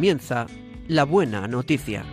comienza 0.00 0.46
La 0.88 1.04
Buena 1.04 1.46
Noticia. 1.46 2.06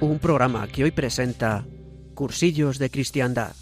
Un 0.00 0.18
programa 0.18 0.66
que 0.66 0.82
hoy 0.82 0.90
presenta 0.90 1.64
Cursillos 2.12 2.80
de 2.80 2.90
Cristiandad. 2.90 3.54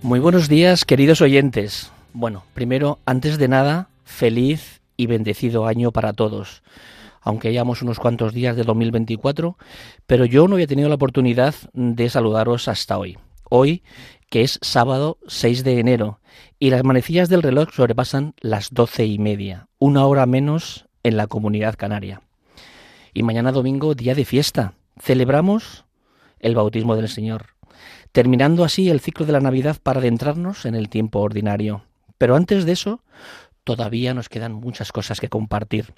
Muy 0.00 0.20
buenos 0.20 0.48
días, 0.48 0.86
queridos 0.86 1.20
oyentes. 1.20 1.92
Bueno, 2.14 2.44
primero, 2.54 2.98
antes 3.04 3.36
de 3.36 3.48
nada, 3.48 3.90
feliz 4.04 4.73
y 4.96 5.06
bendecido 5.06 5.66
año 5.66 5.92
para 5.92 6.12
todos. 6.12 6.62
Aunque 7.20 7.48
hayamos 7.48 7.82
unos 7.82 7.98
cuantos 7.98 8.32
días 8.32 8.56
de 8.56 8.64
2024, 8.64 9.56
pero 10.06 10.24
yo 10.24 10.46
no 10.46 10.54
había 10.54 10.66
tenido 10.66 10.88
la 10.88 10.96
oportunidad 10.96 11.54
de 11.72 12.08
saludaros 12.10 12.68
hasta 12.68 12.98
hoy. 12.98 13.18
Hoy, 13.48 13.82
que 14.30 14.42
es 14.42 14.58
sábado 14.62 15.18
6 15.26 15.64
de 15.64 15.78
enero, 15.78 16.20
y 16.58 16.70
las 16.70 16.84
manecillas 16.84 17.28
del 17.28 17.42
reloj 17.42 17.70
sobrepasan 17.72 18.34
las 18.40 18.72
doce 18.72 19.06
y 19.06 19.18
media, 19.18 19.68
una 19.78 20.06
hora 20.06 20.26
menos 20.26 20.86
en 21.02 21.16
la 21.16 21.26
comunidad 21.26 21.76
canaria. 21.76 22.20
Y 23.14 23.22
mañana 23.22 23.52
domingo, 23.52 23.94
día 23.94 24.14
de 24.14 24.24
fiesta, 24.24 24.74
celebramos 25.00 25.84
el 26.40 26.54
bautismo 26.54 26.96
del 26.96 27.08
Señor 27.08 27.54
terminando 28.14 28.62
así 28.62 28.90
el 28.90 29.00
ciclo 29.00 29.26
de 29.26 29.32
la 29.32 29.40
Navidad 29.40 29.76
para 29.82 29.98
adentrarnos 29.98 30.66
en 30.66 30.76
el 30.76 30.88
tiempo 30.88 31.18
ordinario. 31.18 31.82
Pero 32.16 32.36
antes 32.36 32.64
de 32.64 32.70
eso, 32.70 33.00
todavía 33.64 34.14
nos 34.14 34.28
quedan 34.28 34.52
muchas 34.52 34.92
cosas 34.92 35.20
que 35.20 35.28
compartir. 35.28 35.94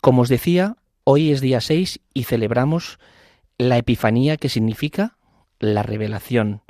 Como 0.00 0.22
os 0.22 0.28
decía, 0.28 0.76
hoy 1.04 1.32
es 1.32 1.40
día 1.40 1.60
6 1.60 2.00
y 2.14 2.24
celebramos 2.24 2.98
la 3.56 3.78
Epifanía 3.78 4.36
que 4.36 4.48
significa 4.48 5.16
la 5.58 5.82
revelación, 5.82 6.62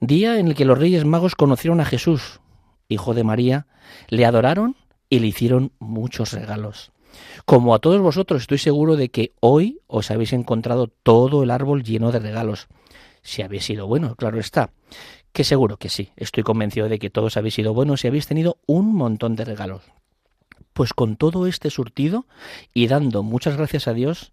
día 0.00 0.38
en 0.38 0.48
el 0.48 0.54
que 0.54 0.64
los 0.64 0.78
Reyes 0.78 1.04
Magos 1.04 1.34
conocieron 1.34 1.80
a 1.80 1.84
Jesús, 1.84 2.40
hijo 2.88 3.14
de 3.14 3.24
María, 3.24 3.66
le 4.08 4.24
adoraron 4.24 4.76
y 5.10 5.18
le 5.18 5.26
hicieron 5.26 5.72
muchos 5.78 6.32
regalos. 6.32 6.92
Como 7.44 7.74
a 7.74 7.78
todos 7.78 8.00
vosotros 8.00 8.42
estoy 8.42 8.58
seguro 8.58 8.96
de 8.96 9.10
que 9.10 9.32
hoy 9.40 9.80
os 9.86 10.10
habéis 10.10 10.32
encontrado 10.32 10.88
todo 10.88 11.42
el 11.42 11.50
árbol 11.50 11.82
lleno 11.82 12.12
de 12.12 12.20
regalos 12.20 12.68
si 13.22 13.42
habéis 13.42 13.64
sido 13.64 13.86
buenos, 13.86 14.16
claro 14.16 14.38
está. 14.38 14.70
Que 15.32 15.44
seguro 15.44 15.76
que 15.76 15.88
sí, 15.88 16.10
estoy 16.16 16.42
convencido 16.42 16.88
de 16.88 16.98
que 16.98 17.10
todos 17.10 17.36
habéis 17.36 17.54
sido 17.54 17.74
buenos 17.74 18.04
y 18.04 18.08
habéis 18.08 18.26
tenido 18.26 18.58
un 18.66 18.94
montón 18.94 19.36
de 19.36 19.44
regalos. 19.44 19.82
Pues 20.72 20.92
con 20.92 21.16
todo 21.16 21.46
este 21.46 21.70
surtido 21.70 22.26
y 22.74 22.86
dando 22.86 23.22
muchas 23.22 23.56
gracias 23.56 23.88
a 23.88 23.94
Dios, 23.94 24.32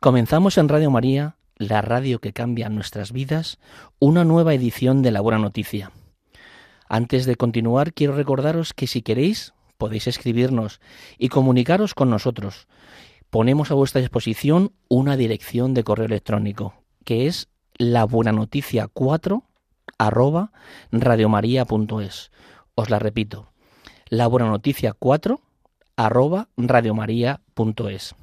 comenzamos 0.00 0.58
en 0.58 0.68
Radio 0.68 0.90
María, 0.90 1.36
la 1.56 1.82
radio 1.82 2.20
que 2.20 2.32
cambia 2.32 2.68
nuestras 2.68 3.12
vidas, 3.12 3.58
una 3.98 4.24
nueva 4.24 4.54
edición 4.54 5.02
de 5.02 5.10
La 5.10 5.20
Buena 5.20 5.38
Noticia. 5.38 5.92
Antes 6.88 7.24
de 7.24 7.36
continuar, 7.36 7.92
quiero 7.94 8.14
recordaros 8.14 8.74
que 8.74 8.86
si 8.86 9.02
queréis, 9.02 9.54
podéis 9.78 10.06
escribirnos 10.06 10.80
y 11.18 11.28
comunicaros 11.28 11.94
con 11.94 12.10
nosotros. 12.10 12.66
Ponemos 13.30 13.70
a 13.70 13.74
vuestra 13.74 14.00
disposición 14.00 14.72
una 14.88 15.16
dirección 15.16 15.72
de 15.72 15.84
correo 15.84 16.06
electrónico, 16.06 16.74
que 17.04 17.26
es 17.26 17.48
la 17.76 18.04
buena 18.04 18.32
noticia 18.32 18.88
4 18.88 19.44
arroba 19.98 20.52
radiomaria.es. 20.90 22.30
Os 22.74 22.90
la 22.90 22.98
repito, 22.98 23.48
la 24.08 24.26
buena 24.26 24.48
noticia 24.48 24.92
4 24.92 25.40
arroba 25.96 26.48
radiomaria.es. 26.56 28.14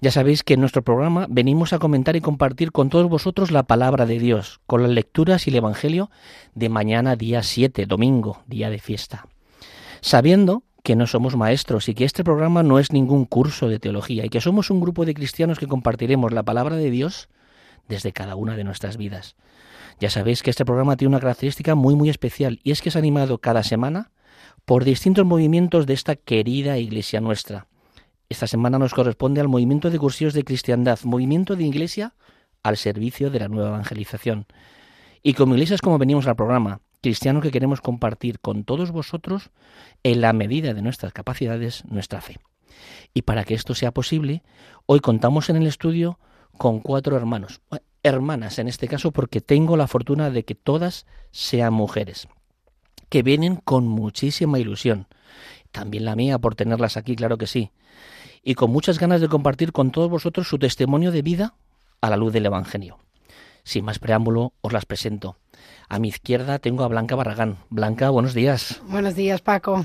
Ya 0.00 0.10
sabéis 0.10 0.42
que 0.42 0.54
en 0.54 0.60
nuestro 0.60 0.82
programa 0.82 1.26
venimos 1.30 1.72
a 1.72 1.78
comentar 1.78 2.16
y 2.16 2.20
compartir 2.20 2.72
con 2.72 2.90
todos 2.90 3.08
vosotros 3.08 3.52
la 3.52 3.62
palabra 3.62 4.04
de 4.04 4.18
Dios, 4.18 4.60
con 4.66 4.82
las 4.82 4.90
lecturas 4.90 5.46
y 5.46 5.50
el 5.50 5.56
Evangelio 5.56 6.10
de 6.56 6.68
mañana 6.68 7.14
día 7.14 7.44
7, 7.44 7.86
domingo, 7.86 8.42
día 8.48 8.68
de 8.68 8.80
fiesta. 8.80 9.28
Sabiendo 10.00 10.64
que 10.82 10.96
no 10.96 11.06
somos 11.06 11.36
maestros 11.36 11.88
y 11.88 11.94
que 11.94 12.04
este 12.04 12.24
programa 12.24 12.64
no 12.64 12.80
es 12.80 12.92
ningún 12.92 13.26
curso 13.26 13.68
de 13.68 13.78
teología 13.78 14.26
y 14.26 14.28
que 14.28 14.40
somos 14.40 14.70
un 14.70 14.80
grupo 14.80 15.04
de 15.04 15.14
cristianos 15.14 15.60
que 15.60 15.68
compartiremos 15.68 16.32
la 16.32 16.42
palabra 16.42 16.74
de 16.74 16.90
Dios 16.90 17.28
desde 17.88 18.12
cada 18.12 18.34
una 18.34 18.56
de 18.56 18.64
nuestras 18.64 18.96
vidas. 18.96 19.36
Ya 20.02 20.10
sabéis 20.10 20.42
que 20.42 20.50
este 20.50 20.64
programa 20.64 20.96
tiene 20.96 21.10
una 21.10 21.20
característica 21.20 21.76
muy 21.76 21.94
muy 21.94 22.10
especial 22.10 22.58
y 22.64 22.72
es 22.72 22.82
que 22.82 22.88
es 22.88 22.96
animado 22.96 23.38
cada 23.38 23.62
semana 23.62 24.10
por 24.64 24.82
distintos 24.82 25.24
movimientos 25.24 25.86
de 25.86 25.94
esta 25.94 26.16
querida 26.16 26.76
iglesia 26.76 27.20
nuestra. 27.20 27.68
Esta 28.28 28.48
semana 28.48 28.80
nos 28.80 28.94
corresponde 28.94 29.40
al 29.40 29.46
movimiento 29.46 29.90
de 29.90 30.00
cursillos 30.00 30.34
de 30.34 30.42
cristiandad, 30.42 30.98
movimiento 31.04 31.54
de 31.54 31.62
iglesia 31.62 32.14
al 32.64 32.78
servicio 32.78 33.30
de 33.30 33.38
la 33.38 33.46
nueva 33.46 33.68
evangelización. 33.68 34.46
Y 35.22 35.34
como 35.34 35.54
iglesias 35.54 35.80
como 35.80 35.98
venimos 35.98 36.26
al 36.26 36.34
programa, 36.34 36.80
cristianos 37.00 37.44
que 37.44 37.52
queremos 37.52 37.80
compartir 37.80 38.40
con 38.40 38.64
todos 38.64 38.90
vosotros 38.90 39.50
en 40.02 40.20
la 40.20 40.32
medida 40.32 40.74
de 40.74 40.82
nuestras 40.82 41.12
capacidades 41.12 41.84
nuestra 41.84 42.20
fe. 42.20 42.40
Y 43.14 43.22
para 43.22 43.44
que 43.44 43.54
esto 43.54 43.76
sea 43.76 43.92
posible, 43.92 44.42
hoy 44.86 44.98
contamos 44.98 45.48
en 45.48 45.54
el 45.54 45.68
estudio 45.68 46.18
con 46.58 46.80
cuatro 46.80 47.16
hermanos, 47.16 47.60
hermanas 48.02 48.58
en 48.58 48.68
este 48.68 48.88
caso 48.88 49.12
porque 49.12 49.40
tengo 49.40 49.76
la 49.76 49.86
fortuna 49.86 50.30
de 50.30 50.44
que 50.44 50.54
todas 50.54 51.06
sean 51.30 51.72
mujeres, 51.72 52.28
que 53.08 53.22
vienen 53.22 53.56
con 53.56 53.86
muchísima 53.86 54.58
ilusión, 54.58 55.06
también 55.70 56.04
la 56.04 56.16
mía 56.16 56.38
por 56.38 56.54
tenerlas 56.54 56.96
aquí, 56.96 57.16
claro 57.16 57.38
que 57.38 57.46
sí, 57.46 57.70
y 58.42 58.54
con 58.54 58.70
muchas 58.70 58.98
ganas 58.98 59.20
de 59.20 59.28
compartir 59.28 59.72
con 59.72 59.90
todos 59.90 60.10
vosotros 60.10 60.48
su 60.48 60.58
testimonio 60.58 61.12
de 61.12 61.22
vida 61.22 61.54
a 62.00 62.10
la 62.10 62.16
luz 62.16 62.32
del 62.32 62.46
Evangelio. 62.46 62.98
Sin 63.64 63.84
más 63.84 64.00
preámbulo, 64.00 64.54
os 64.60 64.72
las 64.72 64.86
presento. 64.86 65.36
A 65.88 66.00
mi 66.00 66.08
izquierda 66.08 66.58
tengo 66.58 66.82
a 66.82 66.88
Blanca 66.88 67.14
Barragán. 67.14 67.58
Blanca, 67.70 68.10
buenos 68.10 68.34
días. 68.34 68.82
Buenos 68.88 69.14
días, 69.14 69.40
Paco 69.40 69.84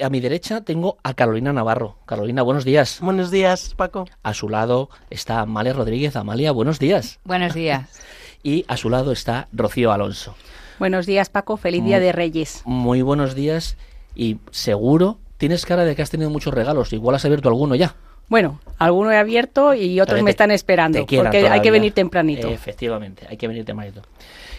a 0.00 0.10
mi 0.10 0.20
derecha 0.20 0.60
tengo 0.62 0.98
a 1.02 1.14
Carolina 1.14 1.52
Navarro. 1.52 1.96
Carolina, 2.06 2.42
buenos 2.42 2.64
días. 2.64 2.98
Buenos 3.00 3.30
días, 3.30 3.74
Paco. 3.76 4.06
A 4.22 4.34
su 4.34 4.48
lado 4.48 4.90
está 5.10 5.40
Amalia 5.40 5.72
Rodríguez. 5.72 6.16
Amalia, 6.16 6.52
buenos 6.52 6.78
días. 6.78 7.18
Buenos 7.24 7.54
días. 7.54 8.00
y 8.42 8.64
a 8.68 8.76
su 8.76 8.90
lado 8.90 9.12
está 9.12 9.48
Rocío 9.52 9.92
Alonso. 9.92 10.34
Buenos 10.78 11.06
días, 11.06 11.30
Paco. 11.30 11.56
Feliz 11.56 11.84
Día 11.84 12.00
de 12.00 12.12
Reyes. 12.12 12.62
Muy 12.64 13.02
buenos 13.02 13.34
días 13.34 13.76
y 14.14 14.38
seguro 14.50 15.18
tienes 15.38 15.64
cara 15.64 15.84
de 15.84 15.96
que 15.96 16.02
has 16.02 16.10
tenido 16.10 16.30
muchos 16.30 16.52
regalos. 16.52 16.92
Igual 16.92 17.16
has 17.16 17.24
abierto 17.24 17.48
alguno 17.48 17.74
ya. 17.74 17.94
Bueno, 18.28 18.60
alguno 18.78 19.12
he 19.12 19.16
abierto 19.16 19.72
y 19.72 20.00
otros 20.00 20.20
me 20.22 20.30
están 20.30 20.50
esperando, 20.50 21.06
porque 21.06 21.48
hay 21.48 21.60
que 21.60 21.70
venir 21.70 21.92
tempranito. 21.92 22.48
Efectivamente, 22.48 23.26
hay 23.28 23.36
que 23.36 23.46
venir 23.46 23.64
tempranito. 23.64 24.02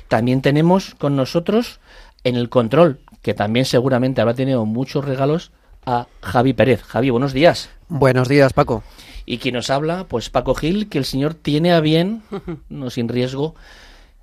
También 0.08 0.42
tenemos 0.42 0.96
con 0.96 1.16
nosotros 1.18 1.80
en 2.24 2.36
el 2.36 2.50
control 2.50 3.00
que 3.28 3.34
también 3.34 3.66
seguramente 3.66 4.22
habrá 4.22 4.36
tenido 4.36 4.66
muchos 4.66 5.04
regalos 5.04 5.52
a 5.86 6.08
Javi 6.22 6.54
Pérez. 6.54 6.82
Javi, 6.82 7.10
buenos 7.10 7.34
días. 7.34 7.70
Buenos 7.90 8.30
días, 8.30 8.54
Paco. 8.54 8.84
Y 9.26 9.40
quien 9.40 9.56
nos 9.56 9.70
habla, 9.70 10.06
pues 10.08 10.30
Paco 10.30 10.56
Gil, 10.56 10.88
que 10.88 10.98
el 10.98 11.04
Señor 11.04 11.34
tiene 11.34 11.74
a 11.74 11.82
bien, 11.82 12.24
no 12.70 12.90
sin 12.90 13.10
riesgo, 13.10 13.54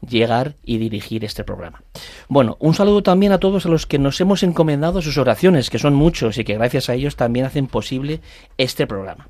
llegar 0.01 0.55
y 0.65 0.79
dirigir 0.79 1.23
este 1.23 1.45
programa. 1.45 1.83
Bueno, 2.29 2.57
un 2.61 2.73
saludo 2.73 3.03
también 3.03 3.33
a 3.33 3.41
todos 3.41 3.67
a 3.67 3.69
los 3.69 3.85
que 3.85 3.99
nos 3.99 4.19
hemos 4.23 4.43
encomendado 4.43 5.03
sus 5.03 5.19
oraciones, 5.19 5.69
que 5.69 5.79
son 5.79 5.93
muchos 5.93 6.39
y 6.39 6.45
que 6.45 6.55
gracias 6.55 6.89
a 6.89 6.95
ellos 6.95 7.15
también 7.15 7.45
hacen 7.45 7.67
posible 7.67 8.23
este 8.57 8.87
programa. 8.87 9.29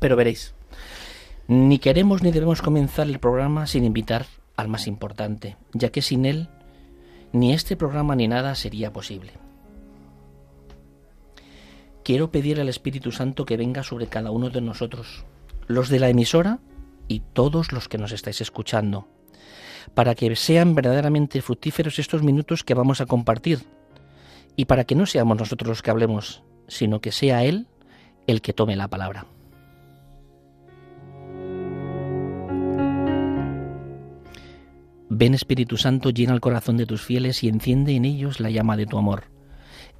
Pero 0.00 0.16
veréis, 0.16 0.54
ni 1.46 1.78
queremos 1.78 2.24
ni 2.24 2.32
debemos 2.32 2.62
comenzar 2.62 3.06
el 3.06 3.20
programa 3.20 3.68
sin 3.68 3.84
invitar 3.84 4.26
al 4.56 4.66
más 4.66 4.88
importante, 4.88 5.54
ya 5.72 5.90
que 5.90 6.02
sin 6.02 6.26
él 6.26 6.48
ni 7.36 7.52
este 7.52 7.76
programa 7.76 8.16
ni 8.16 8.28
nada 8.28 8.54
sería 8.54 8.92
posible. 8.92 9.32
Quiero 12.02 12.30
pedir 12.30 12.60
al 12.60 12.68
Espíritu 12.68 13.12
Santo 13.12 13.44
que 13.44 13.56
venga 13.56 13.82
sobre 13.82 14.06
cada 14.06 14.30
uno 14.30 14.48
de 14.48 14.60
nosotros, 14.60 15.24
los 15.66 15.88
de 15.88 16.00
la 16.00 16.08
emisora 16.08 16.60
y 17.08 17.20
todos 17.20 17.72
los 17.72 17.88
que 17.88 17.98
nos 17.98 18.12
estáis 18.12 18.40
escuchando, 18.40 19.06
para 19.94 20.14
que 20.14 20.34
sean 20.36 20.74
verdaderamente 20.74 21.42
fructíferos 21.42 21.98
estos 21.98 22.22
minutos 22.22 22.64
que 22.64 22.74
vamos 22.74 23.00
a 23.00 23.06
compartir, 23.06 23.64
y 24.56 24.64
para 24.64 24.84
que 24.84 24.94
no 24.94 25.04
seamos 25.04 25.36
nosotros 25.36 25.68
los 25.68 25.82
que 25.82 25.90
hablemos, 25.90 26.42
sino 26.68 27.00
que 27.00 27.12
sea 27.12 27.44
Él 27.44 27.66
el 28.26 28.40
que 28.40 28.54
tome 28.54 28.76
la 28.76 28.88
palabra. 28.88 29.26
Ven 35.08 35.34
Espíritu 35.34 35.76
Santo, 35.76 36.10
llena 36.10 36.34
el 36.34 36.40
corazón 36.40 36.76
de 36.76 36.86
tus 36.86 37.02
fieles 37.02 37.44
y 37.44 37.48
enciende 37.48 37.92
en 37.94 38.04
ellos 38.04 38.40
la 38.40 38.50
llama 38.50 38.76
de 38.76 38.86
tu 38.86 38.98
amor. 38.98 39.24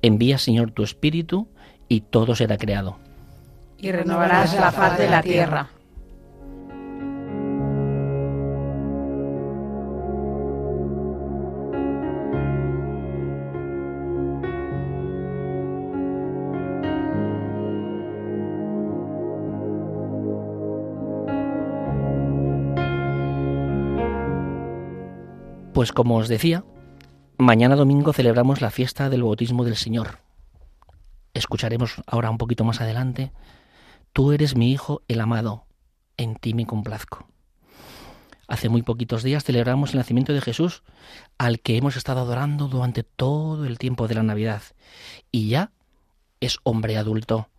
Envía, 0.03 0.39
Señor, 0.39 0.73
tu 0.73 0.83
Espíritu 0.83 1.49
y 1.89 2.01
todo 2.01 2.35
será 2.35 2.57
creado. 2.57 2.99
Y 3.79 3.93
renovarás 3.93 4.55
la 4.55 4.73
faz 4.73 4.99
de 4.99 5.09
la 5.09 5.23
tierra. 5.23 5.69
Pues 25.77 25.93
como 25.93 26.17
os 26.17 26.29
decía, 26.29 26.65
mañana 27.37 27.77
domingo 27.77 28.15
celebramos 28.15 28.63
la 28.63 28.71
fiesta 28.71 29.11
del 29.11 29.23
bautismo 29.23 29.63
del 29.63 29.77
Señor. 29.77 30.21
Escucharemos 31.35 31.97
ahora 32.07 32.31
un 32.31 32.39
poquito 32.39 32.65
más 32.65 32.81
adelante, 32.81 33.31
Tú 34.15 34.33
eres 34.33 34.57
mi 34.57 34.73
Hijo 34.73 35.03
el 35.07 35.21
amado, 35.21 35.67
en 36.17 36.37
ti 36.37 36.55
me 36.55 36.65
complazco. 36.65 37.29
Hace 38.49 38.71
muy 38.71 38.81
poquitos 38.81 39.23
días 39.23 39.45
celebramos 39.45 39.91
el 39.91 39.99
nacimiento 39.99 40.33
de 40.33 40.41
Jesús, 40.41 40.83
al 41.37 41.61
que 41.61 41.77
hemos 41.77 41.97
estado 41.97 42.21
adorando 42.21 42.69
durante 42.69 43.03
todo 43.03 43.67
el 43.67 43.77
tiempo 43.77 44.09
de 44.09 44.15
la 44.15 44.23
Navidad, 44.23 44.63
y 45.31 45.51
ya 45.51 45.73
es 46.41 46.57
hombre 46.63 46.97
adulto, 46.97 47.51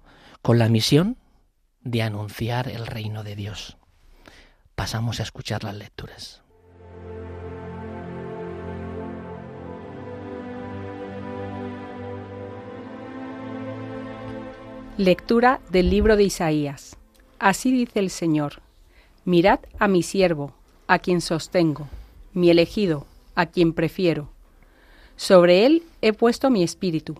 con 0.41 0.57
la 0.57 0.69
misión 0.69 1.17
de 1.81 2.01
anunciar 2.01 2.67
el 2.67 2.87
reino 2.87 3.23
de 3.23 3.35
Dios. 3.35 3.77
Pasamos 4.73 5.19
a 5.19 5.23
escuchar 5.23 5.63
las 5.63 5.75
lecturas. 5.75 6.41
Lectura 14.97 15.59
del 15.69 15.91
libro 15.91 16.17
de 16.17 16.23
Isaías. 16.23 16.97
Así 17.37 17.71
dice 17.71 17.99
el 17.99 18.09
Señor. 18.09 18.63
Mirad 19.25 19.59
a 19.77 19.87
mi 19.87 20.01
siervo, 20.01 20.55
a 20.87 20.97
quien 20.97 21.21
sostengo, 21.21 21.87
mi 22.33 22.49
elegido, 22.49 23.05
a 23.35 23.45
quien 23.45 23.73
prefiero. 23.73 24.27
Sobre 25.15 25.67
él 25.67 25.83
he 26.01 26.13
puesto 26.13 26.49
mi 26.49 26.63
espíritu, 26.63 27.15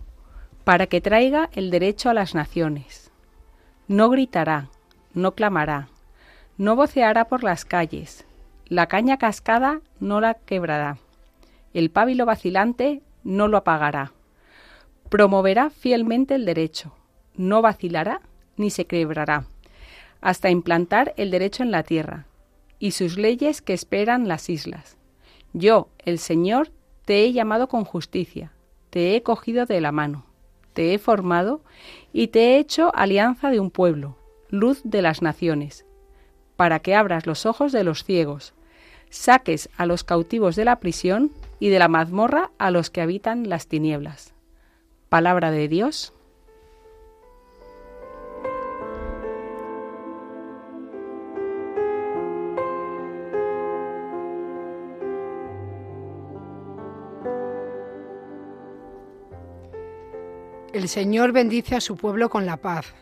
para 0.64 0.88
que 0.88 1.00
traiga 1.00 1.50
el 1.52 1.70
derecho 1.70 2.10
a 2.10 2.14
las 2.14 2.34
naciones. 2.34 3.12
No 3.86 4.10
gritará, 4.10 4.70
no 5.14 5.36
clamará, 5.36 5.88
no 6.56 6.74
voceará 6.74 7.28
por 7.28 7.44
las 7.44 7.64
calles, 7.64 8.24
la 8.66 8.88
caña 8.88 9.18
cascada 9.18 9.82
no 10.00 10.20
la 10.20 10.34
quebrará, 10.34 10.98
el 11.74 11.92
pábilo 11.92 12.26
vacilante 12.26 13.02
no 13.22 13.46
lo 13.46 13.56
apagará. 13.56 14.10
Promoverá 15.10 15.70
fielmente 15.70 16.34
el 16.34 16.44
derecho 16.44 16.97
no 17.38 17.62
vacilará 17.62 18.20
ni 18.56 18.70
se 18.70 18.86
quebrará, 18.86 19.46
hasta 20.20 20.50
implantar 20.50 21.14
el 21.16 21.30
derecho 21.30 21.62
en 21.62 21.70
la 21.70 21.82
tierra, 21.82 22.26
y 22.78 22.90
sus 22.90 23.16
leyes 23.16 23.62
que 23.62 23.72
esperan 23.72 24.28
las 24.28 24.50
islas. 24.50 24.96
Yo, 25.52 25.88
el 26.04 26.18
Señor, 26.18 26.70
te 27.04 27.24
he 27.24 27.32
llamado 27.32 27.68
con 27.68 27.84
justicia, 27.84 28.52
te 28.90 29.16
he 29.16 29.22
cogido 29.22 29.64
de 29.64 29.80
la 29.80 29.92
mano, 29.92 30.26
te 30.74 30.92
he 30.92 30.98
formado 30.98 31.62
y 32.12 32.28
te 32.28 32.40
he 32.40 32.58
hecho 32.58 32.94
alianza 32.94 33.50
de 33.50 33.60
un 33.60 33.70
pueblo, 33.70 34.16
luz 34.50 34.80
de 34.84 35.02
las 35.02 35.22
naciones, 35.22 35.86
para 36.56 36.80
que 36.80 36.94
abras 36.94 37.26
los 37.26 37.46
ojos 37.46 37.72
de 37.72 37.84
los 37.84 38.04
ciegos, 38.04 38.54
saques 39.10 39.70
a 39.76 39.86
los 39.86 40.04
cautivos 40.04 40.56
de 40.56 40.64
la 40.64 40.80
prisión 40.80 41.32
y 41.60 41.68
de 41.70 41.78
la 41.78 41.88
mazmorra 41.88 42.50
a 42.58 42.70
los 42.70 42.90
que 42.90 43.00
habitan 43.00 43.48
las 43.48 43.66
tinieblas. 43.66 44.34
Palabra 45.08 45.50
de 45.50 45.68
Dios. 45.68 46.12
El 60.78 60.88
Señor 60.88 61.32
bendice 61.32 61.74
a 61.74 61.80
su 61.80 61.96
pueblo 61.96 62.30
con 62.30 62.46
la 62.46 62.56
paz. 62.56 62.94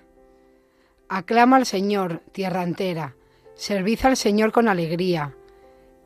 Aclama 1.11 1.57
al 1.57 1.67
Señor, 1.67 2.23
tierra 2.33 2.63
entera, 2.63 3.17
servid 3.55 3.99
al 4.05 4.17
Señor 4.17 4.51
con 4.51 4.67
alegría, 4.67 5.37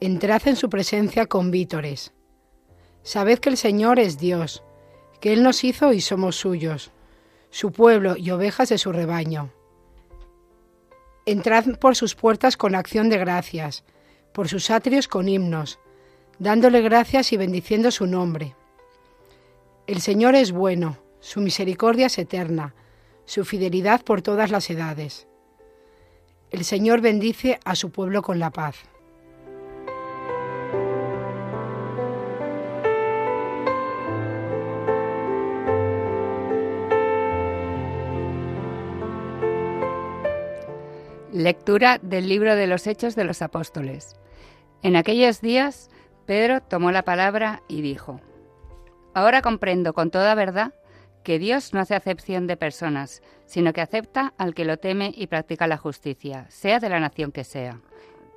entrad 0.00 0.49
en 0.49 0.56
su 0.56 0.69
presencia 0.69 1.26
con 1.26 1.52
vítores. 1.52 2.12
Sabed 3.05 3.38
que 3.38 3.50
el 3.50 3.56
Señor 3.56 4.00
es 4.00 4.19
Dios, 4.19 4.64
que 5.20 5.32
Él 5.32 5.44
nos 5.44 5.62
hizo 5.62 5.93
y 5.93 6.00
somos 6.00 6.34
suyos, 6.34 6.90
su 7.50 7.70
pueblo 7.70 8.16
y 8.16 8.32
ovejas 8.32 8.70
de 8.70 8.78
su 8.78 8.90
rebaño. 8.90 9.52
Entrad 11.25 11.78
por 11.78 11.94
sus 11.94 12.16
puertas 12.16 12.56
con 12.56 12.75
acción 12.75 13.08
de 13.11 13.19
gracias, 13.19 13.84
por 14.32 14.49
sus 14.49 14.73
atrios 14.73 15.06
con 15.06 15.28
himnos, 15.28 15.78
dándole 16.40 16.81
gracias 16.81 17.32
y 17.32 17.37
bendiciendo 17.37 17.93
su 17.93 18.08
nombre. 18.08 18.56
El 19.87 20.00
Señor 20.00 20.34
es 20.34 20.50
bueno, 20.50 20.99
su 21.20 21.40
misericordia 21.40 22.06
es 22.06 22.19
eterna, 22.19 22.75
su 23.26 23.44
fidelidad 23.44 24.02
por 24.02 24.22
todas 24.22 24.50
las 24.50 24.69
edades. 24.70 25.28
El 26.50 26.64
Señor 26.64 27.00
bendice 27.00 27.61
a 27.64 27.76
su 27.76 27.90
pueblo 27.90 28.22
con 28.22 28.38
la 28.38 28.50
paz. 28.50 28.76
Lectura 41.32 41.99
del 42.02 42.28
libro 42.28 42.56
de 42.56 42.66
los 42.66 42.87
Hechos 42.87 43.14
de 43.14 43.25
los 43.25 43.40
Apóstoles. 43.40 44.16
En 44.82 44.96
aquellos 44.96 45.40
días, 45.40 45.88
Pedro 46.26 46.61
tomó 46.61 46.90
la 46.90 47.05
palabra 47.05 47.62
y 47.69 47.82
dijo, 47.82 48.20
Ahora 49.14 49.40
comprendo 49.40 49.93
con 49.94 50.11
toda 50.11 50.34
verdad 50.34 50.75
que 51.22 51.38
Dios 51.38 51.75
no 51.75 51.81
hace 51.81 51.94
acepción 51.94 52.46
de 52.46 52.56
personas, 52.56 53.22
sino 53.46 53.72
que 53.72 53.81
acepta 53.81 54.32
al 54.38 54.55
que 54.55 54.64
lo 54.64 54.78
teme 54.78 55.12
y 55.14 55.26
practica 55.26 55.67
la 55.67 55.76
justicia, 55.76 56.47
sea 56.49 56.80
de 56.80 56.88
la 56.88 57.00
nación 57.00 57.33
que 57.33 57.45
sea. 57.45 57.80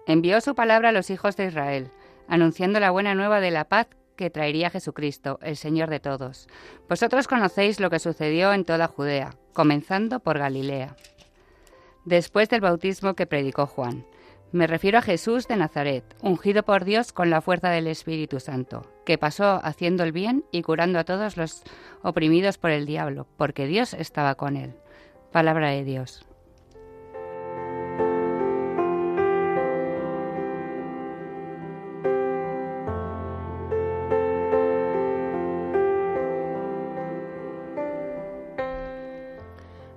Envió 0.05 0.41
su 0.41 0.53
palabra 0.55 0.89
a 0.89 0.91
los 0.91 1.09
hijos 1.09 1.37
de 1.37 1.45
Israel, 1.45 1.91
anunciando 2.27 2.79
la 2.79 2.91
buena 2.91 3.15
nueva 3.15 3.39
de 3.39 3.51
la 3.51 3.65
paz 3.65 3.87
que 4.15 4.29
traería 4.29 4.69
Jesucristo, 4.69 5.39
el 5.41 5.55
Señor 5.55 5.89
de 5.89 5.99
todos. 5.99 6.47
Vosotros 6.89 7.27
conocéis 7.27 7.79
lo 7.79 7.89
que 7.89 7.99
sucedió 7.99 8.53
en 8.53 8.65
toda 8.65 8.87
Judea, 8.87 9.35
comenzando 9.53 10.19
por 10.19 10.37
Galilea. 10.37 10.95
Después 12.05 12.49
del 12.49 12.61
bautismo 12.61 13.15
que 13.15 13.25
predicó 13.25 13.65
Juan, 13.65 14.05
me 14.53 14.67
refiero 14.67 14.99
a 14.99 15.01
Jesús 15.01 15.47
de 15.47 15.57
Nazaret, 15.57 16.03
ungido 16.21 16.61
por 16.61 16.85
Dios 16.85 17.11
con 17.11 17.31
la 17.31 17.41
fuerza 17.41 17.71
del 17.71 17.87
Espíritu 17.87 18.39
Santo, 18.39 18.85
que 19.03 19.17
pasó 19.17 19.59
haciendo 19.63 20.03
el 20.03 20.11
bien 20.11 20.45
y 20.51 20.61
curando 20.61 20.99
a 20.99 21.03
todos 21.03 21.37
los 21.37 21.63
oprimidos 22.03 22.59
por 22.59 22.69
el 22.69 22.85
diablo, 22.85 23.25
porque 23.35 23.65
Dios 23.65 23.95
estaba 23.95 24.35
con 24.35 24.55
él. 24.55 24.75
Palabra 25.31 25.69
de 25.69 25.83
Dios. 25.83 26.23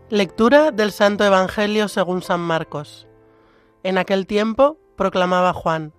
Lectura 0.08 0.70
del 0.70 0.92
Santo 0.92 1.24
Evangelio 1.24 1.88
según 1.88 2.22
San 2.22 2.40
Marcos. 2.40 3.05
En 3.86 3.98
aquel 3.98 4.26
tiempo 4.26 4.80
proclamaba 4.96 5.52
Juan, 5.52 5.92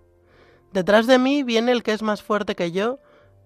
Detrás 0.73 1.07
de 1.07 1.19
mí 1.19 1.43
viene 1.43 1.71
el 1.71 1.83
que 1.83 1.93
es 1.93 2.01
más 2.01 2.21
fuerte 2.21 2.53
que 2.53 2.73
yo, 2.73 2.99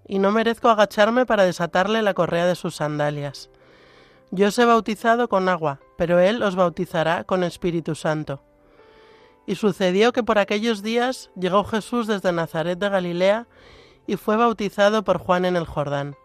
y 0.08 0.18
no 0.18 0.32
merezco 0.32 0.68
agacharme 0.70 1.28
para 1.28 1.44
desatarle 1.44 2.02
la 2.02 2.16
correa 2.16 2.48
de 2.48 2.56
sus 2.56 2.78
sandalias. 2.78 3.52
Yo 4.32 4.48
os 4.48 4.58
he 4.58 4.66
bautizado 4.66 5.30
con 5.30 5.48
agua, 5.48 5.80
pero 5.96 6.18
él 6.20 6.42
os 6.42 6.56
bautizará 6.56 7.24
con 7.24 7.44
Espíritu 7.44 7.94
Santo. 7.94 8.42
Y 9.46 9.54
sucedió 9.54 10.12
que 10.12 10.24
por 10.24 10.40
aquellos 10.40 10.82
días 10.82 11.30
llegó 11.36 11.64
Jesús 11.64 12.08
desde 12.08 12.32
Nazaret 12.32 12.80
de 12.80 12.90
Galilea 12.90 13.48
y 14.08 14.16
fue 14.16 14.38
bautizado 14.38 15.04
por 15.04 15.20
Juan 15.20 15.46
en 15.46 15.56
el 15.56 15.66
Jordán. 15.68 16.16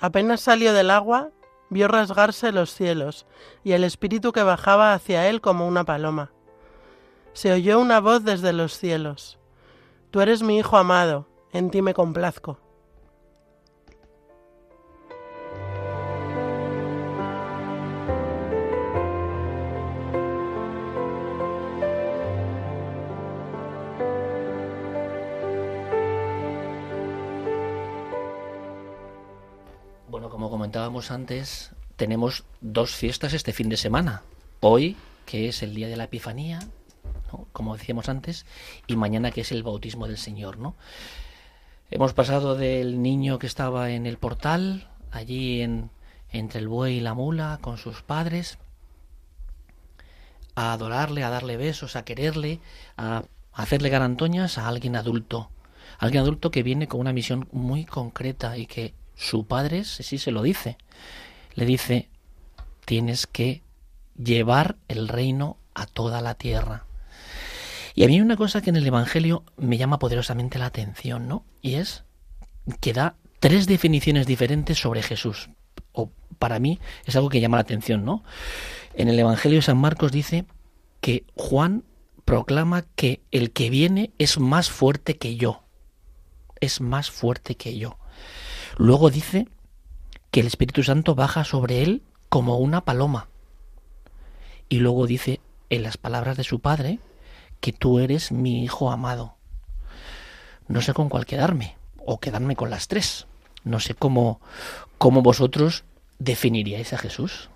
Apenas 0.00 0.40
salió 0.40 0.72
del 0.72 0.90
agua, 0.90 1.30
vio 1.70 1.86
rasgarse 1.86 2.50
los 2.50 2.74
cielos 2.74 3.24
y 3.62 3.70
el 3.70 3.84
Espíritu 3.84 4.32
que 4.32 4.42
bajaba 4.42 4.94
hacia 4.94 5.28
él 5.28 5.40
como 5.40 5.68
una 5.68 5.84
paloma 5.84 6.32
se 7.32 7.52
oyó 7.52 7.80
una 7.80 8.00
voz 8.00 8.24
desde 8.24 8.52
los 8.52 8.76
cielos. 8.78 9.38
Tú 10.10 10.20
eres 10.20 10.42
mi 10.42 10.58
Hijo 10.58 10.76
amado, 10.76 11.26
en 11.52 11.70
ti 11.70 11.82
me 11.82 11.94
complazco. 11.94 12.58
Bueno, 30.08 30.28
como 30.28 30.50
comentábamos 30.50 31.10
antes, 31.10 31.70
tenemos 31.96 32.44
dos 32.60 32.94
fiestas 32.94 33.32
este 33.32 33.54
fin 33.54 33.70
de 33.70 33.78
semana. 33.78 34.22
Hoy, 34.60 34.96
que 35.24 35.48
es 35.48 35.62
el 35.62 35.74
día 35.74 35.88
de 35.88 35.96
la 35.96 36.04
Epifanía, 36.04 36.60
como 37.52 37.76
decíamos 37.76 38.08
antes, 38.08 38.46
y 38.86 38.96
mañana 38.96 39.30
que 39.30 39.42
es 39.42 39.52
el 39.52 39.62
bautismo 39.62 40.06
del 40.06 40.18
Señor, 40.18 40.58
¿no? 40.58 40.76
Hemos 41.90 42.14
pasado 42.14 42.56
del 42.56 43.02
niño 43.02 43.38
que 43.38 43.46
estaba 43.46 43.90
en 43.90 44.06
el 44.06 44.16
portal, 44.16 44.88
allí 45.10 45.60
en, 45.60 45.90
entre 46.30 46.60
el 46.60 46.68
buey 46.68 46.98
y 46.98 47.00
la 47.00 47.14
mula, 47.14 47.58
con 47.60 47.76
sus 47.76 48.02
padres, 48.02 48.58
a 50.54 50.72
adorarle, 50.72 51.24
a 51.24 51.30
darle 51.30 51.56
besos, 51.56 51.96
a 51.96 52.04
quererle, 52.04 52.60
a 52.96 53.24
hacerle 53.52 53.90
garantoñas 53.90 54.58
a 54.58 54.68
alguien 54.68 54.96
adulto, 54.96 55.50
Alguien 56.02 56.22
adulto 56.22 56.50
que 56.50 56.62
viene 56.62 56.88
con 56.88 57.00
una 57.00 57.12
misión 57.12 57.48
muy 57.52 57.84
concreta 57.84 58.56
y 58.56 58.66
que 58.66 58.92
su 59.14 59.46
padre 59.46 59.84
sí 59.84 60.18
se 60.18 60.32
lo 60.32 60.42
dice. 60.42 60.76
Le 61.54 61.64
dice, 61.64 62.08
tienes 62.84 63.28
que 63.28 63.62
llevar 64.16 64.76
el 64.88 65.06
reino 65.06 65.58
a 65.74 65.86
toda 65.86 66.20
la 66.20 66.34
tierra. 66.34 66.86
Y 67.94 68.04
a 68.04 68.06
mí 68.06 68.14
hay 68.14 68.20
una 68.20 68.36
cosa 68.36 68.62
que 68.62 68.70
en 68.70 68.76
el 68.76 68.86
Evangelio 68.86 69.44
me 69.56 69.76
llama 69.76 69.98
poderosamente 69.98 70.58
la 70.58 70.66
atención, 70.66 71.28
¿no? 71.28 71.44
Y 71.60 71.74
es 71.74 72.04
que 72.80 72.92
da 72.92 73.16
tres 73.40 73.66
definiciones 73.66 74.26
diferentes 74.26 74.78
sobre 74.78 75.02
Jesús. 75.02 75.50
O 75.92 76.10
para 76.38 76.58
mí 76.58 76.80
es 77.04 77.16
algo 77.16 77.28
que 77.28 77.40
llama 77.40 77.56
la 77.56 77.62
atención, 77.62 78.04
¿no? 78.04 78.22
En 78.94 79.08
el 79.08 79.18
Evangelio 79.18 79.58
de 79.58 79.62
San 79.62 79.78
Marcos 79.78 80.12
dice 80.12 80.46
que 81.00 81.24
Juan 81.34 81.84
proclama 82.24 82.84
que 82.94 83.20
el 83.30 83.52
que 83.52 83.68
viene 83.68 84.12
es 84.18 84.38
más 84.38 84.70
fuerte 84.70 85.18
que 85.18 85.36
yo. 85.36 85.64
Es 86.60 86.80
más 86.80 87.10
fuerte 87.10 87.56
que 87.56 87.76
yo. 87.76 87.98
Luego 88.78 89.10
dice 89.10 89.48
que 90.30 90.40
el 90.40 90.46
Espíritu 90.46 90.82
Santo 90.82 91.14
baja 91.14 91.44
sobre 91.44 91.82
él 91.82 92.02
como 92.28 92.56
una 92.58 92.84
paloma. 92.84 93.28
Y 94.68 94.78
luego 94.78 95.06
dice 95.06 95.40
en 95.68 95.82
las 95.82 95.98
palabras 95.98 96.36
de 96.36 96.44
su 96.44 96.60
padre 96.60 97.00
que 97.62 97.72
tú 97.72 98.00
eres 98.00 98.32
mi 98.32 98.64
hijo 98.64 98.90
amado. 98.90 99.36
No 100.66 100.82
sé 100.82 100.92
con 100.92 101.08
cuál 101.08 101.26
quedarme, 101.26 101.76
o 102.04 102.18
quedarme 102.18 102.56
con 102.56 102.70
las 102.70 102.88
tres. 102.88 103.26
No 103.62 103.78
sé 103.78 103.94
cómo, 103.94 104.40
cómo 104.98 105.22
vosotros 105.22 105.84
definiríais 106.18 106.92
a 106.92 106.98
Jesús. 106.98 107.48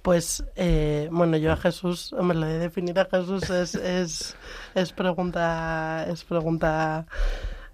Pues, 0.00 0.42
eh, 0.56 1.10
bueno, 1.12 1.36
yo 1.36 1.52
a 1.52 1.56
Jesús, 1.56 2.14
hombre, 2.14 2.38
lo 2.38 2.46
de 2.46 2.58
definir 2.58 2.98
a 2.98 3.04
Jesús 3.04 3.50
es, 3.50 3.74
es, 4.00 4.34
es 4.74 4.92
pregunta, 4.92 6.06
es 6.08 6.24
pregunta 6.24 7.06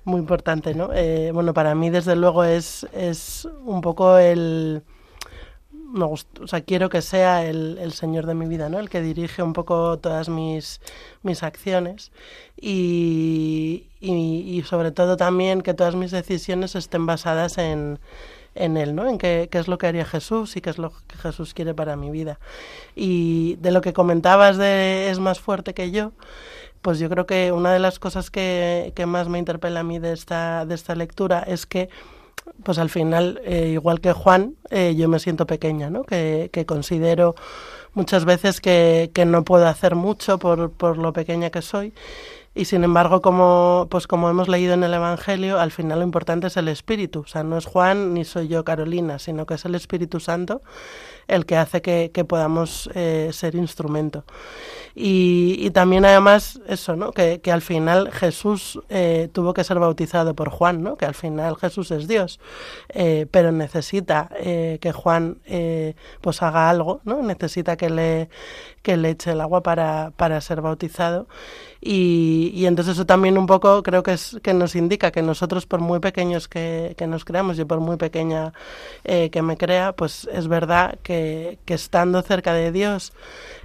muy 0.02 0.18
importante, 0.18 0.74
¿no? 0.74 0.90
Eh, 0.92 1.30
bueno, 1.32 1.54
para 1.54 1.76
mí, 1.76 1.88
desde 1.88 2.16
luego, 2.16 2.42
es, 2.42 2.84
es 2.92 3.46
un 3.64 3.80
poco 3.80 4.18
el, 4.18 4.82
me 5.94 6.06
o 6.06 6.16
sea, 6.46 6.60
quiero 6.62 6.88
que 6.88 7.00
sea 7.02 7.46
el, 7.46 7.78
el, 7.80 7.92
Señor 7.92 8.26
de 8.26 8.34
mi 8.34 8.46
vida, 8.46 8.68
¿no? 8.68 8.80
El 8.80 8.90
que 8.90 9.00
dirige 9.00 9.42
un 9.44 9.52
poco 9.52 9.96
todas 9.98 10.28
mis, 10.28 10.80
mis 11.22 11.44
acciones 11.44 12.10
y, 12.60 13.86
y, 14.00 14.62
sobre 14.62 14.90
todo 14.90 15.16
también 15.16 15.62
que 15.62 15.72
todas 15.72 15.94
mis 15.94 16.10
decisiones 16.10 16.74
estén 16.74 17.06
basadas 17.06 17.58
en, 17.58 18.00
en 18.56 18.76
Él, 18.76 18.96
¿no? 18.96 19.08
En 19.08 19.18
qué, 19.18 19.48
qué, 19.50 19.58
es 19.58 19.68
lo 19.68 19.78
que 19.78 19.86
haría 19.86 20.04
Jesús 20.04 20.56
y 20.56 20.60
qué 20.60 20.70
es 20.70 20.78
lo 20.78 20.90
que 21.06 21.16
Jesús 21.16 21.54
quiere 21.54 21.74
para 21.74 21.94
mi 21.94 22.10
vida. 22.10 22.40
Y 22.96 23.54
de 23.60 23.70
lo 23.70 23.80
que 23.80 23.92
comentabas 23.92 24.56
de 24.56 25.10
es 25.10 25.20
más 25.20 25.38
fuerte 25.38 25.74
que 25.74 25.92
yo, 25.92 26.10
pues 26.82 26.98
yo 26.98 27.08
creo 27.08 27.24
que 27.24 27.52
una 27.52 27.72
de 27.72 27.78
las 27.78 28.00
cosas 28.00 28.30
que, 28.32 28.92
que 28.96 29.06
más 29.06 29.28
me 29.28 29.38
interpela 29.38 29.80
a 29.80 29.84
mí 29.84 30.00
de 30.00 30.12
esta, 30.12 30.66
de 30.66 30.74
esta 30.74 30.96
lectura 30.96 31.44
es 31.46 31.66
que 31.66 31.88
pues 32.64 32.78
al 32.78 32.90
final, 32.90 33.40
eh, 33.44 33.68
igual 33.74 34.00
que 34.00 34.12
Juan, 34.12 34.56
eh, 34.70 34.94
yo 34.96 35.08
me 35.08 35.18
siento 35.20 35.46
pequeña, 35.46 35.90
¿no? 35.90 36.04
Que, 36.04 36.50
que 36.52 36.66
considero 36.66 37.34
muchas 37.92 38.24
veces 38.24 38.60
que, 38.60 39.10
que, 39.14 39.24
no 39.24 39.44
puedo 39.44 39.66
hacer 39.68 39.94
mucho 39.94 40.38
por, 40.38 40.72
por 40.72 40.98
lo 40.98 41.12
pequeña 41.12 41.50
que 41.50 41.62
soy. 41.62 41.92
Y 42.56 42.66
sin 42.66 42.84
embargo, 42.84 43.20
como, 43.20 43.88
pues 43.90 44.06
como 44.06 44.30
hemos 44.30 44.48
leído 44.48 44.74
en 44.74 44.84
el 44.84 44.94
Evangelio, 44.94 45.58
al 45.58 45.72
final 45.72 45.98
lo 45.98 46.04
importante 46.04 46.46
es 46.46 46.56
el 46.56 46.68
Espíritu. 46.68 47.20
O 47.20 47.26
sea, 47.26 47.42
no 47.42 47.58
es 47.58 47.66
Juan 47.66 48.14
ni 48.14 48.24
soy 48.24 48.48
yo 48.48 48.64
Carolina, 48.64 49.18
sino 49.18 49.44
que 49.44 49.54
es 49.54 49.64
el 49.64 49.74
Espíritu 49.74 50.20
Santo 50.20 50.62
el 51.28 51.46
que 51.46 51.56
hace 51.56 51.82
que, 51.82 52.10
que 52.12 52.24
podamos 52.24 52.90
eh, 52.94 53.30
ser 53.32 53.54
instrumento. 53.54 54.24
Y, 54.96 55.56
y, 55.58 55.70
también 55.70 56.04
además 56.04 56.60
eso, 56.68 56.94
¿no? 56.94 57.10
Que, 57.10 57.40
que 57.40 57.50
al 57.50 57.62
final 57.62 58.12
Jesús 58.12 58.80
eh, 58.90 59.28
tuvo 59.32 59.52
que 59.52 59.64
ser 59.64 59.80
bautizado 59.80 60.34
por 60.34 60.50
Juan, 60.50 60.84
¿no? 60.84 60.96
Que 60.96 61.04
al 61.04 61.16
final 61.16 61.56
Jesús 61.56 61.90
es 61.90 62.06
Dios, 62.06 62.38
eh, 62.90 63.26
pero 63.28 63.50
necesita 63.50 64.30
eh, 64.38 64.78
que 64.80 64.92
Juan 64.92 65.40
pues 66.20 66.42
haga 66.42 66.70
algo, 66.70 67.00
¿no? 67.04 67.22
Necesita 67.22 67.76
que 67.76 67.90
le, 67.90 68.28
que 68.82 68.96
le 68.96 69.10
eche 69.10 69.32
el 69.32 69.40
agua 69.40 69.64
para, 69.64 70.12
para 70.16 70.40
ser 70.40 70.60
bautizado. 70.60 71.26
Y, 71.86 72.50
y, 72.54 72.64
entonces 72.64 72.94
eso 72.94 73.04
también 73.04 73.36
un 73.36 73.46
poco 73.46 73.82
creo 73.82 74.02
que 74.02 74.14
es 74.14 74.38
que 74.42 74.54
nos 74.54 74.74
indica 74.74 75.10
que 75.10 75.20
nosotros 75.20 75.66
por 75.66 75.80
muy 75.80 76.00
pequeños 76.00 76.48
que, 76.48 76.94
que 76.96 77.06
nos 77.06 77.26
creamos 77.26 77.58
y 77.58 77.66
por 77.66 77.80
muy 77.80 77.98
pequeña 77.98 78.54
eh, 79.04 79.28
que 79.28 79.42
me 79.42 79.58
crea, 79.58 79.92
pues 79.92 80.26
es 80.32 80.48
verdad 80.48 80.98
que, 81.02 81.58
que 81.66 81.74
estando 81.74 82.22
cerca 82.22 82.54
de 82.54 82.72
Dios, 82.72 83.12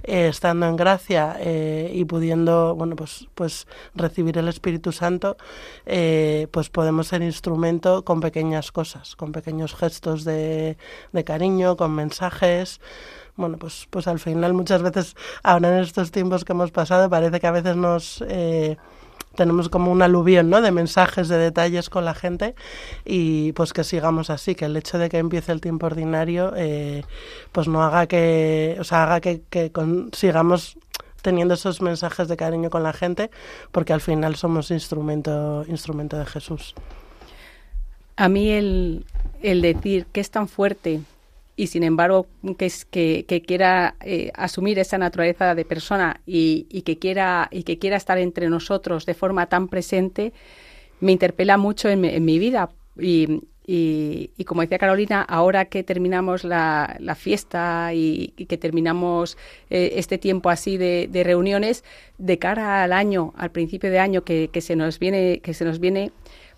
eh, 0.02 0.28
estando 0.28 0.66
en 0.66 0.76
gracia 0.76 1.38
eh, 1.40 1.92
y 1.94 2.04
pudiendo 2.04 2.74
bueno 2.74 2.94
pues 2.94 3.26
pues 3.34 3.66
recibir 3.94 4.36
el 4.36 4.48
Espíritu 4.48 4.92
Santo, 4.92 5.38
eh, 5.86 6.46
pues 6.50 6.68
podemos 6.68 7.08
ser 7.08 7.22
instrumento 7.22 8.04
con 8.04 8.20
pequeñas 8.20 8.70
cosas, 8.70 9.16
con 9.16 9.32
pequeños 9.32 9.74
gestos 9.74 10.24
de, 10.24 10.76
de 11.12 11.24
cariño, 11.24 11.74
con 11.78 11.92
mensajes 11.94 12.82
bueno, 13.40 13.56
pues, 13.56 13.88
pues 13.90 14.06
al 14.06 14.20
final 14.20 14.52
muchas 14.54 14.82
veces, 14.82 15.16
ahora 15.42 15.76
en 15.76 15.82
estos 15.82 16.10
tiempos 16.12 16.44
que 16.44 16.52
hemos 16.52 16.70
pasado, 16.70 17.10
parece 17.10 17.40
que 17.40 17.46
a 17.46 17.50
veces 17.50 17.74
nos 17.74 18.22
eh, 18.28 18.76
tenemos 19.34 19.68
como 19.68 19.90
un 19.90 20.02
aluvión, 20.02 20.50
¿no? 20.50 20.60
De 20.60 20.70
mensajes, 20.70 21.28
de 21.28 21.38
detalles 21.38 21.88
con 21.88 22.04
la 22.04 22.14
gente 22.14 22.54
y 23.04 23.52
pues 23.52 23.72
que 23.72 23.84
sigamos 23.84 24.30
así, 24.30 24.54
que 24.54 24.66
el 24.66 24.76
hecho 24.76 24.98
de 24.98 25.08
que 25.08 25.18
empiece 25.18 25.52
el 25.52 25.60
tiempo 25.60 25.86
ordinario, 25.86 26.52
eh, 26.56 27.02
pues 27.52 27.66
no 27.66 27.82
haga 27.82 28.06
que, 28.06 28.76
o 28.78 28.84
sea, 28.84 29.04
haga 29.04 29.20
que, 29.20 29.42
que 29.48 29.72
con, 29.72 30.10
sigamos 30.12 30.76
teniendo 31.22 31.54
esos 31.54 31.82
mensajes 31.82 32.28
de 32.28 32.36
cariño 32.36 32.70
con 32.70 32.82
la 32.82 32.92
gente, 32.92 33.30
porque 33.72 33.92
al 33.92 34.00
final 34.00 34.36
somos 34.36 34.70
instrumento, 34.70 35.64
instrumento 35.68 36.18
de 36.18 36.26
Jesús. 36.26 36.74
A 38.16 38.28
mí 38.28 38.50
el, 38.50 39.06
el 39.42 39.62
decir 39.62 40.06
que 40.12 40.20
es 40.20 40.30
tan 40.30 40.48
fuerte 40.48 41.00
y 41.60 41.66
sin 41.66 41.82
embargo 41.82 42.26
que, 42.56 43.26
que, 43.26 43.42
quiera 43.42 43.94
eh, 44.00 44.30
asumir 44.34 44.78
esa 44.78 44.96
naturaleza 44.96 45.54
de 45.54 45.66
persona 45.66 46.22
y, 46.24 46.64
que 46.86 46.98
quiera, 46.98 47.48
y 47.50 47.64
que 47.64 47.78
quiera 47.78 47.98
estar 47.98 48.16
entre 48.16 48.48
nosotros 48.48 49.04
de 49.04 49.12
forma 49.12 49.44
tan 49.44 49.68
presente, 49.68 50.32
me 51.00 51.12
interpela 51.12 51.58
mucho 51.58 51.90
en, 51.90 52.06
en 52.06 52.24
mi 52.24 52.38
vida. 52.38 52.70
Y, 52.98 53.42
y, 53.66 54.30
y, 54.38 54.44
como 54.44 54.62
decía 54.62 54.78
Carolina, 54.78 55.20
ahora 55.20 55.66
que 55.66 55.84
terminamos 55.84 56.44
la, 56.44 56.96
la 56.98 57.14
fiesta 57.14 57.92
y, 57.92 58.28
que 58.48 58.56
terminamos 58.56 59.36
eh, 59.68 59.92
este 59.96 60.16
tiempo 60.16 60.48
así 60.48 60.78
de, 60.78 61.08
de, 61.12 61.24
reuniones, 61.24 61.84
de 62.16 62.38
cara 62.38 62.82
al 62.82 62.94
año, 62.94 63.34
al 63.36 63.50
principio 63.50 63.90
de 63.90 63.98
año 63.98 64.24
que, 64.24 64.48
que, 64.50 64.62
se 64.62 64.76
nos 64.76 64.98
viene, 64.98 65.40
que 65.40 65.52
se 65.52 65.66
nos 65.66 65.78
viene, 65.78 66.10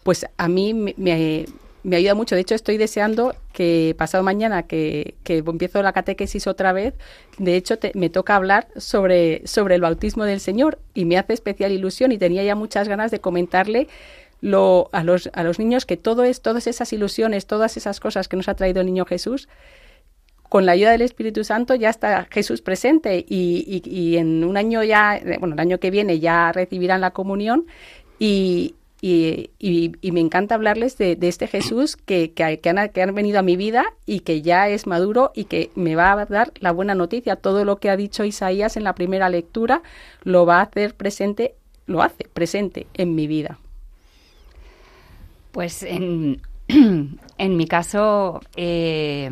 pues 0.04 0.26
a 0.36 0.46
mí 0.46 0.74
me, 0.74 1.46
me 1.82 1.96
ayuda 1.96 2.14
mucho. 2.14 2.34
De 2.34 2.40
hecho, 2.40 2.54
estoy 2.54 2.76
deseando 2.76 3.34
que 3.52 3.94
pasado 3.98 4.22
mañana, 4.22 4.64
que, 4.64 5.14
que 5.24 5.38
empiezo 5.38 5.82
la 5.82 5.92
catequesis 5.92 6.46
otra 6.46 6.72
vez, 6.72 6.94
de 7.38 7.56
hecho, 7.56 7.76
me 7.94 8.10
toca 8.10 8.36
hablar 8.36 8.68
sobre, 8.76 9.46
sobre 9.46 9.74
el 9.74 9.80
bautismo 9.80 10.24
del 10.24 10.40
Señor 10.40 10.78
y 10.94 11.04
me 11.04 11.18
hace 11.18 11.32
especial 11.32 11.72
ilusión 11.72 12.12
y 12.12 12.18
tenía 12.18 12.42
ya 12.44 12.54
muchas 12.54 12.88
ganas 12.88 13.10
de 13.10 13.20
comentarle 13.20 13.88
lo, 14.40 14.90
a, 14.92 15.04
los, 15.04 15.30
a 15.32 15.42
los 15.42 15.58
niños 15.58 15.86
que 15.86 15.96
todo 15.96 16.24
es, 16.24 16.42
todas 16.42 16.66
esas 16.66 16.92
ilusiones, 16.92 17.46
todas 17.46 17.76
esas 17.76 18.00
cosas 18.00 18.28
que 18.28 18.36
nos 18.36 18.48
ha 18.48 18.54
traído 18.54 18.80
el 18.80 18.86
niño 18.86 19.04
Jesús, 19.04 19.48
con 20.48 20.66
la 20.66 20.72
ayuda 20.72 20.90
del 20.90 21.02
Espíritu 21.02 21.44
Santo 21.44 21.74
ya 21.74 21.88
está 21.88 22.28
Jesús 22.30 22.60
presente 22.60 23.24
y, 23.26 23.64
y, 23.66 23.88
y 23.88 24.18
en 24.18 24.44
un 24.44 24.58
año 24.58 24.82
ya, 24.82 25.18
bueno, 25.38 25.54
el 25.54 25.60
año 25.60 25.80
que 25.80 25.90
viene 25.90 26.20
ya 26.20 26.52
recibirán 26.52 27.00
la 27.00 27.12
comunión 27.12 27.66
y, 28.18 28.74
y, 29.04 29.50
y, 29.58 29.96
y, 30.00 30.12
me 30.12 30.20
encanta 30.20 30.54
hablarles 30.54 30.96
de, 30.96 31.16
de 31.16 31.26
este 31.26 31.48
Jesús 31.48 31.96
que, 31.96 32.32
que, 32.32 32.44
han, 32.44 32.88
que, 32.90 33.02
han, 33.02 33.14
venido 33.16 33.40
a 33.40 33.42
mi 33.42 33.56
vida 33.56 33.84
y 34.06 34.20
que 34.20 34.42
ya 34.42 34.68
es 34.68 34.86
maduro 34.86 35.32
y 35.34 35.46
que 35.46 35.72
me 35.74 35.96
va 35.96 36.12
a 36.12 36.26
dar 36.26 36.52
la 36.60 36.70
buena 36.70 36.94
noticia. 36.94 37.34
Todo 37.34 37.64
lo 37.64 37.78
que 37.78 37.90
ha 37.90 37.96
dicho 37.96 38.22
Isaías 38.22 38.76
en 38.76 38.84
la 38.84 38.94
primera 38.94 39.28
lectura 39.28 39.82
lo 40.22 40.46
va 40.46 40.60
a 40.60 40.62
hacer 40.62 40.94
presente, 40.94 41.56
lo 41.86 42.00
hace 42.00 42.28
presente 42.32 42.86
en 42.94 43.16
mi 43.16 43.26
vida. 43.26 43.58
Pues 45.50 45.82
en, 45.82 46.40
en 46.68 47.56
mi 47.56 47.66
caso, 47.66 48.40
eh, 48.54 49.28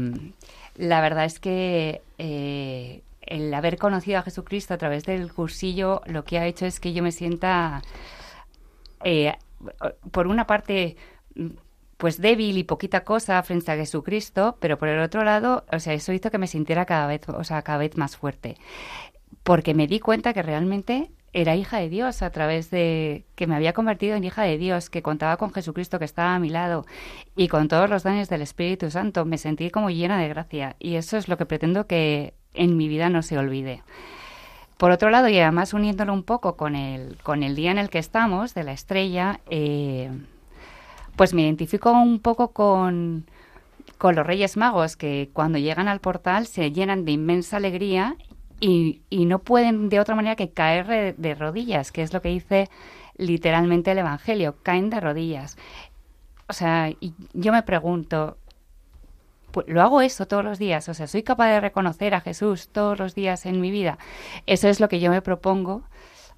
la 0.74 1.00
verdad 1.00 1.26
es 1.26 1.38
que 1.38 2.02
eh, 2.18 3.02
el 3.22 3.54
haber 3.54 3.78
conocido 3.78 4.18
a 4.18 4.22
Jesucristo 4.22 4.74
a 4.74 4.78
través 4.78 5.04
del 5.04 5.32
cursillo 5.32 6.02
lo 6.06 6.24
que 6.24 6.40
ha 6.40 6.46
hecho 6.48 6.66
es 6.66 6.80
que 6.80 6.92
yo 6.92 7.04
me 7.04 7.12
sienta... 7.12 7.82
Eh, 9.04 9.32
por 10.10 10.26
una 10.26 10.46
parte 10.46 10.96
pues 11.96 12.20
débil 12.20 12.56
y 12.56 12.64
poquita 12.64 13.04
cosa 13.04 13.42
frente 13.42 13.70
a 13.70 13.76
Jesucristo, 13.76 14.56
pero 14.58 14.78
por 14.78 14.88
el 14.88 15.00
otro 15.00 15.22
lado, 15.22 15.64
o 15.70 15.78
sea, 15.78 15.92
eso 15.92 16.12
hizo 16.14 16.30
que 16.30 16.38
me 16.38 16.46
sintiera 16.46 16.86
cada 16.86 17.06
vez, 17.06 17.28
o 17.28 17.44
sea, 17.44 17.60
cada 17.62 17.78
vez 17.78 17.96
más 17.96 18.16
fuerte, 18.16 18.56
porque 19.42 19.74
me 19.74 19.86
di 19.86 20.00
cuenta 20.00 20.32
que 20.32 20.42
realmente 20.42 21.10
era 21.32 21.56
hija 21.56 21.78
de 21.78 21.88
Dios 21.88 22.22
a 22.22 22.30
través 22.30 22.70
de 22.70 23.24
que 23.36 23.46
me 23.46 23.54
había 23.54 23.72
convertido 23.72 24.16
en 24.16 24.24
hija 24.24 24.42
de 24.42 24.58
Dios, 24.58 24.90
que 24.90 25.02
contaba 25.02 25.36
con 25.36 25.52
Jesucristo 25.52 25.98
que 25.98 26.04
estaba 26.04 26.34
a 26.34 26.38
mi 26.38 26.48
lado 26.48 26.86
y 27.36 27.48
con 27.48 27.68
todos 27.68 27.88
los 27.88 28.02
dones 28.02 28.28
del 28.28 28.42
Espíritu 28.42 28.90
Santo, 28.90 29.24
me 29.24 29.38
sentí 29.38 29.70
como 29.70 29.90
llena 29.90 30.18
de 30.18 30.28
gracia 30.28 30.76
y 30.78 30.96
eso 30.96 31.16
es 31.16 31.28
lo 31.28 31.36
que 31.36 31.46
pretendo 31.46 31.86
que 31.86 32.34
en 32.54 32.76
mi 32.76 32.88
vida 32.88 33.10
no 33.10 33.22
se 33.22 33.38
olvide. 33.38 33.82
Por 34.80 34.92
otro 34.92 35.10
lado, 35.10 35.28
y 35.28 35.38
además 35.38 35.74
uniéndolo 35.74 36.14
un 36.14 36.22
poco 36.22 36.56
con 36.56 36.74
el, 36.74 37.18
con 37.22 37.42
el 37.42 37.54
día 37.54 37.70
en 37.70 37.76
el 37.76 37.90
que 37.90 37.98
estamos, 37.98 38.54
de 38.54 38.64
la 38.64 38.72
estrella, 38.72 39.40
eh, 39.50 40.10
pues 41.16 41.34
me 41.34 41.42
identifico 41.42 41.92
un 41.92 42.18
poco 42.18 42.52
con, 42.52 43.26
con 43.98 44.14
los 44.14 44.26
Reyes 44.26 44.56
Magos, 44.56 44.96
que 44.96 45.28
cuando 45.34 45.58
llegan 45.58 45.86
al 45.86 46.00
portal 46.00 46.46
se 46.46 46.72
llenan 46.72 47.04
de 47.04 47.12
inmensa 47.12 47.58
alegría 47.58 48.16
y, 48.58 49.02
y 49.10 49.26
no 49.26 49.40
pueden 49.40 49.90
de 49.90 50.00
otra 50.00 50.14
manera 50.14 50.34
que 50.34 50.48
caer 50.48 51.14
de 51.14 51.34
rodillas, 51.34 51.92
que 51.92 52.00
es 52.00 52.14
lo 52.14 52.22
que 52.22 52.30
dice 52.30 52.70
literalmente 53.18 53.90
el 53.90 53.98
Evangelio, 53.98 54.56
caen 54.62 54.88
de 54.88 55.00
rodillas. 55.00 55.58
O 56.48 56.54
sea, 56.54 56.88
y 56.88 57.12
yo 57.34 57.52
me 57.52 57.62
pregunto, 57.64 58.38
pues, 59.52 59.66
lo 59.68 59.82
hago 59.82 60.00
eso 60.00 60.26
todos 60.26 60.44
los 60.44 60.58
días, 60.58 60.88
o 60.88 60.94
sea, 60.94 61.06
soy 61.06 61.22
capaz 61.22 61.48
de 61.50 61.60
reconocer 61.60 62.14
a 62.14 62.20
Jesús 62.20 62.68
todos 62.68 62.98
los 62.98 63.14
días 63.14 63.46
en 63.46 63.60
mi 63.60 63.70
vida. 63.70 63.98
Eso 64.46 64.68
es 64.68 64.80
lo 64.80 64.88
que 64.88 65.00
yo 65.00 65.10
me 65.10 65.22
propongo, 65.22 65.82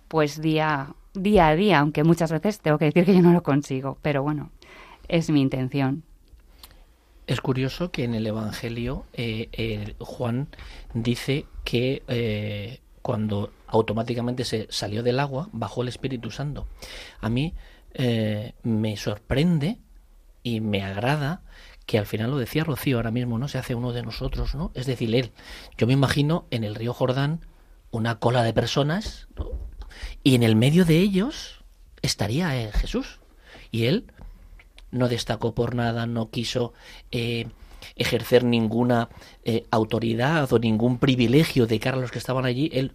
pues 0.09 0.41
día, 0.41 0.95
día 1.15 1.49
a 1.49 1.57
día, 1.57 1.79
aunque 1.79 2.05
muchas 2.05 2.33
veces 2.33 2.61
tengo 2.61 2.79
que 2.79 2.87
decir 2.87 3.05
que 3.05 3.15
yo 3.15 3.23
no 3.23 3.33
lo 3.33 3.43
consigo, 3.43 3.99
pero 4.03 4.23
bueno, 4.23 4.51
es 5.09 5.31
mi 5.31 5.41
intención. 5.41 6.03
Es 7.27 7.41
curioso 7.41 7.91
que 7.91 8.05
en 8.05 8.15
el 8.15 8.27
Evangelio 8.27 9.07
eh, 9.13 9.95
Juan 10.01 10.49
dice 10.93 11.47
que 11.65 12.03
eh, 12.09 12.81
cuando 13.01 13.53
automáticamente 13.67 14.45
se 14.45 14.67
salió 14.71 15.03
del 15.03 15.21
agua, 15.21 15.49
bajó 15.53 15.83
el 15.83 15.89
Espíritu 15.89 16.31
Santo. 16.31 16.67
A 17.21 17.29
mí 17.29 17.55
eh, 17.95 18.55
me 18.63 18.97
sorprende 18.97 19.79
y 20.43 20.61
me 20.61 20.83
agrada 20.83 21.43
que 21.87 21.99
al 21.99 22.07
final 22.07 22.31
lo 22.31 22.39
decía 22.39 22.65
Rocío 22.65 22.97
ahora 22.97 23.11
mismo, 23.11 23.39
¿no? 23.39 23.49
Se 23.49 23.59
hace 23.59 23.75
uno 23.75 23.93
de 23.93 24.03
nosotros, 24.03 24.55
¿no? 24.55 24.71
Es 24.75 24.87
decir, 24.87 25.15
él. 25.15 25.33
Yo 25.77 25.87
me 25.87 25.93
imagino 25.93 26.47
en 26.51 26.65
el 26.65 26.75
río 26.75 26.95
Jordán 26.95 27.47
una 27.91 28.19
cola 28.19 28.43
de 28.43 28.53
personas 28.53 29.29
y 30.23 30.35
en 30.35 30.43
el 30.43 30.57
medio 30.57 30.85
de 30.85 30.99
ellos 30.99 31.63
estaría 32.01 32.61
eh, 32.61 32.73
Jesús. 32.73 33.21
Y 33.71 33.87
él 33.87 34.07
no 34.91 35.09
destacó 35.09 35.55
por 35.55 35.75
nada, 35.75 36.07
no 36.07 36.31
quiso 36.31 36.73
eh, 37.11 37.49
ejercer 37.97 38.45
ninguna 38.45 39.09
eh, 39.45 39.65
autoridad 39.71 40.53
o 40.53 40.59
ningún 40.59 40.99
privilegio 40.99 41.67
de 41.67 41.81
cara 41.81 41.97
a 41.97 42.01
los 42.01 42.11
que 42.11 42.19
estaban 42.19 42.45
allí. 42.45 42.71
Él 42.73 42.93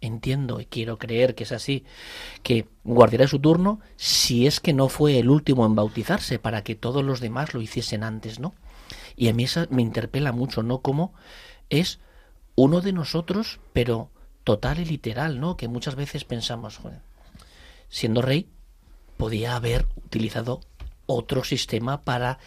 entiendo 0.00 0.60
y 0.60 0.66
quiero 0.66 0.98
creer 0.98 1.34
que 1.34 1.44
es 1.44 1.52
así, 1.52 1.84
que 2.42 2.66
guardará 2.84 3.26
su 3.26 3.38
turno 3.38 3.80
si 3.96 4.46
es 4.46 4.60
que 4.60 4.72
no 4.72 4.88
fue 4.88 5.18
el 5.18 5.30
último 5.30 5.66
en 5.66 5.74
bautizarse, 5.74 6.38
para 6.38 6.62
que 6.62 6.74
todos 6.74 7.04
los 7.04 7.20
demás 7.20 7.54
lo 7.54 7.60
hiciesen 7.60 8.02
antes, 8.02 8.38
¿no? 8.38 8.54
Y 9.16 9.28
a 9.28 9.34
mí 9.34 9.44
eso 9.44 9.66
me 9.70 9.82
interpela 9.82 10.32
mucho, 10.32 10.62
¿no? 10.62 10.80
Como 10.80 11.12
es 11.68 12.00
uno 12.54 12.80
de 12.80 12.92
nosotros, 12.92 13.60
pero 13.72 14.10
total 14.44 14.80
y 14.80 14.84
literal, 14.84 15.40
¿no? 15.40 15.56
Que 15.56 15.68
muchas 15.68 15.94
veces 15.94 16.24
pensamos, 16.24 16.78
joder, 16.78 17.00
siendo 17.88 18.22
rey, 18.22 18.48
podía 19.16 19.56
haber 19.56 19.86
utilizado 19.96 20.60
otro 21.06 21.44
sistema 21.44 22.02
para 22.02 22.38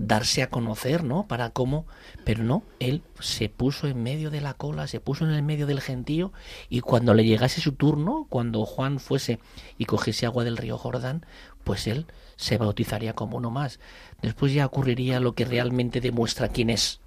darse 0.00 0.42
a 0.42 0.48
conocer, 0.48 1.04
¿no? 1.04 1.28
Para 1.28 1.50
cómo, 1.50 1.86
pero 2.24 2.42
no, 2.42 2.62
él 2.80 3.02
se 3.20 3.50
puso 3.50 3.86
en 3.86 4.02
medio 4.02 4.30
de 4.30 4.40
la 4.40 4.54
cola, 4.54 4.86
se 4.86 4.98
puso 4.98 5.26
en 5.26 5.30
el 5.30 5.42
medio 5.42 5.66
del 5.66 5.82
gentío 5.82 6.32
y 6.70 6.80
cuando 6.80 7.12
le 7.12 7.24
llegase 7.24 7.60
su 7.60 7.72
turno, 7.72 8.26
cuando 8.30 8.64
Juan 8.64 8.98
fuese 8.98 9.40
y 9.76 9.84
cogiese 9.84 10.24
agua 10.24 10.42
del 10.42 10.56
río 10.56 10.78
Jordán, 10.78 11.26
pues 11.64 11.86
él 11.86 12.06
se 12.36 12.56
bautizaría 12.56 13.12
como 13.12 13.36
uno 13.36 13.50
más. 13.50 13.78
Después 14.22 14.54
ya 14.54 14.64
ocurriría 14.64 15.20
lo 15.20 15.34
que 15.34 15.44
realmente 15.44 16.00
demuestra 16.00 16.48
quién 16.48 16.70
es, 16.70 17.00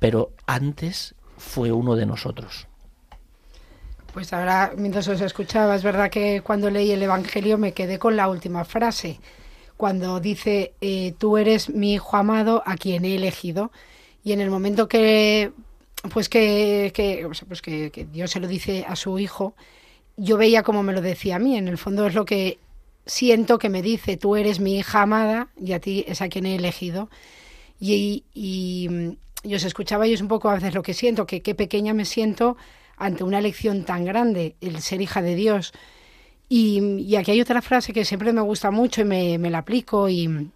pero 0.00 0.32
antes 0.46 1.14
fue 1.38 1.70
uno 1.70 1.94
de 1.94 2.06
nosotros. 2.06 2.66
Pues 4.12 4.32
ahora, 4.32 4.72
mientras 4.76 5.06
os 5.06 5.20
escuchaba, 5.20 5.76
es 5.76 5.84
verdad 5.84 6.10
que 6.10 6.40
cuando 6.42 6.68
leí 6.68 6.90
el 6.90 7.02
Evangelio 7.02 7.58
me 7.58 7.72
quedé 7.72 8.00
con 8.00 8.16
la 8.16 8.28
última 8.28 8.64
frase 8.64 9.20
cuando 9.76 10.20
dice, 10.20 10.72
eh, 10.80 11.14
tú 11.18 11.36
eres 11.36 11.68
mi 11.68 11.94
hijo 11.94 12.16
amado 12.16 12.62
a 12.66 12.76
quien 12.76 13.04
he 13.04 13.16
elegido. 13.16 13.72
Y 14.22 14.32
en 14.32 14.40
el 14.40 14.50
momento 14.50 14.88
que, 14.88 15.52
pues 16.12 16.28
que, 16.28 16.92
que, 16.94 17.28
pues 17.48 17.62
que, 17.62 18.06
Dios 18.12 18.30
se 18.30 18.40
lo 18.40 18.48
dice 18.48 18.84
a 18.88 18.96
su 18.96 19.18
hijo, 19.18 19.54
yo 20.16 20.36
veía 20.36 20.62
como 20.62 20.82
me 20.82 20.92
lo 20.92 21.00
decía 21.00 21.36
a 21.36 21.38
mí. 21.38 21.56
En 21.56 21.68
el 21.68 21.78
fondo 21.78 22.06
es 22.06 22.14
lo 22.14 22.24
que 22.24 22.58
siento 23.06 23.58
que 23.58 23.68
me 23.68 23.82
dice, 23.82 24.16
tú 24.16 24.36
eres 24.36 24.60
mi 24.60 24.78
hija 24.78 25.02
amada 25.02 25.48
y 25.60 25.72
a 25.72 25.80
ti 25.80 26.04
es 26.08 26.22
a 26.22 26.28
quien 26.28 26.46
he 26.46 26.56
elegido. 26.56 27.10
Y, 27.80 28.24
y, 28.32 28.88
y 29.42 29.54
os 29.54 29.64
escuchaba 29.64 30.06
y 30.06 30.14
es 30.14 30.22
un 30.22 30.28
poco 30.28 30.48
a 30.48 30.54
veces 30.54 30.74
lo 30.74 30.82
que 30.82 30.94
siento, 30.94 31.26
que 31.26 31.42
qué 31.42 31.54
pequeña 31.54 31.92
me 31.92 32.04
siento 32.04 32.56
ante 32.96 33.24
una 33.24 33.40
elección 33.40 33.84
tan 33.84 34.04
grande, 34.04 34.56
el 34.60 34.80
ser 34.80 35.02
hija 35.02 35.20
de 35.20 35.34
Dios. 35.34 35.72
Y, 36.48 37.16
aquí 37.16 37.30
hay 37.30 37.40
otra 37.40 37.62
frase 37.62 37.92
que 37.92 38.04
siempre 38.04 38.32
me 38.32 38.40
gusta 38.40 38.70
mucho 38.70 39.00
y 39.00 39.04
me, 39.04 39.38
la 39.50 39.58
aplico 39.58 40.08
y, 40.08 40.50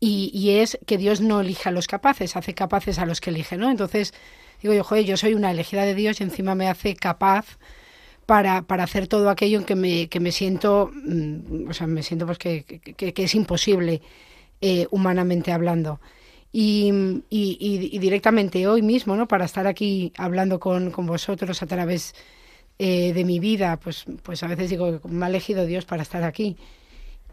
y, 0.00 0.50
es 0.50 0.78
que 0.86 0.98
Dios 0.98 1.20
no 1.20 1.40
elige 1.40 1.68
a 1.68 1.72
los 1.72 1.86
capaces, 1.86 2.36
hace 2.36 2.54
capaces 2.54 2.98
a 2.98 3.06
los 3.06 3.20
que 3.20 3.30
elige, 3.30 3.56
¿no? 3.56 3.70
Entonces 3.70 4.14
digo 4.62 4.74
yo, 4.74 4.84
joder, 4.84 5.04
yo 5.04 5.16
soy 5.16 5.34
una 5.34 5.50
elegida 5.50 5.84
de 5.84 5.94
Dios 5.94 6.20
y 6.20 6.24
encima 6.24 6.54
me 6.54 6.68
hace 6.68 6.94
capaz 6.94 7.58
para, 8.26 8.62
para 8.62 8.84
hacer 8.84 9.08
todo 9.08 9.30
aquello 9.30 9.58
en 9.58 9.64
que 9.64 9.74
me, 9.74 10.08
que 10.08 10.20
me 10.20 10.32
siento, 10.32 10.90
mm, 10.92 11.68
o 11.68 11.74
sea, 11.74 11.86
me 11.86 12.02
siento 12.02 12.26
pues 12.26 12.38
que, 12.38 12.64
que, 12.64 13.12
es 13.16 13.34
imposible 13.34 14.00
eh, 14.60 14.86
humanamente 14.90 15.52
hablando. 15.52 16.00
Y, 16.54 16.92
y, 17.30 17.58
y, 17.92 17.98
directamente 17.98 18.66
hoy 18.66 18.82
mismo, 18.82 19.16
¿no? 19.16 19.26
Para 19.26 19.46
estar 19.46 19.66
aquí 19.66 20.12
hablando 20.18 20.60
con, 20.60 20.90
con 20.90 21.06
vosotros 21.06 21.62
a 21.62 21.66
través 21.66 22.14
eh, 22.84 23.12
de 23.12 23.24
mi 23.24 23.38
vida, 23.38 23.76
pues, 23.76 24.06
pues 24.24 24.42
a 24.42 24.48
veces 24.48 24.68
digo 24.68 25.00
que 25.00 25.08
me 25.08 25.24
ha 25.24 25.28
elegido 25.28 25.66
Dios 25.66 25.84
para 25.84 26.02
estar 26.02 26.24
aquí. 26.24 26.56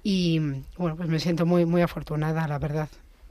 Y 0.03 0.39
bueno, 0.77 0.95
pues 0.95 1.09
me 1.09 1.19
siento 1.19 1.47
muy, 1.47 1.65
muy 1.65 1.81
afortunada, 1.81 2.47
la 2.47 2.59
verdad. 2.59 2.87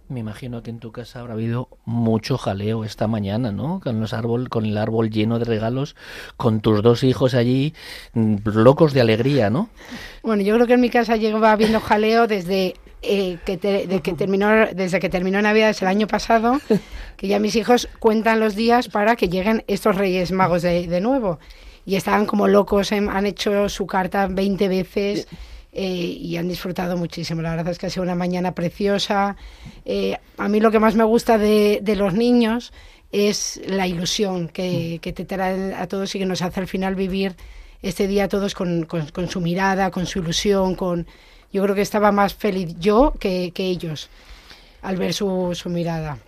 Me 0.09 0.19
imagino 0.19 0.65
que 0.65 0.71
en 0.71 0.81
tu 0.81 0.91
casa 0.91 1.21
habrá 1.21 1.35
habido 1.35 1.69
mucho 1.85 2.37
jaleo 2.37 2.83
esta 2.83 3.07
mañana, 3.07 3.53
¿no? 3.53 3.79
Con 3.79 4.01
los 4.01 4.15
árbol, 4.15 4.49
con 4.49 4.67
el 4.67 4.79
árbol 4.79 5.11
lleno 5.11 5.39
de 5.39 5.45
regalos, 5.45 5.95
con 6.37 6.61
tus 6.61 6.83
dos 6.83 7.05
hijos 7.05 7.35
allí 7.35 7.73
mm, 8.15 8.39
locos 8.47 8.95
de 8.95 9.01
alegría, 9.01 9.49
¿no? 9.49 9.69
Bueno, 10.25 10.43
yo 10.43 10.57
creo 10.57 10.67
que 10.67 10.75
en 10.75 10.81
mi 10.81 10.91
casa 10.91 11.15
lleva 11.15 11.53
habiendo 11.53 11.79
jaleo 11.79 12.27
desde 12.27 12.75
eh, 13.01 13.39
que, 13.45 13.59
de 13.59 14.01
que 14.03 14.13
terminó 14.15 14.67
desde 14.75 14.99
que 14.99 15.09
terminó 15.09 15.41
Navidad 15.41 15.77
el 15.81 15.87
año 15.87 16.09
pasado, 16.09 16.59
que 17.17 17.29
ya 17.29 17.39
mis 17.39 17.55
hijos 17.55 17.89
cuentan 18.01 18.41
los 18.41 18.57
días 18.57 18.89
para 18.89 19.15
que 19.15 19.29
lleguen 19.29 19.63
estos 19.69 19.95
Reyes 19.95 20.33
Magos 20.33 20.63
de, 20.63 20.89
de 20.89 21.01
nuevo 21.01 21.39
y 21.89 21.97
estaban 21.97 22.27
como 22.27 22.47
locos, 22.49 22.93
em, 22.93 23.09
han 23.09 23.25
hecho 23.25 23.67
su 23.71 23.87
carta 23.87 24.27
20 24.27 24.69
veces. 24.69 25.27
Eh, 25.73 26.19
y 26.21 26.37
han 26.37 26.49
disfrutado 26.49 26.97
muchísimo. 26.97 27.41
La 27.41 27.51
verdad 27.51 27.69
es 27.73 27.79
que 27.79 27.87
ha 27.87 27.91
sido 27.91 28.03
una 28.03 28.15
mañana 28.15 28.53
preciosa. 28.53 29.37
Eh, 29.85 30.19
a 30.37 30.49
mí 30.49 30.61
lo 30.61 30.71
que 30.71 30.81
más 30.81 30.95
me 30.97 31.05
gusta 31.05 31.39
de, 31.39 31.81
los 31.97 32.15
niños 32.15 32.73
es 33.13 33.61
la 33.67 33.87
ilusión 33.87 34.49
que, 34.49 34.99
te 35.03 35.25
traen 35.25 35.73
a 35.75 35.87
todos 35.87 36.15
y 36.15 36.19
que 36.19 36.27
nos 36.27 36.43
hace 36.43 36.61
al 36.61 36.67
final 36.67 36.95
vivir 36.95 37.37
este 37.81 38.07
día 38.07 38.25
a 38.25 38.29
todos 38.29 38.55
con, 38.55 38.87
su 39.31 39.41
mirada, 39.41 39.91
con 39.91 40.07
su 40.07 40.19
ilusión, 40.19 40.75
con... 40.75 41.07
Yo 41.53 41.63
creo 41.63 41.75
que 41.75 41.83
estaba 41.83 42.13
más 42.13 42.35
feliz 42.35 42.75
yo 42.79 43.15
que, 43.19 43.53
ellos 43.57 44.11
al 44.83 44.97
ver 44.97 45.15
su, 45.15 45.55
su 45.55 45.71
mirada. 45.71 46.19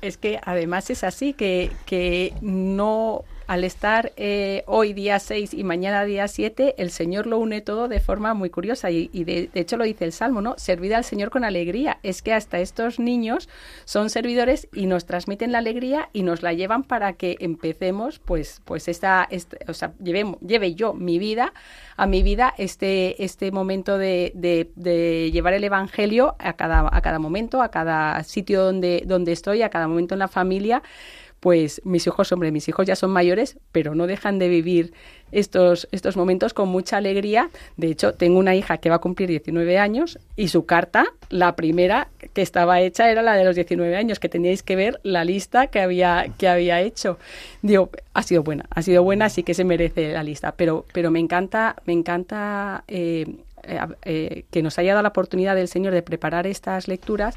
Es 0.00 0.16
que 0.16 0.40
además 0.42 0.90
es 0.90 1.04
así, 1.04 1.32
que, 1.32 1.70
que 1.86 2.34
no 2.40 3.24
al 3.46 3.64
estar 3.64 4.12
eh, 4.16 4.62
hoy 4.66 4.92
día 4.92 5.18
6 5.18 5.54
y 5.54 5.64
mañana 5.64 6.04
día 6.04 6.28
7, 6.28 6.74
el 6.78 6.90
Señor 6.90 7.26
lo 7.26 7.38
une 7.38 7.60
todo 7.60 7.88
de 7.88 8.00
forma 8.00 8.34
muy 8.34 8.50
curiosa 8.50 8.90
y, 8.90 9.08
de, 9.24 9.50
hecho 9.54 9.76
lo 9.76 9.84
dice 9.84 10.04
el 10.04 10.12
Salmo, 10.12 10.40
¿no? 10.40 10.54
Servid 10.58 10.92
al 10.92 11.04
Señor 11.04 11.30
con 11.30 11.44
alegría. 11.44 11.98
Es 12.02 12.22
que 12.22 12.32
hasta 12.32 12.60
estos 12.60 12.98
niños 12.98 13.48
son 13.84 14.10
servidores 14.10 14.68
y 14.72 14.86
nos 14.86 15.06
transmiten 15.06 15.52
la 15.52 15.58
alegría 15.58 16.08
y 16.12 16.22
nos 16.22 16.42
la 16.42 16.52
llevan 16.52 16.84
para 16.84 17.14
que 17.14 17.36
empecemos, 17.40 18.18
pues, 18.18 18.62
pues 18.64 18.88
esta, 18.88 19.28
o 19.68 19.74
sea, 19.74 19.92
lleve, 20.02 20.36
lleve 20.46 20.74
yo 20.74 20.94
mi 20.94 21.18
vida, 21.18 21.52
a 21.96 22.06
mi 22.06 22.22
vida 22.22 22.54
este, 22.58 23.22
este 23.22 23.52
momento 23.52 23.98
de, 23.98 24.32
de, 24.34 25.30
llevar 25.32 25.54
el 25.54 25.64
Evangelio 25.64 26.36
a 26.38 26.54
cada, 26.54 26.88
a 26.90 27.00
cada 27.00 27.18
momento, 27.18 27.62
a 27.62 27.70
cada 27.70 28.22
sitio 28.24 28.64
donde, 28.64 29.02
donde 29.06 29.32
estoy, 29.32 29.62
a 29.62 29.70
cada 29.70 29.88
momento 29.88 30.14
en 30.14 30.20
la 30.20 30.28
familia 30.28 30.82
pues 31.42 31.82
mis 31.84 32.06
hijos, 32.06 32.30
hombre, 32.30 32.52
mis 32.52 32.68
hijos 32.68 32.86
ya 32.86 32.94
son 32.94 33.10
mayores, 33.10 33.56
pero 33.72 33.96
no 33.96 34.06
dejan 34.06 34.38
de 34.38 34.48
vivir 34.48 34.92
estos, 35.32 35.88
estos 35.90 36.16
momentos 36.16 36.54
con 36.54 36.68
mucha 36.68 36.98
alegría. 36.98 37.50
De 37.76 37.88
hecho, 37.88 38.14
tengo 38.14 38.38
una 38.38 38.54
hija 38.54 38.78
que 38.78 38.90
va 38.90 38.96
a 38.96 38.98
cumplir 39.00 39.28
19 39.28 39.76
años 39.76 40.20
y 40.36 40.46
su 40.46 40.66
carta, 40.66 41.06
la 41.30 41.56
primera 41.56 42.06
que 42.32 42.42
estaba 42.42 42.80
hecha 42.80 43.10
era 43.10 43.22
la 43.22 43.34
de 43.34 43.42
los 43.42 43.56
19 43.56 43.96
años, 43.96 44.20
que 44.20 44.28
teníais 44.28 44.62
que 44.62 44.76
ver 44.76 45.00
la 45.02 45.24
lista 45.24 45.66
que 45.66 45.80
había, 45.80 46.26
que 46.38 46.46
había 46.46 46.80
hecho. 46.80 47.18
Digo, 47.60 47.90
ha 48.14 48.22
sido 48.22 48.44
buena, 48.44 48.66
ha 48.70 48.82
sido 48.82 49.02
buena, 49.02 49.24
así 49.24 49.42
que 49.42 49.54
se 49.54 49.64
merece 49.64 50.12
la 50.12 50.22
lista. 50.22 50.52
Pero, 50.52 50.86
pero 50.92 51.10
me 51.10 51.18
encanta, 51.18 51.74
me 51.86 51.92
encanta 51.92 52.84
eh, 52.86 53.26
eh, 53.64 53.80
eh, 54.04 54.44
que 54.52 54.62
nos 54.62 54.78
haya 54.78 54.92
dado 54.92 55.02
la 55.02 55.08
oportunidad 55.08 55.56
del 55.56 55.66
Señor 55.66 55.92
de 55.92 56.02
preparar 56.02 56.46
estas 56.46 56.86
lecturas 56.86 57.36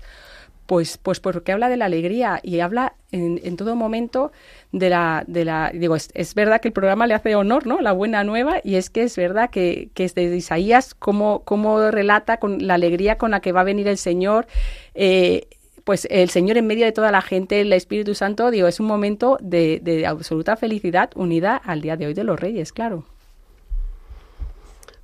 pues, 0.66 0.98
pues 0.98 1.20
porque 1.20 1.52
habla 1.52 1.70
de 1.70 1.78
la 1.78 1.86
alegría 1.86 2.40
y 2.44 2.60
habla 2.60 2.96
en, 3.12 3.56
todo 3.56 3.76
momento 3.76 4.32
de 4.72 4.90
la, 4.90 5.24
de 5.28 5.46
la 5.46 5.72
digo, 5.74 5.96
es, 5.96 6.36
verdad 6.36 6.60
que 6.60 6.68
el 6.68 6.74
programa 6.74 7.08
le 7.08 7.14
hace 7.14 7.36
honor, 7.36 7.66
¿no? 7.66 7.80
La 7.80 7.94
buena 7.94 8.24
nueva, 8.24 8.60
y 8.64 8.76
es 8.76 8.90
que 8.90 9.04
es 9.04 9.16
verdad 9.16 9.50
que, 9.50 9.90
que 9.94 10.04
es 10.04 10.16
de 10.16 10.24
Isaías 10.36 10.94
cómo, 10.96 11.44
cómo 11.46 11.92
relata 11.92 12.38
con 12.38 12.68
la 12.68 12.74
alegría 12.74 13.18
con 13.18 13.32
la 13.32 13.40
que 13.40 13.52
va 13.52 13.62
a 13.62 13.66
venir 13.66 13.88
el 13.88 13.98
Señor, 13.98 14.48
eh, 14.96 15.48
pues 15.86 16.08
el 16.10 16.30
Señor 16.30 16.58
en 16.58 16.68
medio 16.68 16.86
de 16.86 16.92
toda 16.92 17.12
la 17.12 17.22
gente, 17.22 17.62
el 17.62 17.72
Espíritu 17.72 18.16
Santo, 18.16 18.52
digo, 18.52 18.68
es 18.68 18.80
un 18.80 18.88
momento 18.88 19.38
de, 19.40 19.80
de 19.82 20.06
absoluta 20.08 20.58
felicidad 20.58 21.12
unida 21.16 21.56
al 21.56 21.82
día 21.82 21.96
de 21.96 22.08
hoy 22.08 22.14
de 22.14 22.24
los 22.24 22.40
Reyes, 22.40 22.74
claro. 22.74 23.06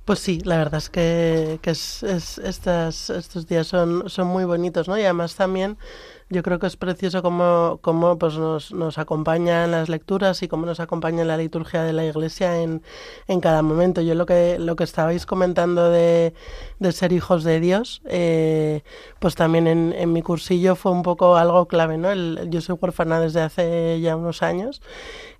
Pues 0.04 0.18
sí, 0.18 0.40
la 0.44 0.56
verdad 0.56 0.78
es 0.78 0.90
que, 0.90 1.60
que 1.62 1.70
es, 1.70 2.02
estas, 2.02 3.08
estos 3.10 3.46
días 3.46 3.68
son, 3.68 4.08
son 4.10 4.26
muy 4.26 4.44
bonitos, 4.44 4.88
¿no? 4.88 4.98
Y 4.98 5.02
además 5.02 5.36
también 5.36 5.78
yo 6.32 6.42
creo 6.42 6.58
que 6.58 6.66
es 6.66 6.76
precioso 6.76 7.22
cómo, 7.22 7.78
cómo 7.82 8.18
pues 8.18 8.36
nos, 8.38 8.72
nos 8.72 8.96
acompaña 8.98 9.64
en 9.64 9.70
las 9.70 9.88
lecturas 9.90 10.42
y 10.42 10.48
cómo 10.48 10.64
nos 10.64 10.80
acompaña 10.80 11.24
la 11.24 11.36
liturgia 11.36 11.82
de 11.82 11.92
la 11.92 12.04
iglesia 12.06 12.62
en, 12.62 12.82
en 13.28 13.40
cada 13.40 13.62
momento. 13.62 14.00
Yo 14.00 14.14
lo 14.14 14.24
que, 14.24 14.58
lo 14.58 14.74
que 14.74 14.84
estabais 14.84 15.26
comentando 15.26 15.90
de, 15.90 16.32
de 16.78 16.92
ser 16.92 17.12
hijos 17.12 17.44
de 17.44 17.60
Dios, 17.60 18.00
eh, 18.06 18.82
pues 19.18 19.34
también 19.34 19.66
en, 19.66 19.92
en, 19.92 20.12
mi 20.12 20.22
cursillo 20.22 20.74
fue 20.74 20.92
un 20.92 21.02
poco 21.02 21.36
algo 21.36 21.68
clave, 21.68 21.98
¿no? 21.98 22.14
Yo 22.44 22.60
soy 22.62 22.76
huérfana 22.80 23.20
desde 23.20 23.42
hace 23.42 24.00
ya 24.00 24.16
unos 24.16 24.42
años 24.42 24.80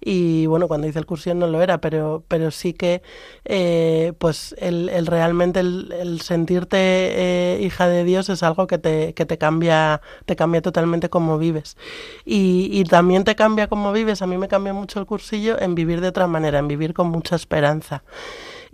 y 0.04 0.46
bueno, 0.46 0.68
cuando 0.68 0.86
hice 0.88 0.98
el 0.98 1.06
cursillo 1.06 1.36
no 1.36 1.46
lo 1.46 1.62
era, 1.62 1.80
pero, 1.80 2.24
pero 2.28 2.50
sí 2.50 2.74
que 2.74 3.02
eh, 3.44 4.12
pues 4.18 4.54
el, 4.58 5.06
realmente 5.06 5.60
el, 5.60 5.92
el 5.92 6.20
sentirte 6.20 6.76
eh, 6.78 7.60
hija 7.62 7.88
de 7.88 8.04
Dios 8.04 8.28
es 8.28 8.42
algo 8.42 8.66
que 8.66 8.78
te, 8.78 9.14
que 9.14 9.24
te 9.26 9.38
cambia, 9.38 10.00
te 10.26 10.36
cambia 10.36 10.60
totalmente 10.60 10.81
cómo 11.10 11.38
vives. 11.38 11.76
Y, 12.24 12.68
y 12.72 12.84
también 12.84 13.24
te 13.24 13.34
cambia 13.34 13.68
cómo 13.68 13.92
vives, 13.92 14.22
a 14.22 14.26
mí 14.26 14.38
me 14.38 14.48
cambia 14.48 14.72
mucho 14.72 15.00
el 15.00 15.06
cursillo 15.06 15.60
en 15.60 15.74
vivir 15.74 16.00
de 16.00 16.08
otra 16.08 16.26
manera, 16.26 16.58
en 16.58 16.68
vivir 16.68 16.94
con 16.94 17.08
mucha 17.08 17.36
esperanza. 17.36 18.02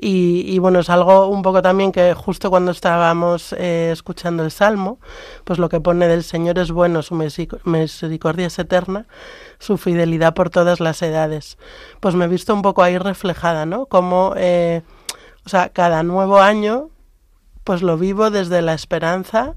Y, 0.00 0.60
bueno, 0.60 0.78
es 0.78 0.90
algo 0.90 1.26
un 1.26 1.42
poco 1.42 1.60
también 1.60 1.90
que 1.90 2.14
justo 2.14 2.50
cuando 2.50 2.70
estábamos 2.70 3.52
eh, 3.54 3.90
escuchando 3.92 4.44
el 4.44 4.52
Salmo, 4.52 5.00
pues 5.42 5.58
lo 5.58 5.68
que 5.68 5.80
pone 5.80 6.06
del 6.06 6.22
Señor 6.22 6.56
es 6.60 6.70
bueno, 6.70 7.02
su 7.02 7.16
misericordia 7.16 8.46
es 8.46 8.56
eterna, 8.60 9.06
su 9.58 9.76
fidelidad 9.76 10.34
por 10.34 10.50
todas 10.50 10.78
las 10.78 11.02
edades. 11.02 11.58
Pues 11.98 12.14
me 12.14 12.26
he 12.26 12.28
visto 12.28 12.54
un 12.54 12.62
poco 12.62 12.84
ahí 12.84 12.96
reflejada, 12.96 13.66
¿no? 13.66 13.86
Como, 13.86 14.34
eh, 14.36 14.82
o 15.44 15.48
sea, 15.48 15.70
cada 15.70 16.04
nuevo 16.04 16.38
año, 16.38 16.90
pues 17.64 17.82
lo 17.82 17.98
vivo 17.98 18.30
desde 18.30 18.62
la 18.62 18.74
esperanza 18.74 19.56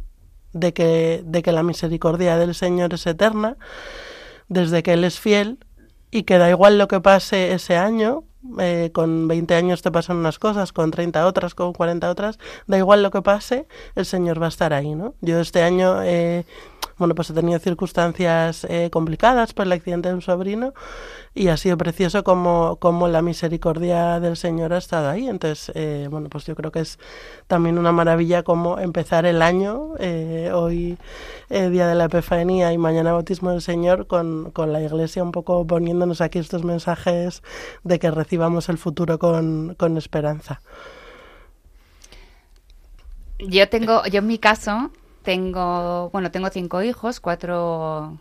de 0.53 0.73
que, 0.73 1.21
de 1.25 1.41
que 1.41 1.51
la 1.51 1.63
misericordia 1.63 2.37
del 2.37 2.55
Señor 2.55 2.93
es 2.93 3.05
eterna, 3.07 3.57
desde 4.47 4.83
que 4.83 4.93
Él 4.93 5.03
es 5.03 5.19
fiel 5.19 5.57
y 6.11 6.23
que 6.23 6.37
da 6.37 6.49
igual 6.49 6.77
lo 6.77 6.87
que 6.87 6.99
pase 6.99 7.53
ese 7.53 7.77
año, 7.77 8.25
eh, 8.59 8.89
con 8.93 9.27
20 9.27 9.53
años 9.55 9.81
te 9.81 9.91
pasan 9.91 10.17
unas 10.17 10.39
cosas, 10.39 10.73
con 10.73 10.91
30 10.91 11.25
otras, 11.25 11.55
con 11.55 11.73
40 11.73 12.09
otras, 12.09 12.39
da 12.67 12.77
igual 12.77 13.03
lo 13.03 13.11
que 13.11 13.21
pase, 13.21 13.67
el 13.95 14.05
Señor 14.05 14.41
va 14.41 14.47
a 14.47 14.49
estar 14.49 14.73
ahí, 14.73 14.95
¿no? 14.95 15.13
Yo 15.21 15.39
este 15.39 15.61
año, 15.61 16.01
eh, 16.03 16.45
bueno, 17.01 17.15
pues 17.15 17.31
he 17.31 17.33
tenido 17.33 17.57
circunstancias 17.57 18.63
eh, 18.69 18.91
complicadas 18.91 19.55
por 19.55 19.65
el 19.65 19.71
accidente 19.71 20.09
de 20.09 20.13
un 20.13 20.21
sobrino 20.21 20.71
y 21.33 21.47
ha 21.47 21.57
sido 21.57 21.75
precioso 21.75 22.23
como, 22.23 22.75
como 22.75 23.07
la 23.07 23.23
misericordia 23.23 24.19
del 24.19 24.37
Señor 24.37 24.71
ha 24.71 24.77
estado 24.77 25.09
ahí. 25.09 25.27
Entonces, 25.27 25.71
eh, 25.73 26.07
bueno, 26.11 26.29
pues 26.29 26.45
yo 26.45 26.53
creo 26.53 26.71
que 26.71 26.81
es 26.81 26.99
también 27.47 27.79
una 27.79 27.91
maravilla 27.91 28.43
como 28.43 28.77
empezar 28.77 29.25
el 29.25 29.41
año, 29.41 29.95
eh, 29.97 30.51
hoy 30.53 30.99
eh, 31.49 31.69
Día 31.69 31.87
de 31.87 31.95
la 31.95 32.03
Epifanía 32.03 32.71
y 32.71 32.77
mañana 32.77 33.13
Bautismo 33.13 33.49
del 33.49 33.63
Señor, 33.63 34.05
con, 34.05 34.51
con 34.51 34.71
la 34.71 34.79
Iglesia 34.83 35.23
un 35.23 35.31
poco 35.31 35.65
poniéndonos 35.65 36.21
aquí 36.21 36.37
estos 36.37 36.63
mensajes 36.63 37.41
de 37.83 37.97
que 37.97 38.11
recibamos 38.11 38.69
el 38.69 38.77
futuro 38.77 39.17
con, 39.17 39.73
con 39.73 39.97
esperanza. 39.97 40.61
Yo 43.39 43.67
tengo, 43.69 44.05
yo 44.05 44.19
en 44.19 44.27
mi 44.27 44.37
caso, 44.37 44.91
tengo, 45.23 46.09
bueno, 46.11 46.31
tengo 46.31 46.49
cinco 46.49 46.81
hijos, 46.83 47.19
cuatro 47.19 48.17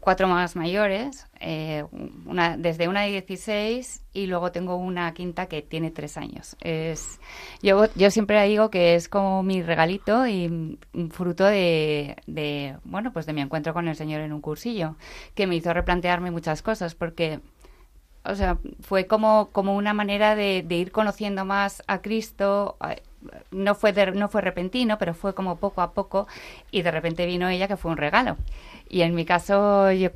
cuatro 0.00 0.28
más 0.28 0.56
mayores, 0.56 1.26
eh, 1.40 1.84
una, 2.24 2.56
desde 2.56 2.88
una 2.88 3.02
de 3.02 3.10
16 3.10 4.02
y 4.12 4.26
luego 4.26 4.50
tengo 4.50 4.76
una 4.76 5.12
quinta 5.12 5.46
que 5.46 5.62
tiene 5.62 5.90
tres 5.90 6.16
años. 6.16 6.56
Es, 6.60 7.20
yo, 7.62 7.84
yo 7.94 8.10
siempre 8.10 8.42
digo 8.48 8.70
que 8.70 8.94
es 8.94 9.08
como 9.08 9.42
mi 9.42 9.62
regalito 9.62 10.26
y 10.26 10.78
fruto 11.10 11.44
de, 11.44 12.16
de, 12.26 12.76
bueno, 12.84 13.12
pues 13.12 13.26
de 13.26 13.34
mi 13.34 13.42
encuentro 13.42 13.74
con 13.74 13.88
el 13.88 13.96
Señor 13.96 14.22
en 14.22 14.32
un 14.32 14.40
cursillo, 14.40 14.96
que 15.34 15.46
me 15.46 15.56
hizo 15.56 15.72
replantearme 15.72 16.30
muchas 16.30 16.62
cosas 16.62 16.94
porque... 16.94 17.40
O 18.22 18.34
sea, 18.34 18.58
fue 18.80 19.06
como, 19.06 19.48
como 19.50 19.74
una 19.74 19.94
manera 19.94 20.36
de, 20.36 20.62
de 20.62 20.74
ir 20.74 20.92
conociendo 20.92 21.46
más 21.46 21.82
a 21.86 22.02
Cristo, 22.02 22.76
no 23.50 23.74
fue 23.74 23.92
no 24.12 24.28
fue 24.28 24.40
repentino, 24.40 24.98
pero 24.98 25.14
fue 25.14 25.34
como 25.34 25.56
poco 25.56 25.82
a 25.82 25.92
poco 25.92 26.26
y 26.70 26.82
de 26.82 26.90
repente 26.90 27.26
vino 27.26 27.48
ella 27.48 27.68
que 27.68 27.76
fue 27.76 27.90
un 27.90 27.96
regalo. 27.96 28.36
Y 28.88 29.02
en 29.02 29.14
mi 29.14 29.24
caso, 29.24 29.92
yo, 29.92 30.10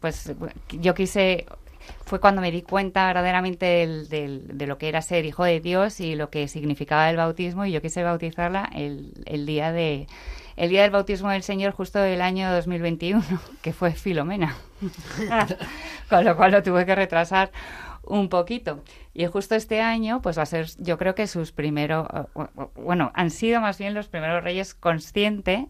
pues, 0.00 0.32
yo 0.70 0.94
quise, 0.94 1.46
fue 2.04 2.20
cuando 2.20 2.40
me 2.40 2.50
di 2.50 2.62
cuenta 2.62 3.06
verdaderamente 3.06 3.86
de 3.86 4.66
lo 4.66 4.78
que 4.78 4.88
era 4.88 5.02
ser 5.02 5.24
hijo 5.24 5.44
de 5.44 5.60
Dios 5.60 6.00
y 6.00 6.14
lo 6.14 6.30
que 6.30 6.48
significaba 6.48 7.10
el 7.10 7.16
bautismo 7.16 7.64
y 7.66 7.72
yo 7.72 7.82
quise 7.82 8.02
bautizarla 8.02 8.70
el, 8.74 9.12
el 9.26 9.46
día 9.46 9.72
de 9.72 10.06
el 10.56 10.70
día 10.70 10.82
del 10.82 10.92
bautismo 10.92 11.30
del 11.30 11.42
Señor 11.42 11.72
justo 11.72 11.98
del 11.98 12.20
año 12.20 12.52
2021, 12.52 13.22
que 13.62 13.72
fue 13.72 13.92
Filomena. 13.92 14.56
Con 16.08 16.24
lo 16.24 16.36
cual 16.36 16.52
lo 16.52 16.62
tuve 16.62 16.86
que 16.86 16.94
retrasar 16.94 17.50
un 18.02 18.28
poquito. 18.28 18.82
Y 19.14 19.26
justo 19.26 19.54
este 19.54 19.80
año, 19.80 20.20
pues 20.20 20.36
va 20.36 20.42
a 20.42 20.46
ser, 20.46 20.66
yo 20.78 20.98
creo 20.98 21.14
que 21.14 21.26
sus 21.28 21.52
primeros, 21.52 22.06
bueno, 22.74 23.12
han 23.14 23.30
sido 23.30 23.60
más 23.60 23.78
bien 23.78 23.94
los 23.94 24.08
primeros 24.08 24.42
reyes 24.42 24.74
conscientes 24.74 25.66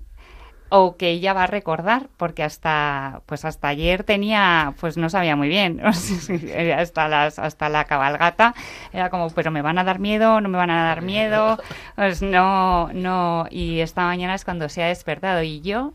o 0.71 0.97
que 0.97 1.11
ella 1.11 1.35
va 1.35 1.45
a 1.45 1.47
recordar 1.47 2.09
porque 2.17 2.43
hasta 2.43 3.23
pues 3.27 3.45
hasta 3.45 3.69
ayer 3.69 4.03
tenía 4.03 4.75
pues 4.81 4.97
no 4.97 5.11
sabía 5.11 5.37
muy 5.37 5.49
bien 5.49 5.81
hasta 6.77 7.07
las 7.09 7.39
hasta 7.39 7.69
la 7.69 7.85
cabalgata 7.85 8.55
era 8.93 9.11
como 9.11 9.29
pero 9.31 9.51
me 9.51 9.63
van 9.63 9.79
a 9.79 9.85
dar 9.85 9.99
miedo 9.99 10.41
no 10.41 10.49
me 10.49 10.57
van 10.57 10.71
a 10.71 10.85
dar 10.85 11.03
miedo 11.03 11.59
pues 11.97 12.23
no 12.23 12.91
no 12.93 13.47
y 13.51 13.81
esta 13.81 14.05
mañana 14.07 14.35
es 14.35 14.45
cuando 14.45 14.69
se 14.69 14.83
ha 14.83 14.89
despertado. 14.89 15.43
Y 15.43 15.61
yo 15.61 15.93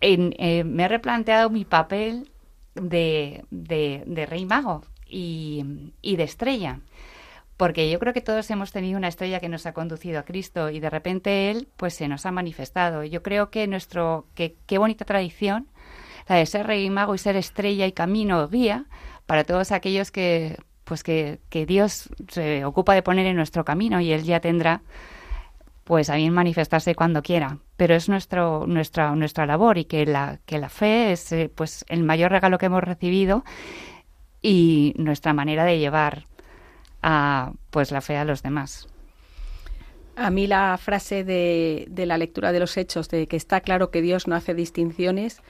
eh, 0.00 0.64
me 0.64 0.84
he 0.84 0.88
replanteado 0.88 1.50
mi 1.50 1.64
papel 1.64 2.30
de, 2.74 3.44
de, 3.50 4.04
de 4.06 4.26
rey 4.26 4.46
mago 4.46 4.84
y, 5.08 5.64
de 6.02 6.22
estrella 6.22 6.80
porque 7.56 7.90
yo 7.90 7.98
creo 7.98 8.12
que 8.12 8.20
todos 8.20 8.48
hemos 8.50 8.70
tenido 8.70 8.98
una 8.98 9.08
estrella 9.08 9.40
que 9.40 9.48
nos 9.48 9.66
ha 9.66 9.72
conducido 9.72 10.20
a 10.20 10.22
Cristo 10.22 10.70
y 10.70 10.78
de 10.78 10.90
repente 10.90 11.50
Él 11.50 11.66
pues 11.76 11.94
se 11.94 12.06
nos 12.06 12.24
ha 12.24 12.30
manifestado. 12.30 13.02
Yo 13.02 13.24
creo 13.24 13.50
que 13.50 13.66
nuestro, 13.66 14.26
que 14.36 14.54
qué 14.66 14.78
bonita 14.78 15.04
tradición, 15.04 15.66
la 16.28 16.36
de 16.36 16.46
ser 16.46 16.68
rey 16.68 16.84
y 16.84 16.90
mago 16.90 17.16
y 17.16 17.18
ser 17.18 17.34
estrella 17.34 17.86
y 17.86 17.92
camino 17.92 18.46
guía 18.46 18.84
para 19.26 19.42
todos 19.42 19.72
aquellos 19.72 20.12
que 20.12 20.56
pues 20.84 21.02
que, 21.02 21.40
que 21.50 21.66
Dios 21.66 22.08
se 22.28 22.64
ocupa 22.64 22.94
de 22.94 23.02
poner 23.02 23.26
en 23.26 23.36
nuestro 23.36 23.64
camino 23.64 24.00
y 24.00 24.12
Él 24.12 24.22
ya 24.22 24.40
tendrá 24.40 24.82
pues 25.88 26.10
a 26.10 26.16
bien 26.16 26.34
manifestarse 26.34 26.94
cuando 26.94 27.22
quiera. 27.22 27.58
Pero 27.76 27.94
es 27.94 28.10
nuestro, 28.10 28.66
nuestra, 28.66 29.14
nuestra 29.14 29.46
labor 29.46 29.78
y 29.78 29.86
que 29.86 30.04
la, 30.04 30.38
que 30.44 30.58
la 30.58 30.68
fe 30.68 31.12
es 31.12 31.32
eh, 31.32 31.50
pues 31.54 31.86
el 31.88 32.04
mayor 32.04 32.30
regalo 32.30 32.58
que 32.58 32.66
hemos 32.66 32.84
recibido 32.84 33.42
y 34.42 34.94
nuestra 34.96 35.32
manera 35.32 35.64
de 35.64 35.78
llevar 35.78 36.24
a 37.02 37.52
pues 37.70 37.90
la 37.90 38.00
fe 38.00 38.16
a 38.16 38.24
los 38.24 38.42
demás. 38.42 38.88
A 40.16 40.30
mí 40.30 40.46
la 40.46 40.78
frase 40.78 41.22
de, 41.22 41.86
de 41.90 42.06
la 42.06 42.18
lectura 42.18 42.50
de 42.50 42.60
los 42.60 42.76
hechos, 42.76 43.08
de 43.08 43.26
que 43.28 43.36
está 43.36 43.60
claro 43.60 43.90
que 43.90 44.02
Dios 44.02 44.26
no 44.26 44.34
hace 44.34 44.54
distinciones, 44.54 45.42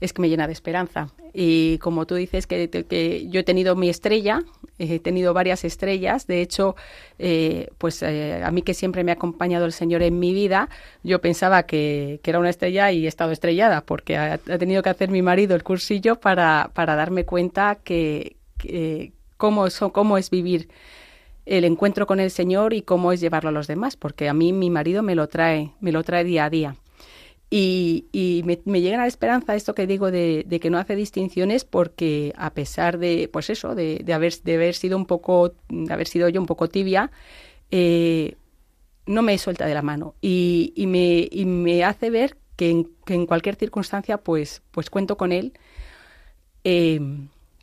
es 0.00 0.12
que 0.12 0.22
me 0.22 0.28
llena 0.28 0.46
de 0.46 0.52
esperanza. 0.52 1.08
Y 1.32 1.78
como 1.78 2.06
tú 2.06 2.14
dices, 2.16 2.46
que, 2.46 2.68
que 2.68 3.28
yo 3.28 3.40
he 3.40 3.44
tenido 3.44 3.76
mi 3.76 3.88
estrella, 3.88 4.42
he 4.78 4.98
tenido 4.98 5.34
varias 5.34 5.64
estrellas. 5.64 6.26
De 6.26 6.40
hecho, 6.40 6.76
eh, 7.18 7.68
pues 7.78 8.02
eh, 8.02 8.42
a 8.44 8.50
mí 8.50 8.62
que 8.62 8.74
siempre 8.74 9.04
me 9.04 9.12
ha 9.12 9.14
acompañado 9.14 9.64
el 9.64 9.72
Señor 9.72 10.02
en 10.02 10.18
mi 10.18 10.32
vida, 10.32 10.68
yo 11.02 11.20
pensaba 11.20 11.64
que, 11.64 12.20
que 12.22 12.30
era 12.30 12.38
una 12.38 12.50
estrella 12.50 12.90
y 12.92 13.04
he 13.04 13.08
estado 13.08 13.32
estrellada, 13.32 13.82
porque 13.82 14.16
ha, 14.16 14.34
ha, 14.34 14.58
tenido 14.58 14.82
que 14.82 14.90
hacer 14.90 15.10
mi 15.10 15.22
marido 15.22 15.54
el 15.54 15.62
cursillo 15.62 16.20
para, 16.20 16.70
para 16.74 16.96
darme 16.96 17.24
cuenta 17.24 17.78
que, 17.82 18.36
que 18.58 19.12
cómo, 19.36 19.66
es, 19.66 19.78
cómo 19.92 20.18
es 20.18 20.30
vivir 20.30 20.68
el 21.46 21.64
encuentro 21.64 22.06
con 22.06 22.20
el 22.20 22.30
Señor 22.30 22.74
y 22.74 22.82
cómo 22.82 23.12
es 23.12 23.20
llevarlo 23.20 23.50
a 23.50 23.52
los 23.52 23.68
demás, 23.68 23.96
porque 23.96 24.28
a 24.28 24.34
mí 24.34 24.52
mi 24.52 24.68
marido 24.68 25.02
me 25.02 25.14
lo 25.14 25.28
trae, 25.28 25.70
me 25.80 25.92
lo 25.92 26.02
trae 26.02 26.24
día 26.24 26.46
a 26.46 26.50
día. 26.50 26.76
Y, 27.48 28.06
y 28.10 28.42
me, 28.44 28.80
llega 28.80 28.98
la 28.98 29.06
esperanza 29.06 29.54
esto 29.54 29.74
que 29.74 29.86
digo 29.86 30.10
de, 30.10 30.44
de, 30.46 30.58
que 30.58 30.68
no 30.68 30.78
hace 30.78 30.96
distinciones 30.96 31.64
porque 31.64 32.32
a 32.36 32.52
pesar 32.52 32.98
de, 32.98 33.28
pues 33.32 33.50
eso, 33.50 33.74
de, 33.76 34.00
de, 34.04 34.12
haber, 34.12 34.34
de 34.42 34.56
haber 34.56 34.74
sido 34.74 34.96
un 34.96 35.06
poco, 35.06 35.54
de 35.68 35.92
haber 35.92 36.08
sido 36.08 36.28
yo 36.28 36.40
un 36.40 36.46
poco 36.46 36.68
tibia, 36.68 37.12
eh, 37.70 38.34
no 39.06 39.22
me 39.22 39.38
suelta 39.38 39.66
de 39.66 39.74
la 39.74 39.82
mano. 39.82 40.16
Y, 40.20 40.72
y, 40.74 40.86
me, 40.86 41.28
y 41.30 41.44
me 41.44 41.84
hace 41.84 42.10
ver 42.10 42.36
que 42.56 42.84
en, 43.06 43.26
cualquier 43.26 43.54
circunstancia 43.54 44.18
pues, 44.18 44.62
pues 44.72 44.90
cuento 44.90 45.16
con 45.16 45.30
Él, 45.30 45.52
eh, 46.64 47.00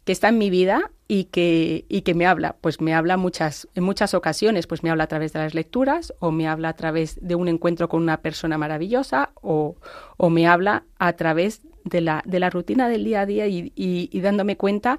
que 0.05 0.11
está 0.11 0.29
en 0.29 0.37
mi 0.37 0.49
vida 0.49 0.91
y 1.13 1.25
que, 1.25 1.85
y 1.89 2.01
que 2.01 2.15
me 2.15 2.25
habla. 2.25 2.55
Pues 2.59 2.81
me 2.81 2.95
habla 2.95 3.17
muchas, 3.17 3.67
en 3.75 3.83
muchas 3.83 4.15
ocasiones, 4.15 4.65
pues 4.65 4.81
me 4.81 4.89
habla 4.89 5.03
a 5.03 5.07
través 5.07 5.31
de 5.31 5.37
las 5.37 5.53
lecturas 5.53 6.11
o 6.17 6.31
me 6.31 6.47
habla 6.47 6.69
a 6.69 6.75
través 6.75 7.19
de 7.21 7.35
un 7.35 7.47
encuentro 7.47 7.87
con 7.87 8.01
una 8.01 8.23
persona 8.23 8.57
maravillosa 8.57 9.29
o, 9.35 9.75
o 10.17 10.29
me 10.31 10.47
habla 10.47 10.85
a 10.97 11.13
través 11.13 11.61
de 11.83 12.01
la, 12.01 12.23
de 12.25 12.39
la 12.39 12.49
rutina 12.49 12.89
del 12.89 13.03
día 13.03 13.21
a 13.21 13.25
día 13.27 13.45
y, 13.45 13.71
y, 13.75 14.19
dándome 14.21 14.57
cuenta 14.57 14.97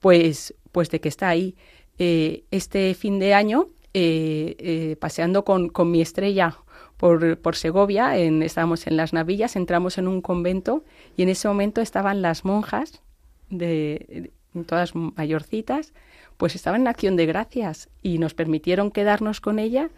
pues, 0.00 0.52
pues 0.72 0.90
de 0.90 1.00
que 1.00 1.08
está 1.08 1.28
ahí. 1.28 1.54
Eh, 1.96 2.42
este 2.50 2.92
fin 2.94 3.20
de 3.20 3.32
año, 3.32 3.68
eh, 3.94 4.96
paseando 4.98 5.44
con, 5.44 5.68
con 5.68 5.92
mi 5.92 6.00
estrella 6.00 6.58
por, 6.96 7.38
por 7.38 7.54
Segovia, 7.54 8.18
en, 8.18 8.42
estábamos 8.42 8.88
en 8.88 8.96
las 8.96 9.12
Navillas, 9.12 9.54
entramos 9.54 9.96
en 9.96 10.08
un 10.08 10.22
convento 10.22 10.82
y 11.16 11.22
en 11.22 11.28
ese 11.28 11.46
momento 11.46 11.80
estaban 11.82 12.20
las 12.20 12.44
monjas, 12.44 13.00
de, 13.48 14.32
todas 14.64 14.94
mayorcitas, 14.94 15.92
pues 16.36 16.54
estaban 16.54 16.82
en 16.82 16.88
acción 16.88 17.16
de 17.16 17.26
gracias 17.26 17.88
y 18.02 18.18
nos 18.18 18.34
permitieron 18.34 18.90
quedarnos 18.90 19.40
con 19.40 19.58
ella. 19.58 19.90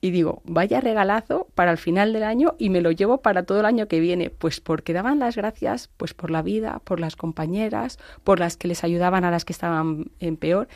Y 0.00 0.10
digo, 0.10 0.42
vaya 0.44 0.80
regalazo 0.80 1.48
para 1.54 1.72
el 1.72 1.78
final 1.78 2.12
del 2.12 2.22
año 2.22 2.54
y 2.58 2.70
me 2.70 2.82
lo 2.82 2.90
llevo 2.90 3.22
para 3.22 3.44
todo 3.44 3.60
el 3.60 3.66
año 3.66 3.88
que 3.88 3.98
viene, 3.98 4.30
pues 4.30 4.60
porque 4.60 4.92
daban 4.92 5.18
las 5.18 5.36
gracias 5.36 5.88
pues 5.96 6.12
por 6.12 6.30
la 6.30 6.42
vida, 6.42 6.80
por 6.84 7.00
las 7.00 7.16
compañeras, 7.16 7.98
por 8.22 8.38
las 8.38 8.56
que 8.56 8.68
les 8.68 8.84
ayudaban 8.84 9.24
a 9.24 9.30
las 9.30 9.44
que 9.44 9.52
estaban 9.52 10.10
en 10.20 10.36
peor. 10.36 10.68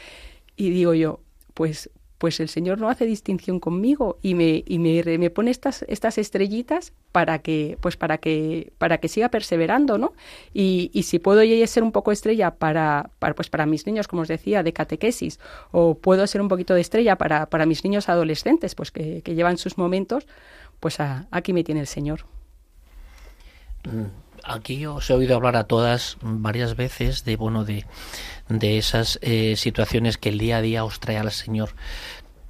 Y 0.57 0.70
digo 0.70 0.94
yo, 0.94 1.20
pues 1.55 1.90
pues 2.20 2.38
el 2.38 2.50
Señor 2.50 2.78
no 2.78 2.90
hace 2.90 3.06
distinción 3.06 3.61
conmigo 3.61 4.18
y 4.20 4.35
me, 4.35 4.62
y 4.66 4.78
me, 4.78 5.02
me, 5.16 5.30
pone 5.30 5.50
estas, 5.50 5.87
estas 5.88 6.18
estrellitas 6.18 6.92
para 7.12 7.38
que, 7.38 7.78
pues 7.80 7.96
para 7.96 8.18
que, 8.18 8.74
para 8.76 8.98
que 8.98 9.09
siga 9.09 9.30
perseverando, 9.30 9.96
¿no? 9.96 10.12
Y, 10.52 10.90
y 10.92 11.04
si 11.04 11.18
puedo 11.18 11.42
yo 11.42 11.66
ser 11.66 11.83
un 11.83 11.92
poco 11.92 12.12
estrella 12.12 12.50
para, 12.50 13.09
para, 13.20 13.35
pues 13.35 13.48
para 13.48 13.64
mis 13.64 13.87
niños, 13.87 14.06
como 14.06 14.20
os 14.20 14.28
decía, 14.28 14.62
de 14.62 14.74
catequesis, 14.74 15.40
o 15.72 15.94
puedo 15.94 16.26
ser 16.26 16.42
un 16.42 16.48
poquito 16.48 16.74
de 16.74 16.83
estrella 16.83 17.16
para, 17.16 17.46
para 17.46 17.64
mis 17.64 17.85
niños 17.85 18.11
adolescentes, 18.11 18.74
pues 18.74 18.90
que, 18.90 19.22
que 19.22 19.35
llevan 19.35 19.56
sus 19.56 19.78
momentos, 19.78 20.26
pues 20.78 20.98
aquí 21.00 21.54
me 21.54 21.64
tiene 21.64 21.80
el 21.80 21.87
Señor. 21.87 22.26
Mm, 23.85 24.30
aquí 24.44 24.87
os 24.87 25.09
he 25.11 25.14
oído 25.14 25.37
hablar 25.37 25.57
a 25.57 25.64
todas 25.64 26.16
varias 26.22 26.76
veces 26.76 27.24
de 27.24 27.37
bueno 27.37 27.64
de 27.64 27.87
de 28.50 28.79
esas 28.79 29.18
eh, 29.22 29.55
situaciones 29.57 30.18
que 30.18 30.29
el 30.29 30.38
día 30.38 30.59
a 30.59 30.62
día 30.62 30.85
os 30.85 31.00
trae 31.00 31.18
al 31.18 31.31
Señor. 31.31 31.70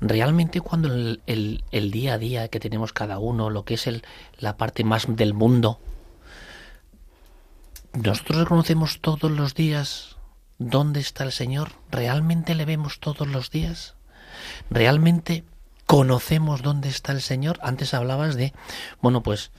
Realmente 0.00 0.62
cuando 0.62 0.88
el, 0.88 1.62
el, 1.70 1.90
día 1.90 2.14
a 2.14 2.18
día 2.18 2.48
que 2.48 2.58
tenemos 2.58 2.94
cada 2.94 3.18
uno, 3.18 3.50
lo 3.50 3.64
que 3.66 3.74
es 3.74 3.86
el, 3.86 4.02
la 4.38 4.56
parte 4.56 4.82
más 4.82 5.04
del 5.08 5.34
mundo, 5.34 5.78
nosotros 7.92 8.38
reconocemos 8.38 9.00
todos 9.00 9.30
los 9.30 9.54
días 9.54 10.16
dónde 10.58 11.00
está 11.00 11.24
el 11.24 11.32
Señor, 11.32 11.72
realmente 11.90 12.54
le 12.54 12.64
vemos 12.64 12.98
todos 12.98 13.28
los 13.28 13.50
días, 13.50 13.94
realmente 14.70 15.44
conocemos 15.84 16.62
dónde 16.62 16.88
está 16.88 17.12
el 17.12 17.20
Señor. 17.20 17.58
Antes 17.62 17.92
hablabas 17.92 18.36
de, 18.36 18.54
bueno, 19.02 19.22
pues 19.22 19.50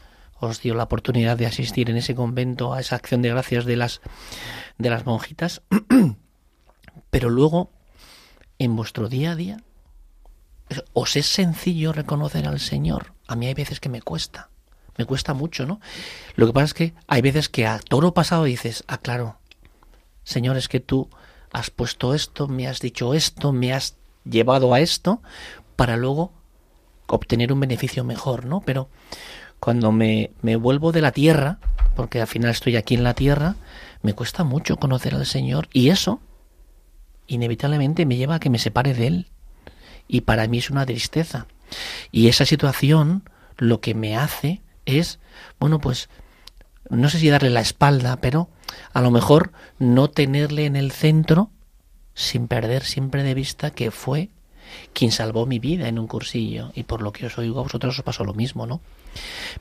os 0.41 0.61
dio 0.61 0.75
la 0.75 0.83
oportunidad 0.83 1.37
de 1.37 1.45
asistir 1.45 1.89
en 1.89 1.97
ese 1.97 2.15
convento 2.15 2.73
a 2.73 2.81
esa 2.81 2.97
acción 2.97 3.21
de 3.21 3.29
gracias 3.29 3.65
de 3.65 3.77
las 3.77 4.01
de 4.77 4.89
las 4.89 5.05
monjitas 5.05 5.61
Pero 7.09 7.29
luego, 7.29 7.71
en 8.57 8.75
vuestro 8.75 9.09
día 9.09 9.31
a 9.31 9.35
día, 9.35 9.57
os 10.93 11.15
es 11.15 11.25
sencillo 11.25 11.93
reconocer 11.93 12.47
al 12.47 12.59
Señor. 12.59 13.13
A 13.27 13.35
mí 13.35 13.47
hay 13.47 13.53
veces 13.53 13.79
que 13.79 13.89
me 13.89 14.01
cuesta, 14.01 14.49
me 14.97 15.05
cuesta 15.05 15.33
mucho, 15.33 15.65
¿no? 15.65 15.79
Lo 16.35 16.47
que 16.47 16.53
pasa 16.53 16.65
es 16.65 16.73
que 16.73 16.93
hay 17.07 17.21
veces 17.21 17.49
que 17.49 17.67
a 17.67 17.79
toro 17.79 18.13
pasado 18.13 18.45
dices, 18.45 18.83
ah, 18.87 18.97
claro, 18.97 19.37
Señor, 20.23 20.57
es 20.57 20.67
que 20.67 20.79
tú 20.79 21.09
has 21.51 21.69
puesto 21.69 22.13
esto, 22.13 22.47
me 22.47 22.67
has 22.67 22.79
dicho 22.79 23.13
esto, 23.13 23.51
me 23.51 23.73
has 23.73 23.97
llevado 24.23 24.73
a 24.73 24.79
esto, 24.79 25.21
para 25.75 25.97
luego 25.97 26.31
obtener 27.07 27.51
un 27.51 27.59
beneficio 27.59 28.05
mejor, 28.05 28.45
¿no? 28.45 28.61
Pero 28.61 28.89
cuando 29.61 29.91
me, 29.91 30.31
me 30.41 30.55
vuelvo 30.55 30.91
de 30.91 31.01
la 31.01 31.11
tierra, 31.11 31.59
porque 31.95 32.19
al 32.19 32.25
final 32.25 32.49
estoy 32.49 32.77
aquí 32.77 32.95
en 32.95 33.03
la 33.03 33.13
tierra, 33.13 33.55
me 34.01 34.13
cuesta 34.13 34.43
mucho 34.43 34.77
conocer 34.77 35.13
al 35.13 35.27
Señor 35.27 35.69
y 35.71 35.89
eso 35.89 36.19
inevitablemente 37.27 38.07
me 38.07 38.17
lleva 38.17 38.35
a 38.35 38.39
que 38.39 38.49
me 38.49 38.57
separe 38.57 38.95
de 38.95 39.05
él. 39.05 39.27
Y 40.07 40.21
para 40.21 40.47
mí 40.47 40.57
es 40.57 40.71
una 40.71 40.85
tristeza. 40.87 41.45
Y 42.11 42.27
esa 42.27 42.43
situación 42.43 43.23
lo 43.55 43.81
que 43.81 43.93
me 43.93 44.17
hace 44.17 44.61
es, 44.85 45.19
bueno, 45.59 45.79
pues, 45.79 46.09
no 46.89 47.07
sé 47.09 47.19
si 47.19 47.29
darle 47.29 47.51
la 47.51 47.61
espalda, 47.61 48.17
pero 48.17 48.49
a 48.93 49.01
lo 49.01 49.11
mejor 49.11 49.51
no 49.77 50.09
tenerle 50.09 50.65
en 50.65 50.75
el 50.75 50.91
centro 50.91 51.51
sin 52.15 52.47
perder 52.47 52.83
siempre 52.83 53.21
de 53.21 53.35
vista 53.35 53.69
que 53.69 53.91
fue 53.91 54.31
quien 54.93 55.11
salvó 55.11 55.45
mi 55.45 55.59
vida 55.59 55.87
en 55.87 55.99
un 55.99 56.07
cursillo. 56.07 56.71
Y 56.75 56.83
por 56.83 57.01
lo 57.01 57.11
que 57.11 57.25
os 57.25 57.37
oigo 57.37 57.59
a 57.59 57.63
vosotros 57.63 57.97
os 57.97 58.03
pasó 58.03 58.23
lo 58.23 58.33
mismo, 58.33 58.65
¿no? 58.65 58.81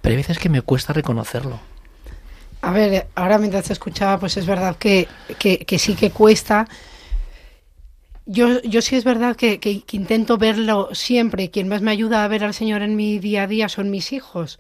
Pero 0.01 0.13
hay 0.13 0.17
veces 0.17 0.39
que 0.39 0.49
me 0.49 0.63
cuesta 0.63 0.93
reconocerlo. 0.93 1.61
A 2.63 2.73
ver, 2.73 3.09
ahora 3.15 3.39
mientras 3.39 3.65
te 3.65 3.73
escuchaba, 3.73 4.19
pues 4.19 4.37
es 4.37 4.47
verdad 4.47 4.77
que, 4.77 5.09
que, 5.39 5.79
sí 5.79 5.95
que 5.95 6.11
cuesta, 6.11 6.69
yo, 8.27 8.61
yo 8.63 8.83
sí 8.83 8.97
es 8.97 9.05
verdad 9.05 9.35
que, 9.35 9.59
que, 9.59 9.83
intento 9.93 10.37
verlo 10.37 10.91
siempre. 10.93 11.51
Quien 11.51 11.69
más 11.69 11.81
me 11.81 11.91
ayuda 11.91 12.23
a 12.23 12.29
ver 12.29 12.45
al 12.45 12.53
Señor 12.53 12.83
en 12.83 12.97
mi 12.97 13.19
día 13.19 13.45
a 13.45 13.47
día 13.47 13.69
son 13.69 13.91
mis 13.91 14.13
hijos. 14.13 14.59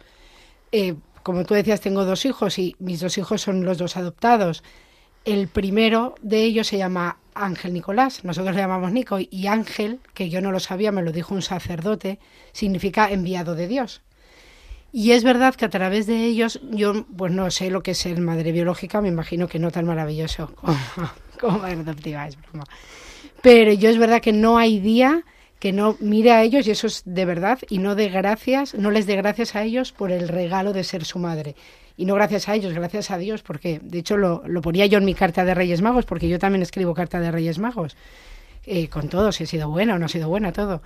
Eh, 0.72 0.94
como 1.22 1.44
tú 1.44 1.54
decías, 1.54 1.80
tengo 1.80 2.04
dos 2.04 2.24
hijos 2.24 2.58
y 2.58 2.74
mis 2.78 3.00
dos 3.00 3.18
hijos 3.18 3.42
son 3.42 3.64
los 3.64 3.76
dos 3.76 3.96
adoptados. 3.96 4.62
El 5.26 5.48
primero 5.48 6.14
de 6.22 6.42
ellos 6.42 6.68
se 6.68 6.78
llama 6.78 7.18
Ángel 7.34 7.72
Nicolás, 7.72 8.24
nosotros 8.24 8.54
le 8.54 8.62
llamamos 8.62 8.92
Nico, 8.92 9.18
y 9.18 9.46
Ángel, 9.46 10.00
que 10.14 10.28
yo 10.30 10.40
no 10.40 10.52
lo 10.52 10.60
sabía, 10.60 10.92
me 10.92 11.02
lo 11.02 11.12
dijo 11.12 11.34
un 11.34 11.42
sacerdote, 11.42 12.18
significa 12.52 13.10
enviado 13.10 13.54
de 13.54 13.68
Dios. 13.68 14.02
Y 14.92 15.12
es 15.12 15.22
verdad 15.22 15.54
que 15.54 15.64
a 15.64 15.70
través 15.70 16.06
de 16.06 16.24
ellos, 16.24 16.60
yo 16.70 17.06
pues 17.16 17.32
no 17.32 17.50
sé 17.50 17.70
lo 17.70 17.82
que 17.82 17.92
es 17.92 17.98
ser 17.98 18.20
madre 18.20 18.50
biológica, 18.50 19.00
me 19.00 19.08
imagino 19.08 19.46
que 19.46 19.58
no 19.58 19.70
tan 19.70 19.86
maravilloso 19.86 20.52
como, 21.40 21.58
madre 21.58 21.80
adoptiva, 21.80 22.26
es 22.26 22.36
broma. 22.36 22.64
Pero 23.40 23.72
yo 23.72 23.88
es 23.88 23.98
verdad 23.98 24.20
que 24.20 24.32
no 24.32 24.58
hay 24.58 24.80
día 24.80 25.24
que 25.60 25.72
no 25.72 25.96
mire 26.00 26.32
a 26.32 26.42
ellos, 26.42 26.66
y 26.66 26.70
eso 26.70 26.86
es 26.86 27.02
de 27.04 27.24
verdad, 27.24 27.58
y 27.68 27.78
no 27.78 27.94
de 27.94 28.08
gracias, 28.08 28.74
no 28.74 28.90
les 28.90 29.06
dé 29.06 29.14
gracias 29.16 29.54
a 29.54 29.62
ellos 29.62 29.92
por 29.92 30.10
el 30.10 30.26
regalo 30.26 30.72
de 30.72 30.84
ser 30.84 31.04
su 31.04 31.18
madre. 31.18 31.54
Y 32.00 32.06
no 32.06 32.14
gracias 32.14 32.48
a 32.48 32.54
ellos, 32.54 32.72
gracias 32.72 33.10
a 33.10 33.18
Dios, 33.18 33.42
porque 33.42 33.78
de 33.82 33.98
hecho 33.98 34.16
lo, 34.16 34.42
lo 34.46 34.62
ponía 34.62 34.86
yo 34.86 34.96
en 34.96 35.04
mi 35.04 35.12
carta 35.12 35.44
de 35.44 35.52
Reyes 35.52 35.82
Magos, 35.82 36.06
porque 36.06 36.30
yo 36.30 36.38
también 36.38 36.62
escribo 36.62 36.94
carta 36.94 37.20
de 37.20 37.30
Reyes 37.30 37.58
Magos, 37.58 37.94
eh, 38.64 38.88
con 38.88 39.10
todo, 39.10 39.32
si 39.32 39.44
ha 39.44 39.46
sido 39.46 39.68
buena 39.68 39.96
o 39.96 39.98
no 39.98 40.06
ha 40.06 40.08
sido 40.08 40.26
buena, 40.30 40.50
todo. 40.50 40.80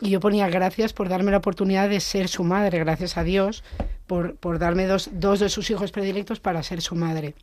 Y 0.00 0.10
yo 0.10 0.20
ponía 0.20 0.48
gracias 0.48 0.92
por 0.92 1.08
darme 1.08 1.32
la 1.32 1.38
oportunidad 1.38 1.88
de 1.88 1.98
ser 1.98 2.28
su 2.28 2.44
madre, 2.44 2.78
gracias 2.78 3.16
a 3.16 3.24
Dios 3.24 3.64
por, 4.06 4.36
por 4.36 4.60
darme 4.60 4.86
dos, 4.86 5.10
dos 5.14 5.40
de 5.40 5.48
sus 5.48 5.68
hijos 5.68 5.90
predilectos 5.90 6.38
para 6.38 6.62
ser 6.62 6.80
su 6.80 6.94
madre. 6.94 7.34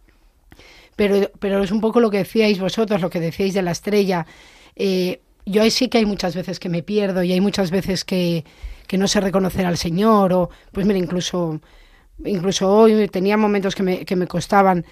Pero, 0.95 1.29
pero 1.39 1.61
es 1.61 1.71
un 1.71 1.81
poco 1.81 1.99
lo 1.99 2.09
que 2.09 2.19
decíais 2.19 2.57
vosotros, 2.57 3.01
lo 3.01 3.09
que 3.09 3.19
decíais 3.19 3.53
de 3.53 3.63
la 3.63 3.71
estrella. 3.71 4.25
Eh, 4.77 5.19
yo 5.45 5.61
ahí 5.61 5.71
sí 5.71 5.89
que 5.89 5.97
hay 5.97 6.05
muchas 6.05 6.35
veces 6.35 6.57
que 6.57 6.69
me 6.69 6.83
pierdo 6.83 7.21
y 7.21 7.33
hay 7.33 7.41
muchas 7.41 7.69
veces 7.69 8.05
que, 8.05 8.45
que 8.87 8.97
no 8.97 9.09
sé 9.09 9.19
reconocer 9.19 9.65
al 9.65 9.77
Señor 9.77 10.31
o, 10.31 10.49
pues 10.71 10.85
mira, 10.85 10.99
incluso, 10.99 11.59
incluso 12.25 12.71
hoy 12.71 13.07
tenía 13.07 13.37
momentos 13.37 13.75
que 13.75 13.83
me, 13.83 14.05
que 14.05 14.15
me 14.15 14.27
costaban 14.27 14.85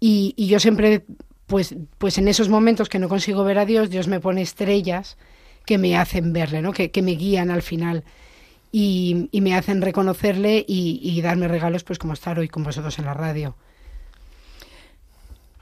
y, 0.00 0.34
y 0.36 0.48
yo 0.48 0.60
siempre, 0.60 1.04
pues, 1.46 1.74
pues 1.98 2.18
en 2.18 2.28
esos 2.28 2.48
momentos 2.48 2.88
que 2.88 2.98
no 2.98 3.08
consigo 3.08 3.44
ver 3.44 3.58
a 3.58 3.64
Dios, 3.64 3.90
Dios 3.90 4.08
me 4.08 4.20
pone 4.20 4.42
estrellas 4.42 5.16
que 5.64 5.78
me 5.78 5.96
hacen 5.96 6.32
verle, 6.32 6.62
¿no? 6.62 6.72
que, 6.72 6.90
que 6.90 7.02
me 7.02 7.12
guían 7.12 7.50
al 7.50 7.62
final. 7.62 8.04
Y, 8.70 9.28
y, 9.30 9.40
me 9.40 9.54
hacen 9.54 9.80
reconocerle 9.82 10.64
y, 10.66 10.98
y, 11.00 11.22
darme 11.22 11.46
regalos 11.46 11.84
pues 11.84 11.98
como 11.98 12.12
estar 12.12 12.40
hoy 12.40 12.48
con 12.48 12.64
vosotros 12.64 12.98
en 12.98 13.04
la 13.04 13.14
radio. 13.14 13.54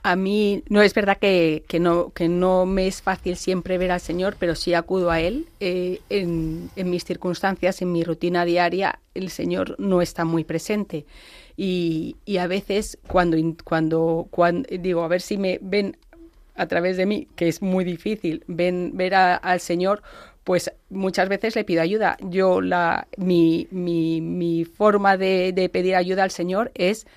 A 0.05 0.17
mí 0.17 0.63
no 0.67 0.81
es 0.81 0.93
verdad 0.93 1.17
que, 1.17 1.63
que, 1.67 1.79
no, 1.79 2.11
que 2.11 2.27
no 2.27 2.65
me 2.65 2.87
es 2.87 3.01
fácil 3.01 3.37
siempre 3.37 3.77
ver 3.77 3.89
al 3.91 4.01
Señor, 4.01 4.35
pero 4.37 4.53
sí 4.53 4.73
acudo 4.73 5.09
a 5.11 5.21
Él. 5.21 5.47
Eh, 5.61 6.01
en, 6.09 6.69
en, 6.75 6.89
mis 6.89 7.05
circunstancias, 7.05 7.81
en 7.81 7.93
mi 7.93 8.03
rutina 8.03 8.43
diaria, 8.43 8.99
el 9.13 9.29
Señor 9.29 9.75
no 9.79 10.01
está 10.01 10.25
muy 10.25 10.43
presente. 10.43 11.05
Y, 11.55 12.17
y 12.25 12.37
a 12.37 12.47
veces 12.47 12.97
cuando, 13.07 13.37
cuando, 13.63 14.27
cuando, 14.29 14.67
digo, 14.69 15.03
a 15.03 15.07
ver 15.07 15.21
si 15.21 15.37
me 15.37 15.57
ven 15.61 15.95
a 16.55 16.67
través 16.67 16.97
de 16.97 17.05
mí, 17.05 17.29
que 17.37 17.47
es 17.47 17.61
muy 17.61 17.85
difícil, 17.85 18.43
ven 18.47 18.91
ver 18.95 19.15
al 19.15 19.59
Señor, 19.61 20.01
pues 20.43 20.69
muchas 20.89 21.29
veces 21.29 21.55
le 21.55 21.63
pido 21.63 21.81
ayuda. 21.81 22.17
Yo 22.19 22.59
la 22.59 23.07
mi, 23.17 23.67
mi, 23.71 24.19
mi 24.19 24.65
forma 24.65 25.15
de, 25.15 25.53
de 25.53 25.69
pedir 25.69 25.95
ayuda 25.95 26.23
al 26.23 26.31
Señor 26.31 26.71
es 26.75 27.07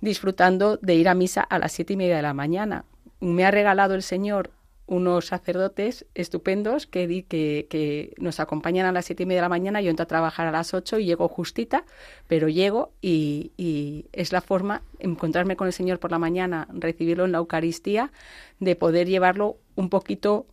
disfrutando 0.00 0.76
de 0.78 0.94
ir 0.94 1.08
a 1.08 1.14
misa 1.14 1.42
a 1.42 1.58
las 1.58 1.72
siete 1.72 1.94
y 1.94 1.96
media 1.96 2.16
de 2.16 2.22
la 2.22 2.34
mañana. 2.34 2.84
Me 3.20 3.44
ha 3.44 3.50
regalado 3.50 3.94
el 3.94 4.02
Señor 4.02 4.50
unos 4.90 5.26
sacerdotes 5.26 6.04
estupendos 6.14 6.88
que, 6.88 7.24
que, 7.28 7.68
que, 7.70 8.12
nos 8.18 8.40
acompañan 8.40 8.86
a 8.86 8.92
las 8.92 9.04
siete 9.04 9.22
y 9.22 9.26
media 9.26 9.38
de 9.38 9.44
la 9.44 9.48
mañana. 9.48 9.80
Yo 9.80 9.90
entro 9.90 10.02
a 10.02 10.08
trabajar 10.08 10.48
a 10.48 10.50
las 10.50 10.74
ocho 10.74 10.98
y 10.98 11.04
llego 11.04 11.28
justita, 11.28 11.84
pero 12.26 12.48
llego 12.48 12.90
y, 13.00 13.52
y, 13.56 14.06
es 14.12 14.32
la 14.32 14.40
forma, 14.40 14.82
encontrarme 14.98 15.54
con 15.54 15.68
el 15.68 15.72
Señor 15.72 16.00
por 16.00 16.10
la 16.10 16.18
mañana, 16.18 16.66
recibirlo 16.72 17.24
en 17.24 17.30
la 17.30 17.38
Eucaristía, 17.38 18.10
de 18.58 18.74
poder 18.74 19.06
llevarlo 19.06 19.58
un 19.76 19.90
poquito 19.90 20.46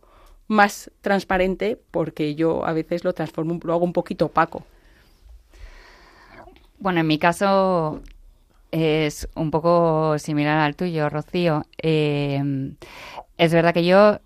más 0.46 0.92
transparente, 1.00 1.76
porque 1.90 2.36
yo 2.36 2.64
a 2.64 2.72
veces 2.72 3.02
lo 3.02 3.14
transformo, 3.14 3.58
lo 3.60 3.72
hago 3.72 3.84
un 3.84 3.92
poquito 3.92 4.26
opaco. 4.26 4.64
Bueno, 6.78 7.00
en 7.00 7.08
mi 7.08 7.18
caso 7.18 8.02
es 8.70 9.28
un 9.34 9.50
poco 9.50 10.18
similar 10.18 10.58
al 10.58 10.76
tuyo, 10.76 11.08
Rocío. 11.08 11.64
Eh, 11.78 12.72
es 13.38 13.52
verdad 13.52 13.72
que 13.72 13.84
yo, 13.84 14.18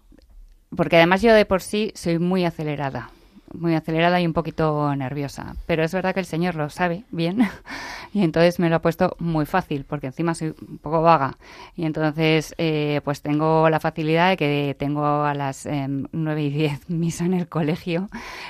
porque 0.77 0.97
además 0.97 1.23
yo 1.23 1.35
de 1.35 1.45
por 1.45 1.63
sí 1.63 1.93
soy 1.95 2.19
muy 2.19 2.45
acelerada, 2.45 3.11
muy 3.53 3.75
acelerada 3.75 4.21
y 4.21 4.27
un 4.27 4.33
poquito 4.33 4.95
nerviosa, 4.97 5.55
pero 5.67 5.85
es 5.85 5.93
verdad 5.93 6.15
que 6.15 6.21
el 6.21 6.27
Señor 6.27 6.55
lo 6.55 6.71
sabe 6.71 7.05
bien 7.11 7.49
y 8.15 8.23
entonces 8.25 8.59
me 8.59 8.71
lo 8.71 8.77
ha 8.77 8.83
puesto 8.83 9.17
muy 9.19 9.45
fácil, 9.45 9.85
porque 9.85 10.07
encima 10.07 10.35
soy 10.35 10.55
un 10.67 10.79
poco 10.79 11.03
vaga 11.03 11.37
y 11.77 11.85
entonces 11.85 12.55
eh, 12.59 13.01
pues 13.05 13.23
tengo 13.23 13.69
la 13.69 13.81
facilidad 13.81 14.31
de 14.31 14.37
que 14.37 14.77
tengo 14.79 15.05
a 15.25 15.35
las 15.35 15.67
eh, 15.67 15.87
9 15.89 16.43
y 16.43 16.51
10 16.51 16.89
misa 16.91 17.25
en 17.27 17.35
el 17.35 17.49
colegio, 17.49 18.09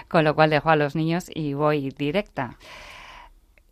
con 0.08 0.24
lo 0.24 0.34
cual 0.34 0.50
dejo 0.50 0.70
a 0.70 0.76
los 0.76 0.94
niños 0.94 1.30
y 1.34 1.54
voy 1.54 1.90
directa 1.90 2.56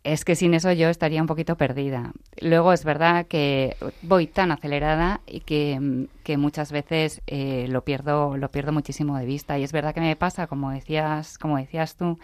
es 0.03 0.25
que 0.25 0.35
sin 0.35 0.53
eso 0.53 0.71
yo 0.71 0.89
estaría 0.89 1.21
un 1.21 1.27
poquito 1.27 1.57
perdida. 1.57 2.11
Luego 2.39 2.73
es 2.73 2.83
verdad 2.83 3.27
que 3.27 3.77
voy 4.01 4.27
tan 4.27 4.51
acelerada 4.51 5.21
y 5.27 5.41
que, 5.41 6.07
que 6.23 6.37
muchas 6.37 6.71
veces 6.71 7.21
eh, 7.27 7.67
lo 7.69 7.83
pierdo 7.83 8.37
lo 8.37 8.49
pierdo 8.49 8.71
muchísimo 8.71 9.17
de 9.17 9.25
vista 9.25 9.59
y 9.59 9.63
es 9.63 9.71
verdad 9.71 9.93
que 9.93 10.01
me 10.01 10.15
pasa 10.15 10.47
como 10.47 10.71
decías 10.71 11.37
como 11.37 11.57
decías 11.57 11.95
tú 11.95 12.17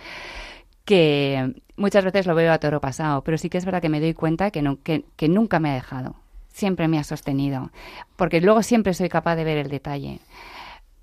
que 0.85 1.53
muchas 1.75 2.05
veces 2.05 2.25
lo 2.25 2.33
veo 2.33 2.51
a 2.53 2.59
toro 2.59 2.79
pasado, 2.79 3.21
pero 3.23 3.37
sí 3.37 3.49
que 3.49 3.57
es 3.57 3.65
verdad 3.65 3.81
que 3.81 3.89
me 3.89 3.99
doy 3.99 4.13
cuenta 4.13 4.51
que, 4.51 5.03
que 5.17 5.27
nunca 5.27 5.59
me 5.59 5.69
ha 5.69 5.73
dejado, 5.73 6.15
siempre 6.47 6.87
me 6.87 6.97
ha 6.97 7.03
sostenido, 7.03 7.71
porque 8.15 8.39
luego 8.39 8.63
siempre 8.63 8.93
soy 8.93 9.09
capaz 9.09 9.35
de 9.35 9.43
ver 9.43 9.57
el 9.57 9.67
detalle. 9.67 10.19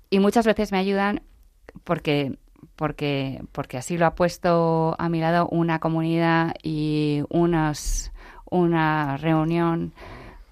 Y 0.09 0.17
muchas 0.17 0.47
veces 0.47 0.71
me 0.71 0.79
ayudan 0.79 1.21
porque 1.83 2.35
porque, 2.75 3.41
porque 3.51 3.77
así 3.77 3.97
lo 3.97 4.05
ha 4.05 4.15
puesto 4.15 4.95
a 4.97 5.09
mi 5.09 5.19
lado 5.19 5.47
una 5.47 5.79
comunidad 5.79 6.53
y 6.63 7.23
unas, 7.29 8.11
una 8.49 9.17
reunión 9.17 9.93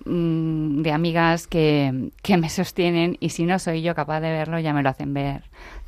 mmm, 0.06 0.82
de 0.82 0.92
amigas 0.92 1.48
que, 1.48 2.12
que 2.22 2.38
me 2.38 2.50
sostienen 2.50 3.18
y 3.20 3.30
si 3.30 3.46
no 3.46 3.60
soy 3.60 3.82
yo 3.82 3.96
capaz 3.96 4.22
de 4.22 4.32
verlo 4.32 4.60
ya 4.60 4.74
me 4.74 4.84
lo 4.84 4.90
hacen 4.90 5.14
ver 5.14 5.44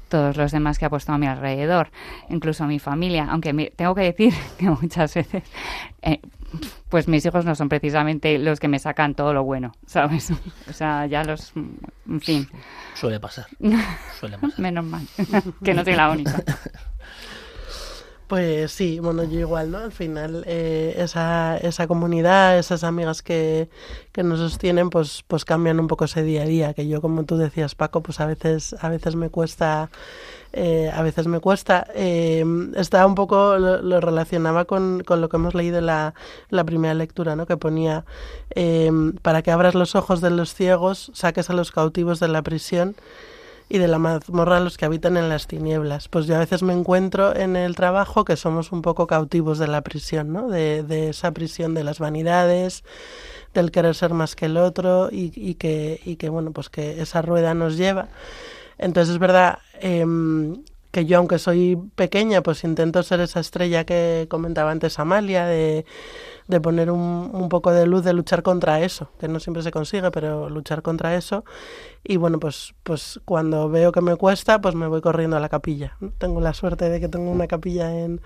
todos 0.10 0.38
los 0.38 0.52
demás 0.52 0.80
que 0.80 0.86
ha 0.86 0.90
puesto 0.90 1.12
a 1.12 1.18
mi 1.18 1.28
alrededor, 1.28 1.90
incluso 2.30 2.66
mi 2.66 2.80
familia, 2.80 3.28
aunque 3.30 3.54
me, 3.54 3.72
tengo 3.76 3.96
que 3.96 4.02
decir 4.02 4.34
que 4.58 4.70
muchas 4.70 5.14
veces 5.14 5.44
eh, 6.02 6.20
pues 6.90 7.08
mis 7.08 7.26
hijos 7.26 7.46
no 7.46 7.56
son 7.56 7.70
precisamente 7.70 8.38
los 8.38 8.60
que 8.60 8.68
me 8.68 8.80
sacan 8.80 9.16
todo 9.16 9.34
lo 9.34 9.44
bueno, 9.44 9.74
¿sabes? 9.86 10.32
O 10.70 10.74
sea, 10.74 11.06
ya 11.06 11.24
los, 11.24 11.54
en 11.56 12.22
fin. 12.22 12.48
Suele 12.94 13.20
pasar. 13.20 13.48
Suele 14.20 14.38
pasar. 14.38 14.60
Menos 14.60 14.86
mal, 14.86 15.06
que 15.64 15.74
no 15.74 15.84
soy 15.84 15.96
la 15.96 16.10
única. 16.10 16.44
Pues 18.28 18.72
sí, 18.72 19.00
bueno, 19.00 19.24
yo 19.24 19.40
igual, 19.40 19.70
¿no? 19.70 19.78
Al 19.78 19.92
final, 19.92 20.44
eh, 20.48 20.96
esa, 20.98 21.58
esa 21.58 21.86
comunidad, 21.86 22.58
esas 22.58 22.84
amigas 22.84 23.22
que, 23.22 23.70
que 24.12 24.24
nos 24.24 24.40
sostienen, 24.40 24.90
pues, 24.90 25.24
pues 25.28 25.46
cambian 25.46 25.80
un 25.80 25.88
poco 25.88 26.06
ese 26.06 26.24
día 26.24 26.42
a 26.42 26.46
día, 26.46 26.74
que 26.74 26.88
yo, 26.88 27.02
como 27.02 27.24
tú 27.26 27.38
decías, 27.38 27.76
Paco, 27.76 28.02
pues 28.02 28.20
a 28.20 28.26
veces, 28.26 28.76
a 28.80 28.90
veces 28.90 29.16
me 29.16 29.30
cuesta, 29.30 29.92
eh, 30.54 30.90
a 30.92 31.04
veces 31.04 31.28
me 31.28 31.40
cuesta. 31.40 31.86
Eh, 31.94 32.44
está 32.76 33.06
un 33.06 33.14
poco, 33.14 33.60
lo, 33.60 33.84
lo 33.84 34.02
relacionaba 34.02 34.66
con, 34.66 35.04
con, 35.04 35.22
lo 35.22 35.30
que 35.30 35.38
hemos 35.38 35.54
leído 35.54 35.78
en 35.78 35.86
la, 35.86 36.16
la 36.50 36.64
primera 36.64 36.96
lectura, 36.96 37.36
¿no? 37.36 37.46
Que 37.46 37.58
ponía, 37.58 38.06
eh, 38.56 38.92
para 39.22 39.44
que 39.44 39.52
abras 39.52 39.76
los 39.76 39.94
ojos 39.94 40.22
de 40.22 40.32
los 40.32 40.56
ciegos, 40.56 41.12
saques 41.14 41.52
a 41.52 41.54
los 41.54 41.72
cautivos 41.72 42.20
de 42.20 42.30
la 42.30 42.42
prisión 42.42 42.96
y 43.68 43.78
de 43.78 43.88
la 43.88 43.98
mazmorra 43.98 44.60
los 44.60 44.78
que 44.78 44.86
habitan 44.86 45.18
en 45.18 45.30
las 45.30 45.48
tinieblas. 45.48 46.08
Pues 46.08 46.28
yo 46.28 46.36
a 46.36 46.40
veces 46.40 46.64
me 46.64 46.74
encuentro 46.74 47.36
en 47.36 47.56
el 47.56 47.76
trabajo 47.76 48.26
que 48.26 48.36
somos 48.36 48.72
un 48.72 48.82
poco 48.82 49.08
cautivos 49.08 49.58
de 49.58 49.68
la 49.68 49.82
prisión, 49.82 50.32
¿no? 50.32 50.50
De, 50.50 50.84
de 50.84 51.10
esa 51.10 51.32
prisión 51.32 51.74
de 51.74 51.84
las 51.84 52.00
vanidades, 52.00 52.84
del 53.54 53.72
querer 53.72 53.96
ser 53.96 54.14
más 54.14 54.36
que 54.36 54.46
el 54.46 54.58
otro 54.58 55.10
y, 55.12 55.32
y, 55.36 55.56
que, 55.56 56.00
y 56.06 56.18
que, 56.18 56.30
bueno, 56.30 56.52
pues 56.52 56.70
que 56.70 57.02
esa 57.02 57.22
rueda 57.22 57.54
nos 57.54 57.78
lleva. 57.78 58.10
Entonces 58.78 59.14
es 59.14 59.20
verdad 59.20 59.60
eh, 59.80 60.06
que 60.96 61.06
yo, 61.06 61.18
aunque 61.18 61.40
soy 61.40 61.78
pequeña, 61.96 62.42
pues 62.42 62.64
intento 62.64 63.04
ser 63.04 63.20
esa 63.20 63.42
estrella 63.42 63.84
que 63.84 64.28
comentaba 64.30 64.72
antes 64.72 64.98
Amalia, 64.98 65.46
de, 65.46 65.86
de 66.48 66.62
poner 66.62 66.90
un, 66.90 67.32
un, 67.34 67.50
poco 67.50 67.74
de 67.74 67.86
luz, 67.86 68.06
de 68.06 68.14
luchar 68.14 68.44
contra 68.44 68.80
eso, 68.80 69.10
que 69.20 69.28
no 69.28 69.42
siempre 69.42 69.62
se 69.62 69.72
consigue, 69.72 70.10
pero 70.12 70.50
luchar 70.50 70.82
contra 70.84 71.14
eso. 71.18 71.44
Y 72.02 72.16
bueno, 72.16 72.40
pues, 72.40 72.76
pues 72.84 73.20
cuando 73.26 73.68
veo 73.68 73.92
que 73.92 74.00
me 74.00 74.16
cuesta, 74.16 74.62
pues 74.62 74.74
me 74.74 74.88
voy 74.88 75.02
corriendo 75.02 75.36
a 75.36 75.42
la 75.42 75.50
capilla. 75.50 75.98
Tengo 76.18 76.40
la 76.40 76.54
suerte 76.54 76.90
de 76.90 77.02
que 77.02 77.10
tengo 77.10 77.30
una 77.30 77.48
capilla 77.48 77.92
en, 77.94 78.22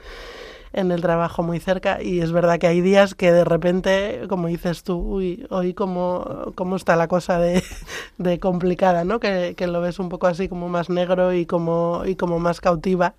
en 0.74 0.92
el 0.92 1.02
trabajo 1.02 1.44
muy 1.44 1.60
cerca 1.60 2.02
y 2.02 2.22
es 2.22 2.32
verdad 2.32 2.60
que 2.60 2.68
hay 2.68 2.82
días 2.82 3.16
que 3.16 3.32
de 3.32 3.44
repente, 3.44 4.22
como 4.30 4.48
dices 4.48 4.84
tú, 4.84 4.98
uy, 4.98 5.46
hoy 5.50 5.74
cómo, 5.74 6.54
cómo 6.56 6.76
está 6.76 6.96
la 6.96 7.08
cosa 7.08 7.40
de, 8.18 8.40
complicada, 8.40 9.04
¿no? 9.04 9.20
Que, 9.20 9.56
que, 9.58 9.68
lo 9.68 9.82
ves 9.82 10.00
un 10.00 10.10
poco 10.10 10.28
así 10.28 10.48
como 10.48 10.70
más 10.70 10.90
negro 10.90 11.34
y 11.34 11.46
como, 11.46 12.04
y 12.06 12.16
como 12.16 12.40
más 12.40 12.62
cautiva. 12.62 13.16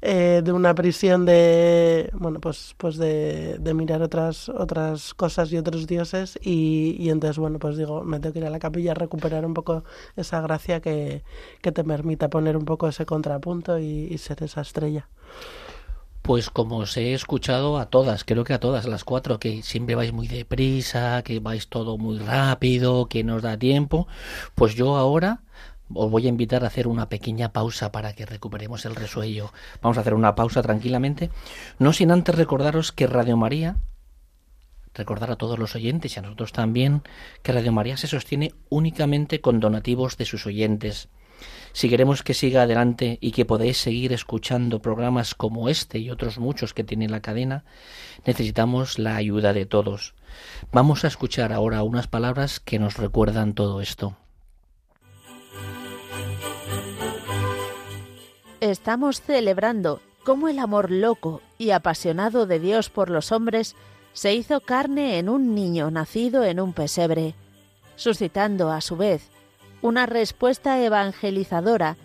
Eh, 0.00 0.42
de 0.44 0.52
una 0.52 0.76
prisión 0.76 1.26
de 1.26 2.08
bueno 2.12 2.38
pues 2.38 2.76
pues 2.76 2.98
de, 2.98 3.56
de, 3.58 3.74
mirar 3.74 4.00
otras 4.00 4.48
otras 4.48 5.12
cosas 5.12 5.50
y 5.52 5.56
otros 5.56 5.88
dioses 5.88 6.38
y, 6.40 6.94
y, 7.00 7.10
entonces 7.10 7.36
bueno 7.38 7.58
pues 7.58 7.76
digo 7.76 8.04
me 8.04 8.20
tengo 8.20 8.32
que 8.32 8.38
ir 8.38 8.44
a 8.44 8.50
la 8.50 8.60
capilla 8.60 8.92
a 8.92 8.94
recuperar 8.94 9.44
un 9.44 9.54
poco 9.54 9.82
esa 10.14 10.40
gracia 10.40 10.80
que, 10.80 11.24
que 11.62 11.72
te 11.72 11.82
permita 11.82 12.28
poner 12.30 12.56
un 12.56 12.64
poco 12.64 12.86
ese 12.86 13.06
contrapunto 13.06 13.80
y 13.80 14.16
ser 14.18 14.44
esa 14.44 14.60
estrella 14.60 15.08
pues 16.28 16.50
como 16.50 16.76
os 16.76 16.94
he 16.98 17.14
escuchado 17.14 17.78
a 17.78 17.86
todas, 17.86 18.22
creo 18.22 18.44
que 18.44 18.52
a 18.52 18.60
todas 18.60 18.84
las 18.84 19.02
cuatro, 19.02 19.40
que 19.40 19.62
siempre 19.62 19.94
vais 19.94 20.12
muy 20.12 20.28
deprisa, 20.28 21.22
que 21.22 21.40
vais 21.40 21.68
todo 21.68 21.96
muy 21.96 22.18
rápido, 22.18 23.08
que 23.08 23.24
nos 23.24 23.40
da 23.40 23.58
tiempo, 23.58 24.06
pues 24.54 24.74
yo 24.74 24.98
ahora 24.98 25.40
os 25.94 26.10
voy 26.10 26.26
a 26.26 26.28
invitar 26.28 26.64
a 26.64 26.66
hacer 26.66 26.86
una 26.86 27.08
pequeña 27.08 27.54
pausa 27.54 27.92
para 27.92 28.12
que 28.12 28.26
recuperemos 28.26 28.84
el 28.84 28.94
resuello. 28.94 29.54
Vamos 29.80 29.96
a 29.96 30.02
hacer 30.02 30.12
una 30.12 30.34
pausa 30.34 30.60
tranquilamente, 30.60 31.30
no 31.78 31.94
sin 31.94 32.10
antes 32.10 32.34
recordaros 32.34 32.92
que 32.92 33.06
Radio 33.06 33.38
María, 33.38 33.76
recordar 34.92 35.30
a 35.30 35.36
todos 35.36 35.58
los 35.58 35.74
oyentes 35.76 36.14
y 36.14 36.18
a 36.18 36.22
nosotros 36.24 36.52
también, 36.52 37.04
que 37.42 37.52
Radio 37.52 37.72
María 37.72 37.96
se 37.96 38.06
sostiene 38.06 38.52
únicamente 38.68 39.40
con 39.40 39.60
donativos 39.60 40.18
de 40.18 40.26
sus 40.26 40.44
oyentes. 40.44 41.08
Si 41.72 41.88
queremos 41.88 42.22
que 42.22 42.34
siga 42.34 42.62
adelante 42.62 43.18
y 43.20 43.32
que 43.32 43.44
podáis 43.44 43.78
seguir 43.78 44.12
escuchando 44.12 44.80
programas 44.80 45.34
como 45.34 45.68
este 45.68 45.98
y 45.98 46.10
otros 46.10 46.38
muchos 46.38 46.74
que 46.74 46.84
tiene 46.84 47.08
la 47.08 47.20
cadena, 47.20 47.64
necesitamos 48.24 48.98
la 48.98 49.16
ayuda 49.16 49.52
de 49.52 49.66
todos. 49.66 50.14
Vamos 50.72 51.04
a 51.04 51.08
escuchar 51.08 51.52
ahora 51.52 51.82
unas 51.82 52.08
palabras 52.08 52.60
que 52.60 52.78
nos 52.78 52.96
recuerdan 52.96 53.54
todo 53.54 53.80
esto. 53.80 54.16
Estamos 58.60 59.20
celebrando 59.20 60.00
cómo 60.24 60.48
el 60.48 60.58
amor 60.58 60.90
loco 60.90 61.42
y 61.58 61.70
apasionado 61.70 62.46
de 62.46 62.58
Dios 62.58 62.90
por 62.90 63.08
los 63.08 63.30
hombres 63.30 63.76
se 64.12 64.34
hizo 64.34 64.60
carne 64.60 65.18
en 65.18 65.28
un 65.28 65.54
niño 65.54 65.90
nacido 65.92 66.44
en 66.44 66.58
un 66.58 66.72
pesebre, 66.72 67.34
suscitando 67.94 68.72
a 68.72 68.80
su 68.80 68.96
vez 68.96 69.30
una 69.82 70.06
respuesta 70.06 70.82
evangelizadora 70.82 71.96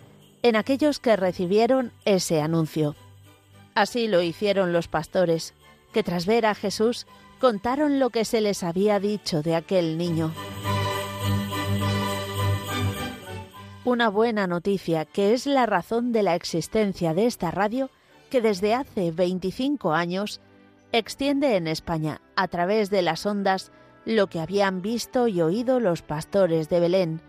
en 0.42 0.56
aquellos 0.56 1.00
que 1.00 1.16
recibieron 1.16 1.92
ese 2.04 2.40
anuncio. 2.40 2.94
Así 3.74 4.08
lo 4.08 4.22
hicieron 4.22 4.72
los 4.72 4.88
pastores, 4.88 5.54
que 5.92 6.02
tras 6.02 6.26
ver 6.26 6.46
a 6.46 6.54
Jesús 6.54 7.06
contaron 7.40 7.98
lo 7.98 8.10
que 8.10 8.24
se 8.24 8.40
les 8.40 8.62
había 8.62 9.00
dicho 9.00 9.42
de 9.42 9.56
aquel 9.56 9.98
niño. 9.98 10.32
Una 13.84 14.08
buena 14.08 14.46
noticia 14.46 15.04
que 15.04 15.34
es 15.34 15.46
la 15.46 15.66
razón 15.66 16.12
de 16.12 16.22
la 16.22 16.34
existencia 16.34 17.12
de 17.12 17.26
esta 17.26 17.50
radio 17.50 17.90
que 18.30 18.40
desde 18.40 18.74
hace 18.74 19.10
25 19.10 19.92
años 19.92 20.40
extiende 20.92 21.56
en 21.56 21.66
España 21.66 22.20
a 22.34 22.48
través 22.48 22.88
de 22.88 23.02
las 23.02 23.26
ondas 23.26 23.72
lo 24.04 24.28
que 24.28 24.40
habían 24.40 24.80
visto 24.80 25.28
y 25.28 25.40
oído 25.40 25.80
los 25.80 26.02
pastores 26.02 26.68
de 26.68 26.80
Belén, 26.80 27.20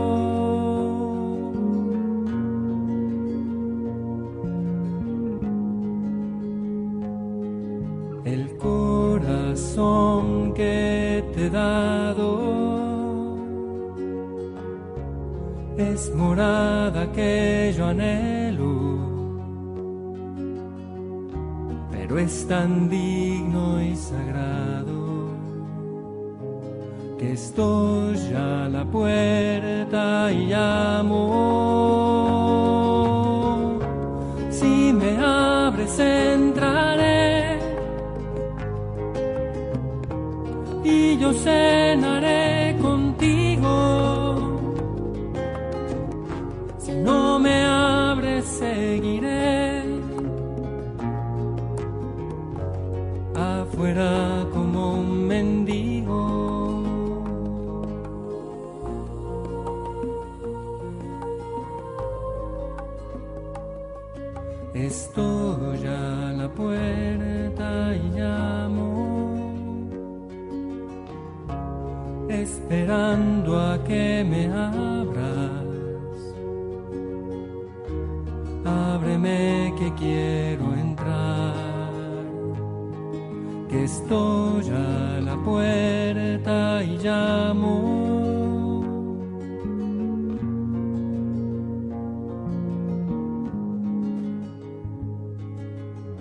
Estoy 27.33 28.33
a 28.35 28.67
la 28.69 28.83
puerta 28.85 30.31
y 30.31 30.47
llamo. 30.47 31.19
Si 34.49 34.93
me 34.93 35.17
abres 35.17 35.99
entraré 35.99 36.50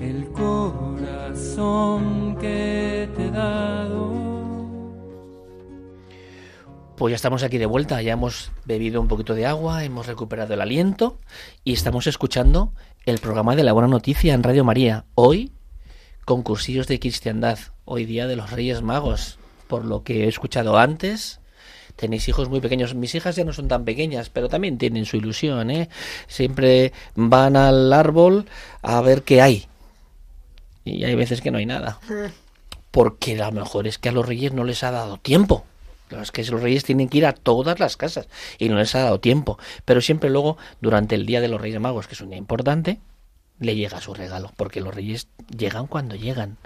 El 0.01 0.29
corazón 0.33 1.99
que 2.41 3.07
te 3.15 3.27
he 3.27 3.31
dado. 3.31 4.15
Pues 6.97 7.13
ya 7.13 7.17
estamos 7.17 7.43
aquí 7.43 7.59
de 7.59 7.67
vuelta, 7.67 8.01
ya 8.01 8.15
hemos 8.15 8.51
bebido 8.65 9.03
un 9.03 9.09
poquito 9.09 9.35
de 9.35 9.45
agua, 9.45 9.85
hemos 9.85 10.07
recuperado 10.07 10.55
el 10.55 10.63
aliento 10.63 11.19
y 11.65 11.75
estamos 11.75 12.07
escuchando 12.07 12.73
el 13.05 13.19
programa 13.19 13.57
de 13.57 13.63
la 13.63 13.75
buena 13.75 13.89
noticia 13.89 14.33
en 14.33 14.43
Radio 14.43 14.65
María. 14.65 15.05
Hoy, 15.15 15.53
concursillos 16.25 16.87
de 16.87 16.99
cristiandad, 16.99 17.59
hoy 17.85 18.07
día 18.07 18.27
de 18.27 18.37
los 18.37 18.51
Reyes 18.51 18.81
Magos. 18.81 19.39
Por 19.67 19.85
lo 19.85 20.03
que 20.03 20.25
he 20.25 20.29
escuchado 20.29 20.79
antes, 20.79 21.41
tenéis 21.97 22.27
hijos 22.27 22.49
muy 22.49 22.61
pequeños. 22.61 22.95
Mis 22.95 23.15
hijas 23.15 23.37
ya 23.37 23.45
no 23.45 23.53
son 23.53 23.69
tan 23.69 23.85
pequeñas, 23.85 24.31
pero 24.31 24.49
también 24.49 24.79
tienen 24.79 25.05
su 25.05 25.19
ilusión, 25.19 25.71
¿eh? 25.71 25.91
Siempre 26.27 26.95
van 27.15 27.57
al 27.57 27.93
árbol 27.93 28.47
a 28.83 29.03
ver 29.03 29.23
qué 29.23 29.43
hay. 29.43 29.70
Y 30.91 31.05
hay 31.05 31.15
veces 31.15 31.41
que 31.41 31.51
no 31.51 31.59
hay 31.59 31.67
nada. 31.67 32.01
Porque 32.91 33.41
a 33.41 33.47
lo 33.47 33.53
mejor 33.53 33.87
es 33.87 33.99
que 33.99 34.09
a 34.09 34.13
los 34.13 34.27
reyes 34.27 34.53
no 34.53 34.65
les 34.65 34.83
ha 34.83 34.91
dado 34.91 35.17
tiempo. 35.19 35.65
Es 36.11 36.33
que 36.33 36.45
los 36.45 36.61
reyes 36.61 36.85
tienen 36.85 37.09
que 37.09 37.19
ir 37.19 37.27
a 37.27 37.33
todas 37.33 37.79
las 37.79 37.97
casas 37.97 38.29
y 38.59 38.69
no 38.69 38.77
les 38.77 38.95
ha 38.95 39.01
dado 39.01 39.21
tiempo. 39.21 39.59
Pero 39.85 40.01
siempre 40.01 40.31
luego, 40.31 40.57
durante 40.81 41.15
el 41.15 41.27
Día 41.27 41.41
de 41.41 41.49
los 41.49 41.61
Reyes 41.61 41.81
Magos, 41.81 42.09
que 42.09 42.15
es 42.15 42.21
un 42.21 42.31
día 42.31 42.39
importante, 42.39 42.99
le 43.61 43.77
llega 43.77 44.01
su 44.01 44.15
regalo, 44.15 44.53
porque 44.57 44.81
los 44.81 44.95
reyes 44.95 45.29
llegan 45.57 45.87
cuando 45.87 46.17
llegan. 46.17 46.57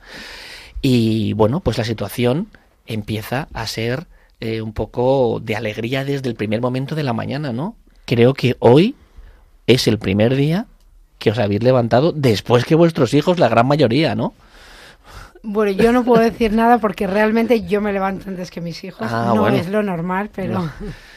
Y 0.80 1.32
bueno, 1.34 1.60
pues 1.60 1.76
la 1.76 1.84
situación 1.84 2.48
empieza 2.86 3.48
a 3.52 3.66
ser 3.66 4.06
eh, 4.40 4.62
un 4.62 4.72
poco 4.72 5.40
de 5.42 5.56
alegría 5.56 6.04
desde 6.04 6.28
el 6.28 6.36
primer 6.36 6.60
momento 6.60 6.94
de 6.94 7.02
la 7.02 7.12
mañana, 7.12 7.52
¿no? 7.52 7.76
Creo 8.06 8.34
que 8.34 8.56
hoy 8.60 8.94
es 9.66 9.88
el 9.88 9.98
primer 9.98 10.36
día 10.36 10.66
que 11.24 11.30
os 11.30 11.38
habéis 11.38 11.62
levantado 11.62 12.12
después 12.12 12.66
que 12.66 12.74
vuestros 12.74 13.14
hijos, 13.14 13.38
la 13.38 13.48
gran 13.48 13.66
mayoría, 13.66 14.14
¿no? 14.14 14.34
Bueno, 15.42 15.72
yo 15.72 15.90
no 15.90 16.04
puedo 16.04 16.22
decir 16.22 16.52
nada 16.52 16.76
porque 16.76 17.06
realmente 17.06 17.62
yo 17.64 17.80
me 17.80 17.94
levanto 17.94 18.28
antes 18.28 18.50
que 18.50 18.60
mis 18.60 18.84
hijos. 18.84 19.08
Ah, 19.10 19.32
no 19.34 19.40
bueno. 19.40 19.56
es 19.56 19.70
lo 19.70 19.82
normal, 19.82 20.28
pero, 20.34 20.52
No. 20.52 20.70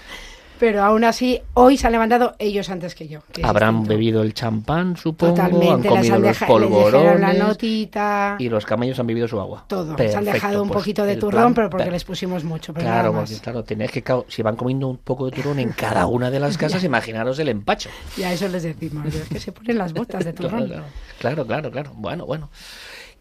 pero 0.59 0.83
aún 0.83 1.03
así, 1.03 1.39
hoy 1.53 1.77
se 1.77 1.87
han 1.87 1.93
levantado 1.93 2.35
ellos 2.39 2.69
antes 2.69 2.95
que 2.95 3.07
yo. 3.07 3.19
que 3.31 3.45
Habrán 3.45 3.83
bebido 3.85 4.21
el 4.23 4.33
champán, 4.33 4.97
supongo, 4.97 5.41
han 5.41 5.51
Totalmente, 5.51 5.89
les 5.89 5.97
comido 5.97 6.15
han 6.15 6.21
los 6.21 6.37
polvorones 6.39 7.19
la 7.19 7.33
notita, 7.33 8.35
y 8.39 8.49
los 8.49 8.65
camellos 8.65 8.99
han 8.99 9.07
bebido 9.07 9.27
su 9.27 9.39
agua. 9.39 9.65
todo. 9.67 9.95
se 9.97 10.15
han 10.15 10.25
dejado 10.25 10.61
un 10.63 10.69
pues 10.69 10.79
poquito 10.79 11.03
de 11.05 11.15
turrón, 11.17 11.53
plan- 11.53 11.53
pero 11.53 11.69
porque 11.69 11.91
les 11.91 12.03
pusimos 12.03 12.43
mucho. 12.43 12.73
Pero 12.73 12.85
Claro, 12.85 13.13
porque 13.13 13.35
claro, 13.39 13.63
tenéis 13.63 13.91
que 13.91 14.03
si 14.29 14.41
van 14.41 14.55
comiendo 14.55 14.87
un 14.87 14.97
poco 14.97 15.25
de 15.25 15.31
turrón 15.31 15.59
en 15.59 15.69
cada 15.71 16.07
una 16.07 16.29
de 16.31 16.39
las 16.39 16.57
casas, 16.57 16.83
imaginaros 16.83 17.37
el 17.39 17.49
empacho. 17.49 17.89
Y 18.17 18.23
a 18.23 18.33
eso 18.33 18.47
les 18.47 18.63
decimos, 18.63 19.05
es 19.13 19.27
que 19.29 19.39
se 19.39 19.51
ponen 19.51 19.77
las 19.77 19.93
botas 19.93 20.25
de 20.25 20.33
turrón. 20.33 20.67
claro, 20.67 20.83
claro, 21.19 21.45
claro, 21.45 21.71
claro. 21.71 21.91
Bueno, 21.95 22.25
bueno. 22.25 22.49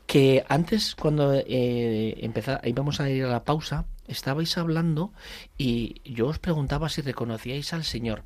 Que 0.07 0.45
antes, 0.49 0.95
cuando 0.95 1.35
eh, 1.35 2.17
empeza- 2.23 2.61
íbamos 2.65 3.01
a 3.01 3.11
ir 3.11 3.25
a 3.25 3.29
la 3.29 3.43
pausa, 3.43 3.85
estabais 4.09 4.57
hablando 4.59 5.13
y 5.59 6.01
yo 6.05 6.29
os 6.29 6.39
preguntaba 6.39 6.89
si 6.89 7.03
reconocíais 7.03 7.73
al 7.73 7.85
Señor. 7.85 8.25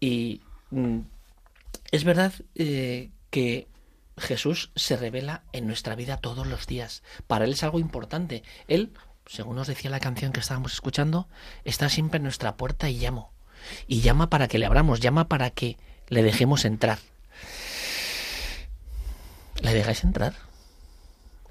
Y 0.00 0.42
mm, 0.70 1.00
es 1.90 2.04
verdad 2.04 2.32
eh, 2.54 3.10
que 3.30 3.68
Jesús 4.16 4.70
se 4.74 4.96
revela 4.96 5.42
en 5.52 5.66
nuestra 5.66 5.94
vida 5.94 6.16
todos 6.16 6.46
los 6.46 6.66
días. 6.66 7.02
Para 7.26 7.44
Él 7.44 7.52
es 7.52 7.62
algo 7.62 7.78
importante. 7.78 8.42
Él, 8.66 8.92
según 9.26 9.56
nos 9.56 9.68
decía 9.68 9.90
la 9.90 10.00
canción 10.00 10.32
que 10.32 10.40
estábamos 10.40 10.72
escuchando, 10.72 11.28
está 11.64 11.88
siempre 11.88 12.18
en 12.18 12.24
nuestra 12.24 12.56
puerta 12.56 12.90
y 12.90 12.98
llamo. 12.98 13.32
Y 13.86 14.00
llama 14.00 14.30
para 14.30 14.48
que 14.48 14.58
le 14.58 14.66
abramos, 14.66 15.00
llama 15.00 15.28
para 15.28 15.50
que 15.50 15.76
le 16.08 16.22
dejemos 16.22 16.64
entrar. 16.64 16.98
¿Le 19.60 19.74
dejáis 19.74 20.04
entrar? 20.04 20.34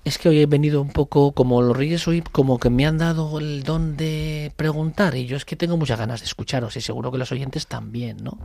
Es 0.08 0.18
que 0.18 0.30
hoy 0.30 0.40
he 0.40 0.46
venido 0.46 0.82
un 0.82 0.88
poco 0.88 1.34
como 1.34 1.62
los 1.62 1.76
reyes 1.76 2.08
hoy, 2.08 2.22
como 2.22 2.60
que 2.60 2.70
me 2.70 2.86
han 2.86 2.98
dado 2.98 3.40
el 3.40 3.64
don 3.64 3.98
de 3.98 4.54
preguntar 4.56 5.16
y 5.16 5.26
yo 5.26 5.36
es 5.36 5.44
que 5.44 5.58
tengo 5.58 5.76
muchas 5.76 6.00
ganas 6.00 6.22
de 6.22 6.28
escucharos 6.28 6.78
y 6.78 6.82
seguro 6.82 7.12
que 7.12 7.18
los 7.18 7.34
oyentes 7.34 7.68
también, 7.68 8.24
¿no? 8.24 8.38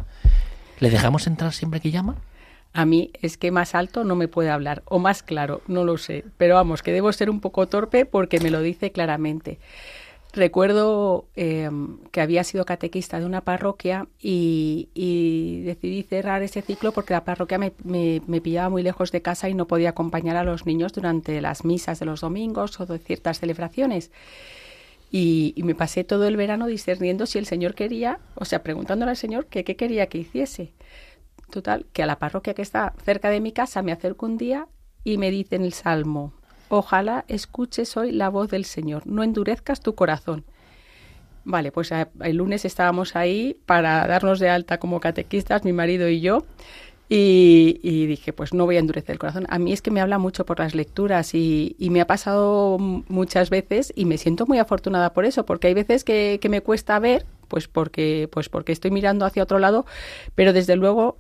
¿Le 0.80 0.90
dejamos 0.90 1.28
entrar 1.28 1.52
siempre 1.52 1.78
que 1.78 1.92
llama? 1.92 2.16
A 2.72 2.84
mí 2.84 3.12
es 3.22 3.38
que 3.38 3.52
más 3.52 3.76
alto 3.76 4.02
no 4.02 4.16
me 4.16 4.26
puede 4.26 4.50
hablar, 4.50 4.82
o 4.86 4.98
más 4.98 5.22
claro, 5.22 5.62
no 5.68 5.84
lo 5.84 5.98
sé. 5.98 6.24
Pero 6.36 6.56
vamos, 6.56 6.82
que 6.82 6.90
debo 6.90 7.12
ser 7.12 7.30
un 7.30 7.38
poco 7.38 7.68
torpe 7.68 8.06
porque 8.06 8.40
me 8.40 8.50
lo 8.50 8.60
dice 8.60 8.90
claramente. 8.90 9.60
Recuerdo 10.33 11.28
eh, 11.37 11.70
que 12.11 12.22
había 12.22 12.43
sido 12.43 12.64
catequista 12.64 13.20
de 13.20 13.26
una 13.26 13.43
parroquia 13.43 14.09
y, 14.18 14.89
decidí 15.66 16.03
cerrar 16.05 16.43
ese 16.43 16.62
ciclo 16.62 16.93
porque 16.93 17.12
la 17.12 17.24
parroquia 17.24 17.59
me, 17.59 18.41
pillaba 18.41 18.70
muy 18.70 18.83
lejos 18.83 19.12
de 19.12 19.20
casa 19.20 19.51
y 19.51 19.55
no 19.55 19.66
podía 19.66 19.91
acompañar 19.91 20.37
a 20.37 20.45
los 20.45 20.64
niños 20.64 20.95
durante 20.95 21.41
las 21.43 21.66
misas 21.66 22.01
de 22.01 22.07
los 22.07 22.22
domingos 22.22 22.80
o 22.80 22.87
de 22.87 22.99
ciertas 22.99 23.41
celebraciones. 23.41 24.11
Y, 25.11 25.55
me 25.59 25.74
pasé 25.74 26.03
todo 26.03 26.26
el 26.26 26.39
verano 26.39 26.66
discerniendo 26.66 27.26
si 27.26 27.39
el 27.39 27.45
Señor 27.45 27.74
quería, 27.74 28.18
o 28.35 28.47
sea, 28.47 28.62
preguntándole 28.62 29.11
al 29.11 29.18
Señor 29.18 29.47
que 29.47 29.64
qué 29.64 29.76
quería 29.76 30.07
que 30.07 30.18
hiciese. 30.18 30.72
Total, 31.51 31.85
que 31.93 32.03
a 32.03 32.07
la 32.07 32.18
parroquia 32.18 32.55
que 32.55 32.62
está 32.62 32.95
cerca 33.05 33.28
de 33.28 33.41
mi 33.41 33.53
casa 33.53 33.83
me 33.83 33.93
acerco 33.93 34.24
un 34.24 34.39
día 34.39 34.66
y 35.05 35.18
me 35.18 35.30
dice 35.30 35.57
en 35.57 35.64
el 35.64 35.74
Salmo, 35.74 36.33
ojalá 36.77 37.25
escuches 37.29 37.97
hoy 37.97 38.12
la 38.12 38.31
voz 38.31 38.49
del 38.49 38.64
Señor, 38.64 39.07
no 39.07 39.23
endurezcas 39.23 39.81
tu 39.81 39.95
corazón. 39.95 40.45
Vale, 41.45 41.73
pues 41.73 41.91
el 41.93 42.37
lunes 42.37 42.64
estábamos 42.64 43.16
ahí 43.16 43.57
para 43.66 44.07
darnos 44.07 44.39
de 44.39 44.49
alta 44.49 44.79
como 44.79 45.01
catequistas, 45.01 45.64
mi 45.64 45.73
marido 45.73 46.09
y 46.09 46.20
yo, 46.20 46.47
y, 47.09 47.81
y, 47.83 48.07
dije, 48.07 48.33
pues 48.33 48.55
no 48.55 48.64
voy 48.64 48.77
a 48.77 48.79
endurecer 48.79 49.12
el 49.12 49.18
corazón. 49.18 49.45
A 49.51 49.59
mí 49.59 49.73
es 49.73 49.83
que 49.83 49.91
me 49.91 50.01
habla 50.01 50.16
mucho 50.18 50.47
por 50.47 50.61
las 50.61 50.75
lecturas 50.75 51.35
y, 51.35 51.77
y, 51.79 51.91
me 51.91 52.01
ha 52.01 52.07
pasado 52.07 52.79
muchas 52.79 53.51
veces 53.51 53.93
y 53.95 54.07
me 54.07 54.16
siento 54.16 54.47
muy 54.47 54.59
afortunada 54.59 55.12
por 55.12 55.27
eso, 55.27 55.45
porque 55.45 55.66
hay 55.66 55.75
veces 55.75 56.05
que, 56.05 56.39
que 56.41 56.49
me 56.49 56.62
cuesta 56.62 56.99
ver, 57.01 57.27
pues 57.49 57.68
porque, 57.68 58.31
pues 58.33 58.49
porque 58.49 58.73
estoy 58.73 58.93
mirando 58.93 59.27
hacia 59.27 59.43
otro 59.43 59.59
lado, 59.59 59.85
pero 60.35 60.55
desde 60.55 60.77
luego 60.77 61.18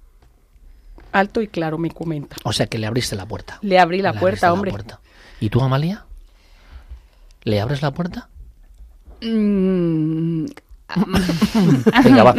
alto 1.12 1.42
y 1.42 1.48
claro 1.48 1.76
me 1.76 1.90
comenta. 1.90 2.36
O 2.44 2.52
sea 2.54 2.66
que 2.66 2.78
le 2.78 2.86
abriste 2.86 3.16
la 3.16 3.26
puerta. 3.26 3.58
Le 3.60 3.78
abrí 3.78 4.00
la 4.00 4.12
le 4.12 4.20
puerta, 4.20 4.50
hombre. 4.50 4.70
La 4.70 4.78
puerta. 4.78 5.00
¿Y 5.42 5.50
tú, 5.50 5.60
Amalia? 5.60 6.04
¿Le 7.42 7.60
abres 7.60 7.82
la 7.82 7.90
puerta? 7.90 8.28
Mm. 9.20 10.44
Venga, 12.04 12.22
va. 12.22 12.30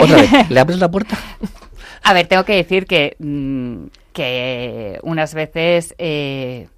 Otra 0.00 0.16
vez, 0.16 0.48
¿le 0.48 0.60
abres 0.60 0.78
la 0.78 0.90
puerta? 0.90 1.18
A 2.02 2.14
ver, 2.14 2.26
tengo 2.26 2.44
que 2.44 2.56
decir 2.56 2.86
que, 2.86 3.16
mm, 3.18 3.88
que 4.14 4.98
unas 5.02 5.34
veces... 5.34 5.94
Eh, 5.98 6.68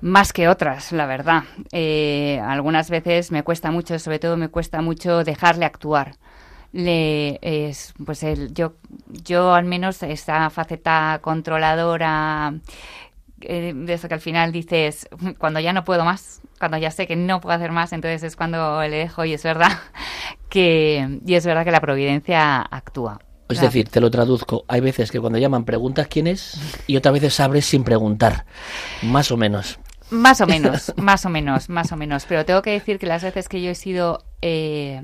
más 0.00 0.32
que 0.32 0.46
otras, 0.46 0.92
la 0.92 1.06
verdad. 1.06 1.42
Eh, 1.72 2.40
algunas 2.46 2.88
veces 2.88 3.32
me 3.32 3.42
cuesta 3.42 3.72
mucho, 3.72 3.98
sobre 3.98 4.20
todo 4.20 4.36
me 4.36 4.48
cuesta 4.48 4.80
mucho 4.80 5.24
dejarle 5.24 5.64
actuar 5.64 6.14
le 6.72 7.38
es 7.42 7.94
pues 8.04 8.22
el, 8.22 8.54
yo 8.54 8.74
yo 9.08 9.54
al 9.54 9.64
menos 9.64 10.02
esa 10.02 10.50
faceta 10.50 11.18
controladora 11.20 12.54
eh, 13.42 13.72
de 13.74 13.92
eso 13.92 14.08
que 14.08 14.14
al 14.14 14.20
final 14.20 14.52
dices 14.52 15.08
cuando 15.38 15.60
ya 15.60 15.72
no 15.72 15.84
puedo 15.84 16.04
más 16.04 16.40
cuando 16.58 16.76
ya 16.78 16.90
sé 16.90 17.06
que 17.06 17.16
no 17.16 17.40
puedo 17.40 17.54
hacer 17.54 17.72
más 17.72 17.92
entonces 17.92 18.22
es 18.22 18.36
cuando 18.36 18.82
le 18.82 18.96
dejo 18.96 19.24
y 19.24 19.32
es 19.32 19.42
verdad 19.42 19.72
que 20.48 21.20
y 21.24 21.34
es 21.34 21.46
verdad 21.46 21.64
que 21.64 21.70
la 21.70 21.80
providencia 21.80 22.60
actúa 22.60 23.20
es 23.50 23.60
decir, 23.60 23.88
te 23.88 24.00
lo 24.00 24.10
traduzco. 24.10 24.64
Hay 24.68 24.80
veces 24.80 25.10
que 25.10 25.20
cuando 25.20 25.38
llaman 25.38 25.64
preguntas 25.64 26.06
quién 26.08 26.26
es 26.26 26.82
y 26.86 26.96
otras 26.96 27.14
veces 27.14 27.40
abres 27.40 27.66
sin 27.66 27.82
preguntar. 27.82 28.46
Más 29.02 29.30
o 29.30 29.36
menos. 29.36 29.80
Más 30.10 30.40
o 30.40 30.46
menos, 30.46 30.92
más 30.96 31.24
o 31.24 31.30
menos, 31.30 31.68
más 31.68 31.92
o 31.92 31.96
menos. 31.96 32.26
Pero 32.28 32.44
tengo 32.44 32.62
que 32.62 32.70
decir 32.70 32.98
que 32.98 33.06
las 33.06 33.22
veces 33.22 33.48
que 33.48 33.60
yo 33.62 33.70
he 33.70 33.74
sido 33.74 34.24
eh, 34.42 35.02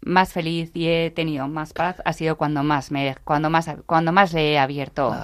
más 0.00 0.32
feliz 0.32 0.70
y 0.74 0.88
he 0.88 1.10
tenido 1.10 1.48
más 1.48 1.72
paz 1.72 2.00
ha 2.04 2.12
sido 2.12 2.36
cuando 2.36 2.62
más 2.62 2.90
me 2.90 3.16
cuando 3.24 3.50
más 3.50 3.68
cuando 3.86 4.12
más 4.12 4.32
le 4.32 4.52
he 4.52 4.58
abierto 4.58 5.14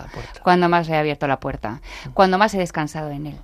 cuando 0.42 0.68
más 0.68 0.88
le 0.88 0.94
he 0.94 0.98
abierto 0.98 1.26
la 1.26 1.38
puerta 1.38 1.80
cuando 2.12 2.38
más 2.38 2.54
he 2.54 2.58
descansado 2.58 3.10
en 3.10 3.26
él. 3.26 3.36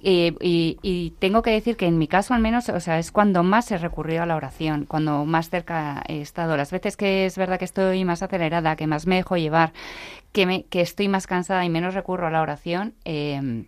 Y, 0.00 0.34
y, 0.40 0.78
y, 0.82 1.10
tengo 1.18 1.42
que 1.42 1.50
decir 1.50 1.76
que 1.76 1.86
en 1.86 1.98
mi 1.98 2.06
caso 2.06 2.34
al 2.34 2.40
menos 2.40 2.68
o 2.68 2.80
sea 2.80 2.98
es 2.98 3.10
cuando 3.10 3.42
más 3.42 3.70
he 3.72 3.78
recurrido 3.78 4.22
a 4.22 4.26
la 4.26 4.36
oración 4.36 4.86
cuando 4.86 5.24
más 5.24 5.50
cerca 5.50 6.02
he 6.08 6.20
estado. 6.20 6.56
Las 6.56 6.70
veces 6.70 6.96
que 6.96 7.26
es 7.26 7.36
verdad 7.36 7.58
que 7.58 7.64
estoy 7.64 8.04
más 8.04 8.22
acelerada 8.22 8.76
que 8.76 8.86
más 8.86 9.06
me 9.06 9.16
dejo 9.16 9.36
llevar 9.36 9.72
que 10.32 10.46
me 10.46 10.64
que 10.64 10.80
estoy 10.80 11.08
más 11.08 11.26
cansada 11.26 11.64
y 11.64 11.68
menos 11.68 11.94
recurro 11.94 12.28
a 12.28 12.30
la 12.30 12.42
oración 12.42 12.94
eh, 13.04 13.66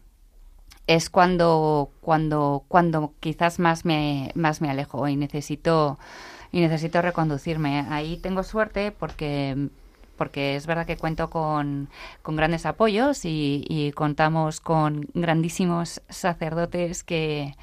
es 0.87 1.11
cuando 1.11 1.91
cuando 2.01 2.65
cuando 2.69 3.13
quizás 3.21 3.59
más 3.59 3.85
me 3.85 4.33
más 4.35 4.61
me 4.61 4.71
alejo 4.71 5.07
y 5.09 5.17
necesito 5.17 5.99
y 6.53 6.61
necesito 6.61 7.03
reconducirme. 7.03 7.87
Ahí 7.91 8.17
tengo 8.17 8.43
suerte 8.43 8.93
porque 8.93 9.69
porque 10.19 10.57
es 10.57 10.67
verdad 10.67 10.85
que 10.85 10.97
cuento 10.97 11.31
con, 11.31 11.89
con 12.23 12.37
grandes 12.37 12.67
apoyos 12.67 13.21
y, 13.25 13.93
contamos 13.95 14.61
con 14.61 15.07
grandísimos 15.15 16.03
sacerdotes 16.09 17.05
que, 17.05 17.55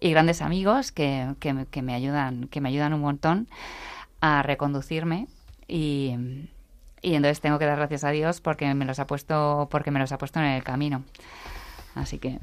y 0.00 0.10
grandes 0.10 0.42
amigos 0.42 0.90
que, 0.90 1.34
que, 1.38 1.66
que, 1.70 1.82
me 1.82 1.94
ayudan 1.94 2.48
que 2.48 2.60
me 2.60 2.70
ayudan 2.70 2.94
un 2.94 3.02
montón 3.02 3.46
a 4.20 4.42
reconducirme 4.42 5.28
y, 5.68 6.14
y 7.02 7.14
entonces 7.14 7.40
tengo 7.40 7.58
que 7.58 7.66
dar 7.66 7.76
gracias 7.76 8.04
a 8.04 8.10
Dios 8.10 8.40
porque 8.40 8.72
me 8.74 8.86
los 8.86 8.98
ha 8.98 9.06
puesto 9.06 9.68
porque 9.70 9.90
me 9.90 10.00
los 10.00 10.10
ha 10.10 10.18
puesto 10.18 10.40
en 10.40 10.46
el 10.46 10.64
camino 10.64 11.04
así 11.94 12.18
que 12.18 12.38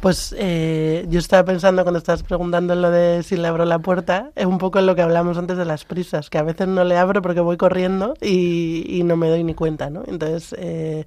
pues 0.00 0.34
eh, 0.38 1.06
yo 1.08 1.18
estaba 1.18 1.44
pensando 1.44 1.82
cuando 1.82 1.98
estabas 1.98 2.22
preguntando 2.22 2.74
lo 2.74 2.90
de 2.90 3.22
si 3.22 3.36
le 3.36 3.46
abro 3.46 3.64
la 3.64 3.78
puerta, 3.78 4.32
es 4.34 4.46
un 4.46 4.58
poco 4.58 4.78
en 4.78 4.86
lo 4.86 4.94
que 4.94 5.02
hablamos 5.02 5.36
antes 5.36 5.58
de 5.58 5.64
las 5.66 5.84
prisas, 5.84 6.30
que 6.30 6.38
a 6.38 6.42
veces 6.42 6.68
no 6.68 6.84
le 6.84 6.96
abro 6.96 7.20
porque 7.20 7.40
voy 7.40 7.56
corriendo 7.56 8.14
y, 8.20 8.84
y 8.88 9.02
no 9.04 9.16
me 9.16 9.28
doy 9.28 9.44
ni 9.44 9.54
cuenta, 9.54 9.90
¿no? 9.90 10.02
Entonces, 10.06 10.54
eh, 10.58 11.04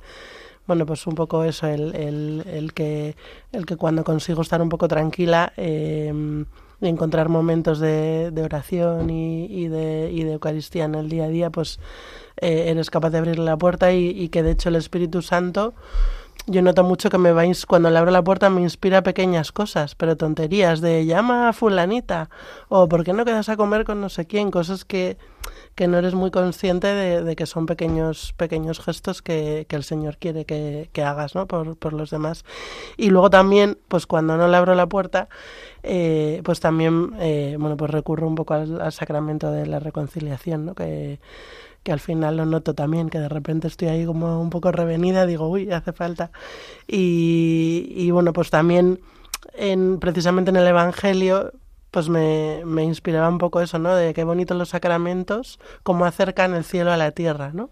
bueno, 0.68 0.86
pues 0.86 1.06
un 1.08 1.16
poco 1.16 1.44
eso, 1.44 1.68
el, 1.68 1.96
el, 1.96 2.44
el, 2.48 2.74
que, 2.74 3.16
el 3.52 3.66
que 3.66 3.78
cuando 3.78 4.04
consigo 4.04 4.42
estar 4.44 4.62
un 4.62 4.70
poco 4.70 4.88
tranquila 4.88 5.52
eh, 5.58 6.14
y 6.80 6.88
encontrar 6.88 7.30
momentos 7.30 7.80
de, 7.80 8.30
de 8.32 8.44
oración 8.44 9.10
y, 9.10 9.46
y, 9.46 9.68
de, 9.70 10.12
y 10.12 10.24
de 10.24 10.34
Eucaristía 10.34 10.86
en 10.86 10.96
el 10.96 11.10
día 11.10 11.26
a 11.26 11.30
día, 11.30 11.50
pues 11.50 11.80
eh, 12.38 12.66
eres 12.68 12.90
capaz 12.90 13.10
de 13.10 13.18
abrir 13.18 13.40
la 13.40 13.58
puerta 13.58 13.92
y, 13.92 14.10
y 14.10 14.30
que 14.30 14.44
de 14.44 14.52
hecho 14.52 14.70
el 14.70 14.76
Espíritu 14.76 15.22
Santo 15.22 15.74
yo 16.46 16.62
noto 16.62 16.84
mucho 16.84 17.10
que 17.10 17.18
me 17.18 17.32
va 17.32 17.44
cuando 17.68 17.90
le 17.90 17.98
abro 17.98 18.12
la 18.12 18.24
puerta 18.24 18.50
me 18.50 18.62
inspira 18.62 19.04
pequeñas 19.04 19.52
cosas, 19.52 19.96
pero 19.96 20.18
tonterías 20.18 20.82
de 20.82 21.06
llama 21.06 21.50
a 21.50 21.54
fulanita 21.54 22.30
o 22.70 22.90
por 22.90 23.04
qué 23.04 23.14
no 23.14 23.26
quedas 23.26 23.50
a 23.50 23.58
comer 23.58 23.86
con 23.86 24.02
no 24.02 24.10
sé 24.10 24.26
quién, 24.26 24.52
cosas 24.52 24.84
que, 24.84 25.18
que 25.76 25.88
no 25.88 25.98
eres 25.98 26.14
muy 26.14 26.32
consciente 26.32 26.88
de, 26.88 27.24
de 27.24 27.36
que 27.36 27.46
son 27.46 27.66
pequeños 27.66 28.34
pequeños 28.34 28.80
gestos 28.80 29.22
que, 29.22 29.66
que 29.70 29.76
el 29.76 29.84
Señor 29.84 30.18
quiere 30.18 30.46
que, 30.46 30.90
que 30.92 31.04
hagas 31.04 31.34
¿no? 31.36 31.48
por, 31.48 31.78
por, 31.78 31.94
los 31.94 32.10
demás. 32.10 32.44
Y 32.98 33.10
luego 33.10 33.30
también, 33.30 33.78
pues 33.88 34.06
cuando 34.06 34.36
no 34.36 34.48
le 34.48 34.58
abro 34.58 34.76
la 34.76 34.88
puerta, 34.88 35.30
eh, 35.82 36.42
pues 36.44 36.60
también 36.60 37.16
eh, 37.20 37.56
bueno 37.60 37.78
pues 37.78 37.92
recurro 37.92 38.28
un 38.28 38.36
poco 38.36 38.54
al, 38.54 38.82
al 38.82 38.92
sacramento 38.92 39.52
de 39.52 39.66
la 39.66 39.80
reconciliación, 39.80 40.66
¿no? 40.66 40.76
que 40.76 41.20
que 41.84 41.92
al 41.92 42.00
final 42.00 42.38
lo 42.38 42.46
noto 42.46 42.74
también, 42.74 43.10
que 43.10 43.20
de 43.20 43.30
repente 43.30 43.68
estoy 43.68 43.90
ahí 43.90 44.06
como 44.06 44.42
un 44.42 44.50
poco 44.50 44.72
revenida, 44.72 45.26
digo, 45.26 45.50
uy, 45.50 45.72
hace 45.72 45.92
falta. 45.94 46.32
Y, 46.88 47.94
y 47.96 48.12
bueno, 48.12 48.34
pues 48.34 48.50
también 48.50 49.00
en, 49.54 50.00
precisamente 50.00 50.50
en 50.52 50.58
el 50.58 50.68
Evangelio, 50.68 51.52
pues 51.92 52.10
me, 52.10 52.64
me 52.66 52.84
inspiraba 52.84 53.30
un 53.30 53.38
poco 53.38 53.62
eso, 53.62 53.80
¿no? 53.80 53.96
De 53.96 54.14
qué 54.14 54.24
bonitos 54.24 54.58
los 54.58 54.70
sacramentos, 54.70 55.60
cómo 55.84 56.06
acercan 56.06 56.56
el 56.56 56.64
cielo 56.64 56.92
a 56.92 56.98
la 56.98 57.12
tierra, 57.12 57.52
¿no? 57.54 57.70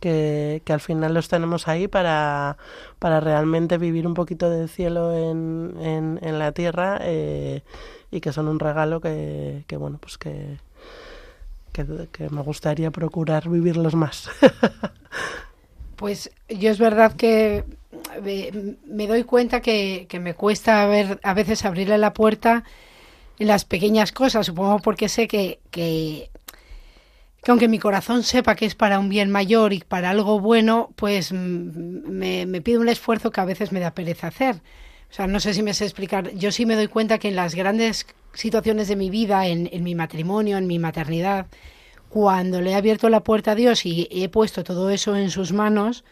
Que, 0.00 0.62
que, 0.64 0.72
al 0.72 0.80
final 0.80 1.14
los 1.14 1.28
tenemos 1.28 1.68
ahí 1.68 1.88
para, 1.88 2.58
para 2.98 3.20
realmente 3.20 3.78
vivir 3.78 4.06
un 4.06 4.14
poquito 4.14 4.50
del 4.50 4.68
cielo 4.68 5.14
en, 5.14 5.74
en, 5.80 6.18
en 6.22 6.38
la 6.38 6.52
tierra 6.52 6.98
eh, 7.00 7.62
y 8.10 8.20
que 8.20 8.32
son 8.32 8.48
un 8.48 8.60
regalo 8.60 9.00
que, 9.00 9.64
que 9.66 9.76
bueno, 9.78 9.98
pues 9.98 10.18
que, 10.18 10.58
que, 11.84 12.28
me 12.30 12.42
gustaría 12.42 12.90
procurar 12.90 13.48
vivirlos 13.48 13.94
más. 13.94 14.28
pues 15.96 16.30
yo 16.48 16.70
es 16.70 16.78
verdad 16.78 17.14
que 17.14 17.64
me, 18.86 19.06
doy 19.06 19.24
cuenta 19.24 19.60
que, 19.60 20.06
que, 20.08 20.20
me 20.20 20.34
cuesta 20.34 20.86
ver, 20.86 21.20
a 21.22 21.34
veces 21.34 21.64
abrirle 21.64 21.98
la 21.98 22.14
puerta 22.14 22.64
en 23.38 23.48
las 23.48 23.64
pequeñas 23.64 24.12
cosas, 24.12 24.46
supongo 24.46 24.78
porque 24.78 25.08
sé 25.08 25.28
que, 25.28 25.60
que, 25.70 26.30
que 27.42 27.50
aunque 27.50 27.68
mi 27.68 27.78
corazón 27.78 28.22
sepa 28.22 28.54
que 28.54 28.66
es 28.66 28.74
para 28.74 28.98
un 28.98 29.08
bien 29.08 29.30
mayor 29.30 29.72
y 29.72 29.80
para 29.80 30.10
algo 30.10 30.40
bueno, 30.40 30.90
pues 30.96 31.32
me, 31.32 32.46
me 32.46 32.60
pide 32.62 32.78
un 32.78 32.88
esfuerzo 32.88 33.30
que 33.30 33.40
a 33.40 33.44
veces 33.44 33.72
me 33.72 33.80
da 33.80 33.92
pereza 33.92 34.28
hacer. 34.28 34.62
Sea, 35.16 35.26
no 35.26 35.40
sé 35.40 35.54
si 35.54 35.62
me 35.62 35.72
sé 35.72 35.84
explicar. 35.84 36.30
Yo 36.34 36.52
sí 36.52 36.66
me 36.66 36.74
doy 36.74 36.88
cuenta 36.88 37.16
que 37.16 37.28
en 37.28 37.36
las 37.36 37.54
grandes 37.54 38.06
situaciones 38.34 38.86
de 38.86 38.96
mi 38.96 39.08
vida, 39.08 39.46
en, 39.46 39.66
en 39.72 39.82
mi 39.82 39.94
matrimonio, 39.94 40.58
en 40.58 40.66
mi 40.66 40.78
maternidad, 40.78 41.46
cuando 42.10 42.60
le 42.60 42.72
he 42.72 42.74
abierto 42.74 43.08
la 43.08 43.24
puerta 43.24 43.52
a 43.52 43.54
Dios 43.54 43.86
y 43.86 44.08
he 44.10 44.28
puesto 44.28 44.62
todo 44.62 44.90
eso 44.90 45.16
en 45.16 45.30
sus 45.30 45.54
manos, 45.54 46.04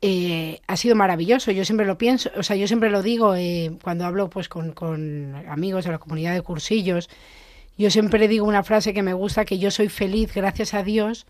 eh, 0.00 0.60
ha 0.68 0.76
sido 0.76 0.94
maravilloso. 0.94 1.50
Yo 1.50 1.64
siempre 1.64 1.86
lo 1.86 1.98
pienso, 1.98 2.30
o 2.36 2.44
sea, 2.44 2.54
yo 2.54 2.68
siempre 2.68 2.88
lo 2.88 3.02
digo 3.02 3.34
eh, 3.34 3.76
cuando 3.82 4.04
hablo 4.04 4.30
pues 4.30 4.48
con, 4.48 4.70
con, 4.70 5.34
amigos 5.48 5.84
de 5.84 5.90
la 5.90 5.98
comunidad 5.98 6.32
de 6.32 6.42
cursillos. 6.42 7.10
Yo 7.76 7.90
siempre 7.90 8.28
digo 8.28 8.46
una 8.46 8.62
frase 8.62 8.94
que 8.94 9.02
me 9.02 9.12
gusta, 9.12 9.44
que 9.44 9.58
yo 9.58 9.72
soy 9.72 9.88
feliz 9.88 10.32
gracias 10.32 10.72
a 10.72 10.84
Dios 10.84 11.26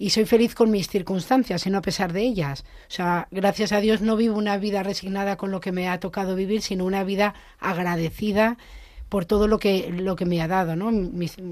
y 0.00 0.08
soy 0.08 0.24
feliz 0.24 0.54
con 0.54 0.70
mis 0.70 0.88
circunstancias 0.88 1.66
y 1.66 1.70
no 1.70 1.76
a 1.76 1.82
pesar 1.82 2.14
de 2.14 2.22
ellas. 2.22 2.64
O 2.88 2.90
sea, 2.90 3.28
gracias 3.30 3.70
a 3.70 3.80
Dios 3.80 4.00
no 4.00 4.16
vivo 4.16 4.38
una 4.38 4.56
vida 4.56 4.82
resignada 4.82 5.36
con 5.36 5.50
lo 5.50 5.60
que 5.60 5.72
me 5.72 5.90
ha 5.90 6.00
tocado 6.00 6.34
vivir, 6.34 6.62
sino 6.62 6.86
una 6.86 7.04
vida 7.04 7.34
agradecida 7.58 8.56
por 9.10 9.26
todo 9.26 9.46
lo 9.46 9.58
que, 9.58 9.90
lo 9.90 10.16
que 10.16 10.24
me 10.24 10.40
ha 10.40 10.48
dado, 10.48 10.74
¿no? 10.74 10.86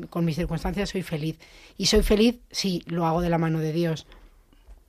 con 0.09 0.25
mis 0.25 0.37
circunstancias 0.37 0.89
soy 0.89 1.03
feliz. 1.03 1.37
Y 1.77 1.87
soy 1.87 2.03
feliz 2.03 2.37
si 2.51 2.83
lo 2.87 3.05
hago 3.05 3.21
de 3.21 3.29
la 3.29 3.37
mano 3.37 3.59
de 3.59 3.75
Dios. 3.75 4.07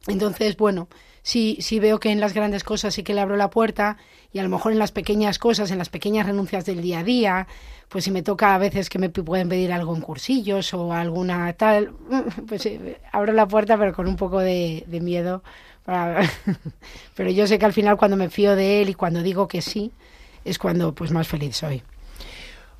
Entonces, 0.07 0.55
bueno, 0.55 0.88
sí, 1.22 1.57
sí 1.61 1.80
veo 1.80 1.99
que 1.99 2.11
en 2.11 2.20
las 2.20 2.34
grandes 2.34 2.63
cosas 2.63 2.93
sí 2.93 3.03
que 3.03 3.13
le 3.13 3.22
abro 3.22 3.36
la 3.36 3.49
puerta 3.49 3.97
y 4.32 4.39
a 4.39 4.43
lo 4.43 4.49
mejor 4.49 4.72
en 4.72 4.80
las 4.80 4.91
pequeñas 4.91 5.39
cosas, 5.39 5.72
en 5.72 5.78
las 5.78 5.89
pequeñas 5.89 6.26
renuncias 6.26 6.65
del 6.65 6.82
día 6.82 6.99
a 6.99 7.03
día, 7.03 7.47
pues 7.89 8.03
si 8.03 8.11
me 8.11 8.22
toca 8.22 8.53
a 8.53 8.57
veces 8.57 8.89
que 8.89 8.99
me 8.99 9.09
pueden 9.09 9.49
pedir 9.49 9.74
algo 9.74 9.95
en 9.95 10.01
cursillos 10.01 10.74
o 10.74 10.93
alguna 10.93 11.51
tal, 11.53 11.91
pues 12.47 12.65
eh, 12.65 12.99
abro 13.11 13.34
la 13.34 13.47
puerta 13.47 13.78
pero 13.78 13.93
con 13.93 14.07
un 14.07 14.15
poco 14.15 14.39
de, 14.39 14.86
miedo. 15.01 15.43
pero 17.15 17.32
yo 17.32 17.47
sé 17.47 17.57
que 17.57 17.65
al 17.65 17.74
final 17.74 17.97
cuando 17.97 18.15
me 18.15 18.30
fío 18.30 18.55
de 18.55 18.84
él 18.84 18.89
y 18.89 18.93
cuando 18.93 19.24
digo 19.24 19.47
que 19.47 19.63
sí, 19.63 19.91
es 20.45 20.59
cuando 20.59 20.93
pues 20.93 21.11
más 21.11 21.28
feliz 21.28 21.57
soy. 21.57 21.82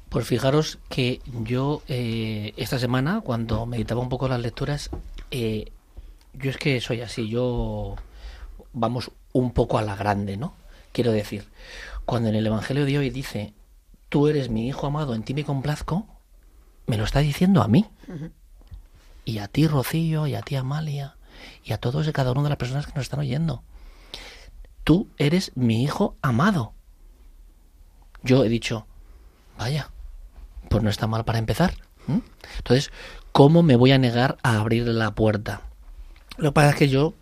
Pues 0.10 0.28
fijaros 0.28 0.78
que 0.90 1.20
yo 1.44 1.82
eh, 1.88 2.54
esta 2.56 2.78
semana, 2.78 3.22
cuando 3.22 3.66
meditaba 3.66 4.02
un 4.02 4.10
poco 4.10 4.28
las 4.28 4.40
lecturas, 4.40 4.92
eh, 5.32 5.72
yo 6.34 6.52
es 6.52 6.58
que 6.58 6.80
soy 6.82 7.02
así, 7.02 7.28
yo 7.30 7.96
vamos 8.74 9.12
un 9.34 9.52
poco 9.52 9.78
a 9.78 9.82
la 9.82 9.96
grande, 9.96 10.38
¿no? 10.38 10.54
Quiero 10.92 11.12
decir, 11.12 11.48
cuando 12.06 12.30
en 12.30 12.36
el 12.36 12.48
Evangelio 12.48 12.86
de 12.86 12.98
hoy 12.98 13.10
dice, 13.10 13.54
tú 14.10 14.28
eres 14.28 14.50
mi 14.50 14.68
hijo 14.68 14.88
amado, 14.88 15.14
en 15.14 15.24
ti 15.24 15.34
me 15.34 15.44
complazco, 15.44 16.08
me 16.88 16.98
lo 16.98 17.04
está 17.04 17.20
diciendo 17.20 17.62
a 17.62 17.68
mí. 17.68 17.86
Y 19.26 19.38
a 19.38 19.48
ti, 19.48 19.68
Rocío, 19.68 20.26
y 20.26 20.36
a 20.36 20.42
ti, 20.42 20.56
Amalia, 20.56 21.16
y 21.64 21.74
a 21.74 21.78
todos 21.78 22.08
y 22.08 22.12
cada 22.12 22.32
una 22.32 22.44
de 22.44 22.50
las 22.50 22.58
personas 22.58 22.88
que 22.88 22.94
nos 22.94 23.04
están 23.04 23.20
oyendo. 23.20 23.64
Tú 24.84 25.08
eres 25.18 25.52
mi 25.56 25.84
hijo 25.84 26.16
amado. 26.22 26.74
Yo 28.24 28.44
he 28.44 28.50
dicho, 28.50 28.88
vaya, 29.58 29.92
pues 30.70 30.84
no 30.84 30.90
está 30.90 31.06
mal 31.06 31.26
para 31.26 31.38
empezar. 31.40 31.76
Entonces, 32.58 32.92
¿cómo 33.32 33.62
me 33.62 33.76
voy 33.76 33.92
a 33.92 34.00
negar 34.00 34.38
a 34.42 34.60
abrir 34.60 34.88
la 34.88 35.12
puerta? 35.12 35.62
Lo 36.38 36.50
que 36.50 36.54
pasa 36.54 36.70
es 36.72 36.76
que 36.76 36.90
yo 36.90 37.14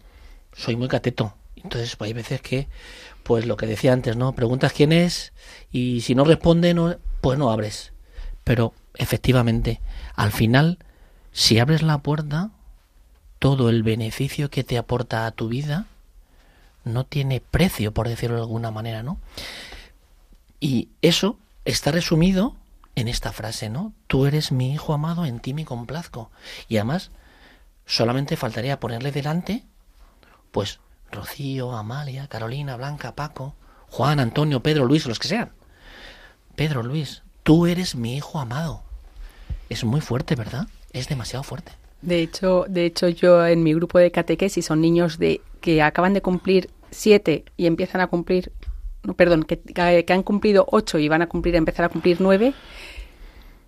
soy 0.58 0.76
muy 0.76 0.88
cateto. 0.88 1.34
Entonces, 1.56 1.96
pues 1.96 2.10
hay 2.10 2.14
veces 2.14 2.42
que, 2.42 2.68
pues 3.24 3.46
lo 3.46 3.58
que 3.58 3.68
decía 3.68 3.94
antes, 3.94 4.16
¿no? 4.18 4.34
Preguntas 4.34 4.74
quién 4.74 4.92
es 4.92 5.34
y 5.72 6.02
si 6.02 6.16
no 6.16 6.24
responde, 6.24 6.74
no, 6.74 6.96
pues 7.22 7.38
no 7.38 7.52
abres. 7.52 7.94
Pero 8.44 8.74
efectivamente, 8.96 9.80
al 10.16 10.32
final, 10.32 10.80
si 11.32 11.60
abres 11.60 11.82
la 11.82 12.00
puerta, 12.00 12.52
todo 13.40 13.70
el 13.70 13.84
beneficio 13.84 14.50
que 14.50 14.64
te 14.64 14.78
aporta 14.78 15.26
a 15.26 15.32
tu 15.32 15.48
vida 15.48 15.86
no 16.84 17.04
tiene 17.06 17.42
precio, 17.42 17.94
por 17.94 18.08
decirlo 18.08 18.38
de 18.38 18.44
alguna 18.44 18.72
manera, 18.72 19.04
¿no? 19.04 19.20
Y 20.60 20.90
eso 21.02 21.38
está 21.66 21.92
resumido 21.92 22.56
en 22.96 23.08
esta 23.08 23.32
frase, 23.32 23.70
¿no? 23.70 23.94
Tú 24.08 24.26
eres 24.26 24.52
mi 24.52 24.74
hijo 24.74 24.94
amado, 24.94 25.26
en 25.26 25.40
ti 25.40 25.54
me 25.54 25.66
complazco. 25.66 26.32
Y 26.68 26.78
además, 26.78 27.12
solamente 27.86 28.38
faltaría 28.38 28.80
ponerle 28.80 29.12
delante, 29.12 29.64
pues, 30.58 30.80
Rocío, 31.12 31.74
Amalia, 31.74 32.26
Carolina, 32.26 32.78
Blanca, 32.78 33.14
Paco, 33.14 33.54
Juan, 33.90 34.20
Antonio, 34.20 34.64
Pedro, 34.64 34.86
Luis, 34.86 35.06
los 35.06 35.20
que 35.20 35.28
sean. 35.28 35.52
Pedro, 36.56 36.82
Luis, 36.82 37.22
tú 37.44 37.68
eres 37.68 37.94
mi 37.94 38.18
hijo 38.18 38.40
amado. 38.40 38.82
Es 39.70 39.84
muy 39.84 40.02
fuerte, 40.02 40.34
¿verdad? 40.34 40.66
Es 40.94 41.10
demasiado 41.10 41.44
fuerte. 41.44 41.74
De 42.02 42.24
hecho, 42.24 42.66
de 42.68 42.88
hecho 42.88 43.08
yo 43.08 43.46
en 43.46 43.62
mi 43.62 43.76
grupo 43.76 44.00
de 44.00 44.10
catequesis 44.10 44.66
son 44.66 44.82
niños 44.82 45.20
de 45.20 45.42
que 45.62 45.84
acaban 45.84 46.16
de 46.16 46.24
cumplir 46.24 46.72
siete 46.90 47.46
y 47.56 47.68
empiezan 47.68 48.02
a 48.02 48.08
cumplir 48.08 48.52
perdón, 49.16 49.44
que, 49.44 49.60
que, 49.60 50.12
han 50.12 50.24
cumplido 50.24 50.66
ocho 50.72 50.98
y 50.98 51.08
van 51.08 51.22
a 51.22 51.28
cumplir, 51.28 51.56
empezar 51.56 51.86
a 51.86 51.90
cumplir 51.90 52.18
nueve, 52.20 52.56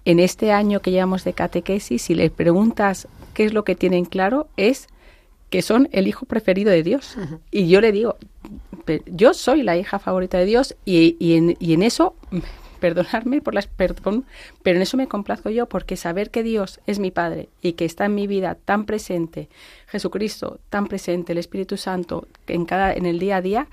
en 0.06 0.20
este 0.20 0.52
año 0.52 0.82
que 0.82 0.90
llevamos 0.90 1.24
de 1.24 1.34
catequesis, 1.34 2.02
si 2.02 2.16
les 2.16 2.32
preguntas 2.32 3.08
qué 3.36 3.46
es 3.46 3.54
lo 3.54 3.64
que 3.64 3.76
tienen 3.76 4.06
claro, 4.06 4.48
es 4.58 4.88
que 5.50 5.62
son 5.62 5.90
el 5.92 6.08
hijo 6.08 6.26
preferido 6.26 6.72
de 6.72 6.84
Dios. 6.84 7.18
Y 7.52 7.68
yo 7.68 7.82
le 7.82 7.92
digo, 7.92 8.18
yo 9.06 9.34
soy 9.34 9.64
la 9.64 9.78
hija 9.78 10.00
favorita 10.00 10.38
de 10.38 10.46
Dios 10.46 10.76
y, 10.86 11.16
y, 11.20 11.36
en, 11.36 11.56
y 11.60 11.74
en 11.74 11.84
eso, 11.84 12.16
perdonarme 12.80 13.42
por 13.42 13.54
las 13.54 13.68
perdón, 13.68 14.26
pero 14.64 14.78
en 14.78 14.84
eso 14.84 14.98
me 14.98 15.08
complazco 15.08 15.50
yo 15.50 15.68
porque 15.68 15.98
saber 15.98 16.30
que 16.30 16.44
Dios 16.44 16.80
es 16.88 17.00
mi 17.00 17.12
Padre 17.12 17.50
y 17.62 17.74
que 17.74 17.86
está 17.86 18.06
en 18.06 18.16
mi 18.16 18.26
vida 18.26 18.56
tan 18.56 18.86
presente, 18.86 19.50
Jesucristo 19.88 20.60
tan 20.70 20.88
presente, 20.88 21.34
el 21.34 21.40
Espíritu 21.40 21.78
Santo 21.78 22.28
en 22.48 22.66
cada 22.66 22.94
en 22.94 23.06
el 23.06 23.20
día 23.20 23.38
a 23.38 23.42
día, 23.42 23.68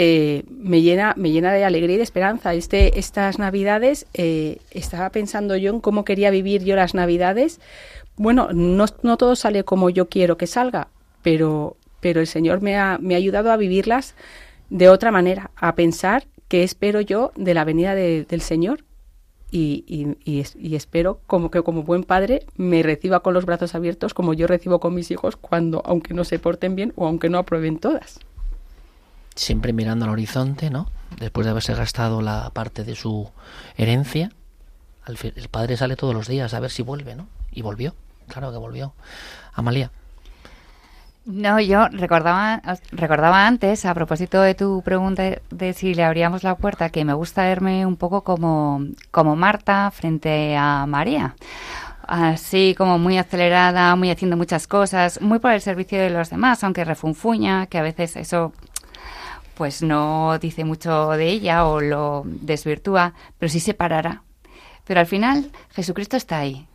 eh, 0.00 0.44
me, 0.48 0.80
llena, 0.80 1.14
me 1.16 1.32
llena 1.32 1.52
de 1.52 1.64
alegría 1.64 1.94
y 1.94 1.96
de 1.96 2.04
esperanza. 2.04 2.54
Este, 2.54 3.00
estas 3.00 3.40
navidades 3.40 4.06
eh, 4.14 4.58
estaba 4.70 5.10
pensando 5.10 5.56
yo 5.56 5.72
en 5.72 5.80
cómo 5.80 6.04
quería 6.04 6.30
vivir 6.30 6.62
yo 6.62 6.76
las 6.76 6.94
navidades. 6.94 7.58
Bueno, 8.18 8.48
no, 8.52 8.84
no 9.02 9.16
todo 9.16 9.36
sale 9.36 9.64
como 9.64 9.90
yo 9.90 10.08
quiero 10.08 10.36
que 10.36 10.46
salga, 10.46 10.88
pero, 11.22 11.76
pero 12.00 12.20
el 12.20 12.26
Señor 12.26 12.60
me 12.60 12.76
ha, 12.76 12.98
me 13.00 13.14
ha 13.14 13.16
ayudado 13.16 13.50
a 13.50 13.56
vivirlas 13.56 14.14
de 14.70 14.88
otra 14.88 15.10
manera, 15.10 15.50
a 15.56 15.74
pensar 15.74 16.26
qué 16.48 16.62
espero 16.62 17.00
yo 17.00 17.32
de 17.36 17.54
la 17.54 17.64
venida 17.64 17.94
del 17.94 18.40
Señor 18.40 18.84
y, 19.50 19.84
y, 19.86 20.44
y, 20.58 20.76
espero 20.76 21.20
como 21.26 21.50
que 21.50 21.62
como 21.62 21.82
buen 21.82 22.04
padre 22.04 22.44
me 22.56 22.82
reciba 22.82 23.20
con 23.20 23.32
los 23.32 23.46
brazos 23.46 23.74
abiertos 23.74 24.12
como 24.12 24.34
yo 24.34 24.46
recibo 24.46 24.78
con 24.78 24.94
mis 24.94 25.10
hijos 25.10 25.36
cuando 25.36 25.80
aunque 25.86 26.12
no 26.12 26.24
se 26.24 26.38
porten 26.38 26.76
bien 26.76 26.92
o 26.96 27.06
aunque 27.06 27.30
no 27.30 27.38
aprueben 27.38 27.78
todas 27.78 28.20
siempre 29.38 29.72
mirando 29.72 30.04
al 30.04 30.10
horizonte, 30.10 30.68
¿no? 30.68 30.90
Después 31.18 31.46
de 31.46 31.52
haberse 31.52 31.74
gastado 31.74 32.20
la 32.20 32.50
parte 32.50 32.84
de 32.84 32.94
su 32.94 33.30
herencia, 33.76 34.32
el 35.06 35.48
padre 35.48 35.76
sale 35.76 35.96
todos 35.96 36.14
los 36.14 36.28
días 36.28 36.52
a 36.54 36.60
ver 36.60 36.70
si 36.70 36.82
vuelve, 36.82 37.14
¿no? 37.14 37.28
Y 37.50 37.62
volvió, 37.62 37.94
claro 38.28 38.52
que 38.52 38.58
volvió. 38.58 38.94
Amalia. 39.54 39.90
No, 41.24 41.60
yo 41.60 41.88
recordaba, 41.88 42.62
recordaba 42.90 43.46
antes, 43.46 43.84
a 43.84 43.92
propósito 43.92 44.40
de 44.40 44.54
tu 44.54 44.80
pregunta 44.82 45.22
de 45.50 45.72
si 45.74 45.94
le 45.94 46.02
abríamos 46.04 46.42
la 46.42 46.56
puerta, 46.56 46.88
que 46.88 47.04
me 47.04 47.12
gusta 47.12 47.42
verme 47.42 47.84
un 47.84 47.96
poco 47.96 48.24
como, 48.24 48.80
como 49.10 49.36
Marta 49.36 49.90
frente 49.90 50.56
a 50.56 50.86
María 50.86 51.34
así 52.08 52.74
como 52.76 52.98
muy 52.98 53.18
acelerada, 53.18 53.94
muy 53.94 54.10
haciendo 54.10 54.36
muchas 54.36 54.66
cosas, 54.66 55.20
muy 55.20 55.38
por 55.38 55.52
el 55.52 55.60
servicio 55.60 56.00
de 56.00 56.08
los 56.08 56.30
demás, 56.30 56.64
aunque 56.64 56.84
refunfuña, 56.84 57.66
que 57.66 57.76
a 57.76 57.82
veces 57.82 58.16
eso 58.16 58.54
pues 59.54 59.82
no 59.82 60.38
dice 60.38 60.64
mucho 60.64 61.10
de 61.10 61.28
ella 61.28 61.66
o 61.66 61.80
lo 61.80 62.22
desvirtúa, 62.24 63.12
pero 63.38 63.50
sí 63.50 63.60
se 63.60 63.74
parará. 63.74 64.22
Pero 64.84 65.00
al 65.00 65.06
final 65.06 65.52
Jesucristo 65.74 66.16
está 66.16 66.38
ahí, 66.38 66.66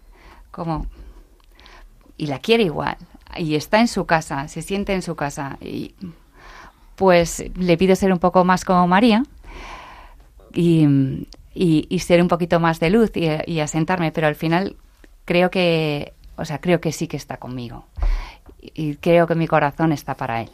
como 0.51 0.85
y 2.23 2.27
la 2.27 2.39
quiere 2.39 2.63
igual 2.63 2.95
y 3.37 3.55
está 3.55 3.81
en 3.81 3.89
su 3.89 4.05
casa, 4.05 4.47
se 4.47 4.61
siente 4.61 4.93
en 4.93 5.01
su 5.01 5.15
casa 5.15 5.57
y 5.59 5.93
pues 6.95 7.43
le 7.55 7.77
pido 7.77 7.95
ser 7.97 8.13
un 8.13 8.19
poco 8.19 8.45
más 8.45 8.63
como 8.63 8.87
María 8.87 9.23
y, 10.53 11.27
y, 11.53 11.99
ser 11.99 12.21
un 12.21 12.29
poquito 12.29 12.61
más 12.61 12.79
de 12.79 12.91
luz 12.91 13.11
y, 13.15 13.27
y, 13.45 13.59
asentarme, 13.59 14.11
pero 14.11 14.27
al 14.27 14.35
final 14.35 14.77
creo 15.25 15.51
que, 15.51 16.13
o 16.37 16.45
sea, 16.45 16.61
creo 16.61 16.79
que 16.79 16.93
sí 16.93 17.07
que 17.07 17.17
está 17.17 17.37
conmigo 17.37 17.87
y 18.61 18.95
creo 18.95 19.27
que 19.27 19.35
mi 19.35 19.47
corazón 19.47 19.91
está 19.91 20.15
para 20.15 20.41
él. 20.41 20.49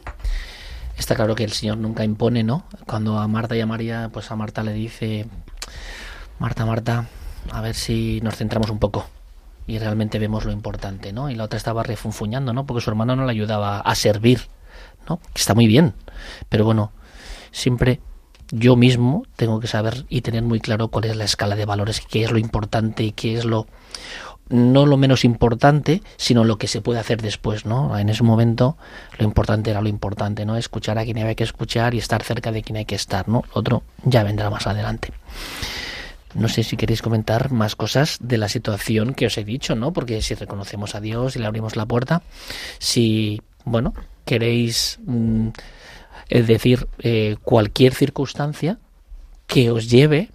Está 0.96 1.14
claro 1.14 1.36
que 1.36 1.44
el 1.44 1.52
Señor 1.52 1.78
nunca 1.78 2.02
impone, 2.02 2.42
¿no? 2.42 2.64
Cuando 2.86 3.18
a 3.18 3.28
Marta 3.28 3.54
y 3.56 3.60
a 3.60 3.66
María, 3.66 4.10
pues 4.12 4.30
a 4.30 4.36
Marta 4.36 4.64
le 4.64 4.72
dice, 4.72 5.26
Marta, 6.38 6.66
Marta, 6.66 7.06
a 7.52 7.60
ver 7.60 7.74
si 7.74 8.20
nos 8.22 8.36
centramos 8.36 8.70
un 8.70 8.78
poco 8.78 9.06
y 9.70 9.78
realmente 9.78 10.18
vemos 10.18 10.44
lo 10.44 10.50
importante, 10.50 11.12
¿no? 11.12 11.30
Y 11.30 11.36
la 11.36 11.44
otra 11.44 11.56
estaba 11.56 11.84
refunfuñando, 11.84 12.52
¿no? 12.52 12.66
Porque 12.66 12.82
su 12.82 12.90
hermano 12.90 13.14
no 13.14 13.24
le 13.24 13.30
ayudaba 13.30 13.78
a 13.78 13.94
servir, 13.94 14.48
¿no? 15.08 15.18
Que 15.32 15.40
está 15.40 15.54
muy 15.54 15.68
bien, 15.68 15.94
pero 16.48 16.64
bueno, 16.64 16.90
siempre 17.52 18.00
yo 18.50 18.74
mismo 18.74 19.22
tengo 19.36 19.60
que 19.60 19.68
saber 19.68 20.06
y 20.08 20.22
tener 20.22 20.42
muy 20.42 20.58
claro 20.58 20.88
cuál 20.88 21.04
es 21.04 21.16
la 21.16 21.22
escala 21.22 21.54
de 21.54 21.66
valores, 21.66 22.00
qué 22.00 22.24
es 22.24 22.32
lo 22.32 22.38
importante 22.38 23.04
y 23.04 23.12
qué 23.12 23.38
es 23.38 23.44
lo 23.44 23.68
no 24.48 24.84
lo 24.84 24.96
menos 24.96 25.24
importante, 25.24 26.02
sino 26.16 26.42
lo 26.42 26.58
que 26.58 26.66
se 26.66 26.80
puede 26.80 26.98
hacer 26.98 27.22
después, 27.22 27.64
¿no? 27.64 27.96
En 27.96 28.08
ese 28.08 28.24
momento 28.24 28.76
lo 29.18 29.24
importante 29.24 29.70
era 29.70 29.80
lo 29.80 29.88
importante, 29.88 30.44
¿no? 30.44 30.56
Escuchar 30.56 30.98
a 30.98 31.04
quien 31.04 31.18
había 31.18 31.36
que 31.36 31.44
escuchar 31.44 31.94
y 31.94 31.98
estar 31.98 32.24
cerca 32.24 32.50
de 32.50 32.64
quien 32.64 32.76
hay 32.76 32.86
que 32.86 32.96
estar, 32.96 33.28
¿no? 33.28 33.44
otro 33.52 33.84
ya 34.02 34.24
vendrá 34.24 34.50
más 34.50 34.66
adelante. 34.66 35.12
No 36.34 36.48
sé 36.48 36.62
si 36.62 36.76
queréis 36.76 37.02
comentar 37.02 37.50
más 37.50 37.74
cosas 37.74 38.18
de 38.20 38.38
la 38.38 38.48
situación 38.48 39.14
que 39.14 39.26
os 39.26 39.36
he 39.36 39.44
dicho, 39.44 39.74
¿no? 39.74 39.92
Porque 39.92 40.22
si 40.22 40.34
reconocemos 40.34 40.94
a 40.94 41.00
Dios 41.00 41.34
y 41.34 41.40
le 41.40 41.46
abrimos 41.46 41.76
la 41.76 41.86
puerta, 41.86 42.22
si, 42.78 43.42
bueno, 43.64 43.94
queréis 44.24 45.00
mm, 45.04 45.48
decir 46.28 46.86
eh, 47.00 47.36
cualquier 47.42 47.94
circunstancia 47.94 48.78
que 49.46 49.70
os 49.70 49.90
lleve 49.90 50.30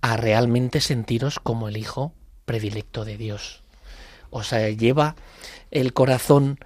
a 0.00 0.16
realmente 0.16 0.80
sentiros 0.80 1.38
como 1.38 1.68
el 1.68 1.76
Hijo 1.76 2.14
predilecto 2.46 3.04
de 3.04 3.18
Dios. 3.18 3.62
O 4.30 4.42
sea, 4.42 4.68
lleva 4.70 5.16
el 5.70 5.92
corazón 5.92 6.58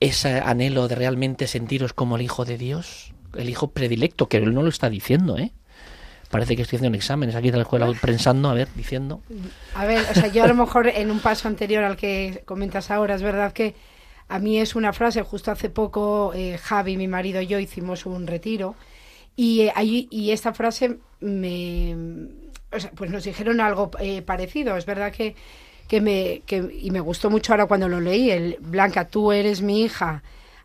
ese 0.00 0.40
anhelo 0.40 0.88
de 0.88 0.94
realmente 0.94 1.46
sentiros 1.46 1.92
como 1.92 2.16
el 2.16 2.22
Hijo 2.22 2.44
de 2.44 2.58
Dios? 2.58 3.12
El 3.34 3.48
Hijo 3.50 3.68
predilecto, 3.68 4.28
que 4.28 4.36
Él 4.36 4.54
no 4.54 4.62
lo 4.62 4.68
está 4.68 4.90
diciendo, 4.90 5.38
¿eh? 5.38 5.52
Parece 6.30 6.56
que 6.56 6.62
estoy 6.62 6.76
haciendo 6.76 6.96
exámenes 6.96 7.34
aquí 7.34 7.48
en 7.48 7.56
la 7.56 7.62
escuela 7.62 7.92
pensando, 8.00 8.48
a 8.48 8.54
ver, 8.54 8.68
diciendo. 8.74 9.20
A 9.74 9.84
ver, 9.86 10.04
o 10.10 10.14
sea, 10.14 10.28
yo 10.28 10.44
a 10.44 10.48
lo 10.48 10.54
mejor 10.54 10.88
en 10.88 11.10
un 11.10 11.20
paso 11.20 11.48
anterior 11.48 11.84
al 11.84 11.96
que 11.96 12.42
comentas 12.44 12.90
ahora, 12.90 13.14
es 13.14 13.22
verdad 13.22 13.52
que 13.52 13.74
a 14.28 14.38
mí 14.38 14.58
es 14.58 14.74
una 14.74 14.92
frase, 14.92 15.22
justo 15.22 15.50
hace 15.50 15.70
poco 15.70 16.32
eh, 16.34 16.58
Javi, 16.58 16.96
mi 16.96 17.06
marido 17.06 17.40
y 17.40 17.46
yo 17.46 17.58
hicimos 17.58 18.06
un 18.06 18.26
retiro 18.26 18.74
y, 19.36 19.60
eh, 19.62 19.72
y 20.10 20.30
esta 20.30 20.52
frase 20.52 20.98
me... 21.20 21.94
O 22.72 22.80
sea, 22.80 22.90
pues 22.90 23.10
nos 23.10 23.24
dijeron 23.24 23.60
algo 23.60 23.90
eh, 24.00 24.22
parecido. 24.22 24.76
Es 24.76 24.86
verdad 24.86 25.12
que, 25.12 25.36
que 25.86 26.00
me... 26.00 26.42
Que, 26.46 26.68
y 26.80 26.90
me 26.90 27.00
gustó 27.00 27.30
mucho 27.30 27.52
ahora 27.52 27.66
cuando 27.66 27.88
lo 27.88 28.00
leí, 28.00 28.30
el 28.30 28.56
Blanca, 28.60 29.08
tú 29.08 29.30
eres 29.30 29.62
mi 29.62 29.82
hija 29.82 30.22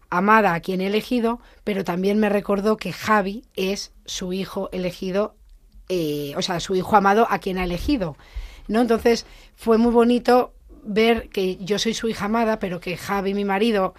amada 0.09 0.53
a 0.53 0.59
quien 0.59 0.82
he 0.82 0.88
elegido, 0.88 1.39
pero 1.64 1.84
también 1.84 2.20
me 2.20 2.30
recordó 2.30 2.78
que 2.78 2.91
Javi 2.91 3.43
es 3.55 3.93
su 4.05 4.34
hijo 4.34 4.70
elegido, 4.72 5.36
o 6.35 6.41
sea, 6.41 6.59
su 6.59 6.75
hijo 6.75 6.95
amado 6.95 7.27
a 7.29 7.39
quien 7.39 7.57
ha 7.57 7.63
elegido. 7.63 8.15
¿no? 8.67 8.81
Entonces 8.81 9.25
fue 9.55 9.77
muy 9.77 9.91
bonito 9.91 10.53
ver 10.83 11.29
que 11.29 11.57
yo 11.57 11.77
soy 11.79 11.93
su 11.93 12.07
hija 12.07 12.25
amada, 12.25 12.59
pero 12.59 12.79
que 12.79 12.97
Javi, 12.97 13.33
mi 13.33 13.45
marido, 13.45 13.93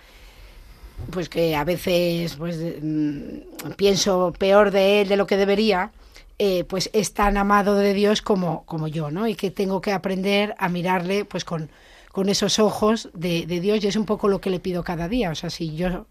pues 1.11 1.29
que 1.29 1.55
a 1.55 1.65
veces 1.65 2.37
pues 2.37 2.59
mm, 2.83 3.73
pienso 3.77 4.33
peor 4.39 4.71
de 4.71 5.03
él 5.03 5.09
de 5.09 5.17
lo 5.17 5.27
que 5.27 5.37
debería, 5.37 5.93
eh, 6.39 6.65
pues 6.65 6.91
es 6.93 7.15
tan 7.15 7.37
amado 7.37 7.77
de 7.77 7.95
Dios 7.95 8.23
como, 8.23 8.65
como 8.65 8.89
yo, 8.89 9.11
¿no? 9.11 9.29
Y 9.29 9.35
que 9.35 9.51
tengo 9.51 9.81
que 9.81 9.93
aprender 9.93 10.55
a 10.59 10.69
mirarle 10.69 11.25
pues 11.25 11.45
con, 11.45 11.71
con 12.11 12.29
esos 12.29 12.59
ojos 12.59 13.11
de, 13.15 13.47
de, 13.47 13.61
Dios 13.61 13.85
y 13.85 13.87
es 13.87 13.97
un 13.97 14.07
poco 14.07 14.29
lo 14.29 14.41
que 14.41 14.51
le 14.51 14.59
pido 14.59 14.83
cada 14.83 15.09
día. 15.09 15.31
O 15.31 15.35
sea, 15.35 15.51
si 15.51 15.75
yo 15.77 16.07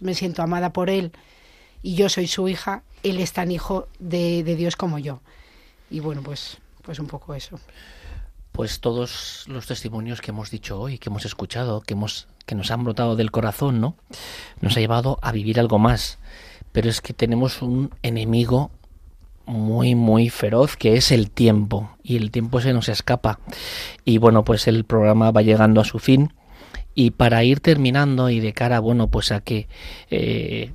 me 0.00 0.14
siento 0.14 0.42
amada 0.42 0.72
por 0.72 0.88
él 0.88 1.12
y 1.84 1.94
yo 1.94 2.08
soy 2.08 2.26
su 2.26 2.48
hija, 2.48 2.82
él 3.04 3.20
es 3.20 3.32
tan 3.32 3.52
hijo 3.52 3.86
de, 4.00 4.42
de 4.42 4.56
Dios 4.56 4.74
como 4.74 4.98
yo. 4.98 5.20
Y 5.90 6.00
bueno, 6.00 6.22
pues, 6.22 6.56
pues 6.82 6.98
un 6.98 7.06
poco 7.06 7.34
eso 7.34 7.60
pues 8.54 8.78
todos 8.78 9.46
los 9.48 9.66
testimonios 9.66 10.20
que 10.20 10.30
hemos 10.30 10.48
dicho 10.48 10.80
hoy, 10.80 10.98
que 10.98 11.08
hemos 11.08 11.24
escuchado, 11.24 11.80
que 11.80 11.94
hemos 11.94 12.28
que 12.46 12.54
nos 12.54 12.70
han 12.70 12.84
brotado 12.84 13.16
del 13.16 13.32
corazón, 13.32 13.80
¿no? 13.80 13.96
Nos 14.60 14.76
ha 14.76 14.80
llevado 14.80 15.18
a 15.22 15.32
vivir 15.32 15.58
algo 15.58 15.80
más. 15.80 16.20
Pero 16.70 16.88
es 16.88 17.00
que 17.00 17.12
tenemos 17.14 17.62
un 17.62 17.90
enemigo 18.02 18.70
muy 19.44 19.96
muy 19.96 20.30
feroz 20.30 20.76
que 20.76 20.96
es 20.96 21.10
el 21.10 21.30
tiempo 21.32 21.90
y 22.04 22.16
el 22.16 22.30
tiempo 22.30 22.60
se 22.60 22.72
nos 22.72 22.88
escapa. 22.88 23.40
Y 24.04 24.18
bueno, 24.18 24.44
pues 24.44 24.68
el 24.68 24.84
programa 24.84 25.32
va 25.32 25.42
llegando 25.42 25.80
a 25.80 25.84
su 25.84 25.98
fin. 25.98 26.32
Y 26.94 27.10
para 27.10 27.42
ir 27.42 27.60
terminando 27.60 28.30
y 28.30 28.40
de 28.40 28.52
cara, 28.52 28.78
bueno, 28.78 29.08
pues 29.08 29.32
a 29.32 29.40
que 29.40 29.68
eh, 30.10 30.72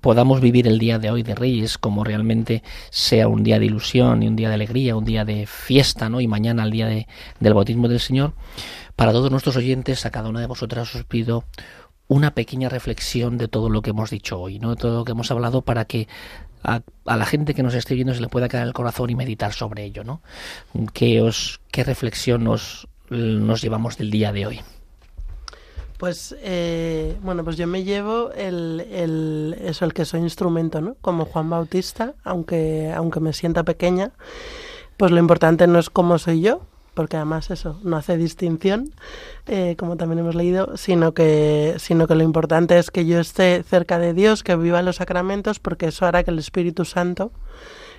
podamos 0.00 0.40
vivir 0.40 0.66
el 0.66 0.78
día 0.78 0.98
de 0.98 1.10
hoy 1.10 1.22
de 1.22 1.34
Reyes 1.34 1.78
como 1.78 2.04
realmente 2.04 2.62
sea 2.90 3.28
un 3.28 3.42
día 3.42 3.58
de 3.58 3.66
ilusión 3.66 4.22
y 4.22 4.28
un 4.28 4.36
día 4.36 4.48
de 4.48 4.54
alegría, 4.54 4.96
un 4.96 5.04
día 5.04 5.24
de 5.24 5.46
fiesta, 5.46 6.08
¿no? 6.08 6.20
Y 6.20 6.28
mañana 6.28 6.64
el 6.64 6.70
día 6.70 6.86
de, 6.86 7.06
del 7.40 7.54
bautismo 7.54 7.88
del 7.88 8.00
Señor, 8.00 8.34
para 8.94 9.12
todos 9.12 9.30
nuestros 9.30 9.56
oyentes, 9.56 10.04
a 10.06 10.10
cada 10.10 10.28
una 10.28 10.40
de 10.40 10.46
vosotras 10.46 10.94
os 10.94 11.04
pido 11.04 11.44
una 12.08 12.34
pequeña 12.34 12.68
reflexión 12.68 13.36
de 13.36 13.48
todo 13.48 13.68
lo 13.68 13.82
que 13.82 13.90
hemos 13.90 14.10
dicho 14.10 14.40
hoy, 14.40 14.58
¿no? 14.58 14.70
De 14.70 14.76
todo 14.76 14.98
lo 14.98 15.04
que 15.04 15.12
hemos 15.12 15.30
hablado 15.30 15.62
para 15.62 15.86
que 15.86 16.08
a, 16.62 16.82
a, 17.04 17.16
la 17.16 17.26
gente 17.26 17.54
que 17.54 17.62
nos 17.62 17.74
esté 17.74 17.94
viendo 17.94 18.14
se 18.14 18.20
le 18.20 18.28
pueda 18.28 18.48
quedar 18.48 18.66
el 18.66 18.72
corazón 18.72 19.10
y 19.10 19.14
meditar 19.14 19.52
sobre 19.52 19.84
ello, 19.84 20.04
¿no? 20.04 20.22
¿Qué, 20.92 21.20
os, 21.20 21.60
qué 21.70 21.84
reflexión 21.84 22.44
nos, 22.44 22.88
nos 23.10 23.62
llevamos 23.62 23.96
del 23.98 24.10
día 24.10 24.32
de 24.32 24.46
hoy? 24.46 24.60
Pues 25.98 26.36
eh, 26.40 27.16
bueno, 27.22 27.42
pues 27.42 27.56
yo 27.56 27.66
me 27.66 27.82
llevo 27.82 28.30
el, 28.32 28.86
el, 28.90 29.56
eso, 29.62 29.84
el 29.84 29.94
que 29.94 30.04
soy 30.04 30.20
instrumento, 30.20 30.80
¿no? 30.80 30.96
Como 31.00 31.24
Juan 31.24 31.48
Bautista, 31.48 32.14
aunque, 32.22 32.92
aunque 32.94 33.20
me 33.20 33.32
sienta 33.32 33.64
pequeña, 33.64 34.12
pues 34.98 35.10
lo 35.10 35.18
importante 35.18 35.66
no 35.66 35.78
es 35.78 35.88
cómo 35.88 36.18
soy 36.18 36.42
yo, 36.42 36.62
porque 36.92 37.16
además 37.16 37.50
eso 37.50 37.78
no 37.82 37.96
hace 37.96 38.16
distinción, 38.16 38.90
eh, 39.46 39.76
como 39.78 39.96
también 39.96 40.20
hemos 40.20 40.34
leído, 40.34 40.76
sino 40.76 41.12
que, 41.12 41.76
sino 41.78 42.06
que 42.06 42.14
lo 42.14 42.24
importante 42.24 42.78
es 42.78 42.90
que 42.90 43.06
yo 43.06 43.20
esté 43.20 43.62
cerca 43.62 43.98
de 43.98 44.14
Dios, 44.14 44.42
que 44.42 44.56
viva 44.56 44.82
los 44.82 44.96
sacramentos, 44.96 45.60
porque 45.60 45.88
eso 45.88 46.06
hará 46.06 46.24
que 46.24 46.30
el 46.30 46.38
Espíritu 46.38 46.84
Santo 46.84 47.32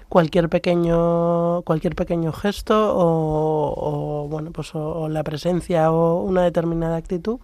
cualquier 0.09 0.49
pequeño 0.49 1.61
cualquier 1.63 1.95
pequeño 1.95 2.31
gesto 2.31 2.93
o, 2.95 4.27
bueno 4.29 4.51
pues 4.51 4.73
o, 4.73 5.09
la 5.09 5.23
presencia 5.23 5.91
o 5.91 6.21
una 6.21 6.43
determinada 6.43 6.97
actitud 6.97 7.39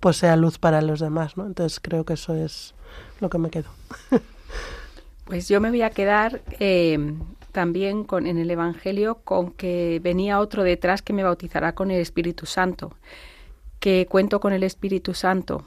pues 0.00 0.16
sea 0.16 0.36
luz 0.36 0.58
para 0.58 0.82
los 0.82 1.00
demás 1.00 1.36
no 1.36 1.46
entonces 1.46 1.80
creo 1.80 2.04
que 2.04 2.14
eso 2.14 2.34
es 2.34 2.74
lo 3.20 3.28
que 3.30 3.38
me 3.38 3.50
quedo. 3.50 3.70
Pues 5.24 5.48
yo 5.48 5.58
me 5.58 5.70
voy 5.70 5.80
a 5.80 5.88
quedar 5.88 6.42
eh, 6.60 6.98
también 7.50 8.04
con 8.04 8.26
en 8.26 8.36
el 8.36 8.50
evangelio 8.50 9.20
con 9.24 9.52
que 9.52 9.98
venía 10.02 10.38
otro 10.38 10.64
detrás 10.64 11.00
que 11.00 11.14
me 11.14 11.22
bautizará 11.22 11.74
con 11.74 11.90
el 11.90 11.98
Espíritu 11.98 12.44
Santo 12.44 12.94
que 13.80 14.06
cuento 14.06 14.38
con 14.38 14.52
el 14.52 14.62
Espíritu 14.62 15.14
Santo 15.14 15.64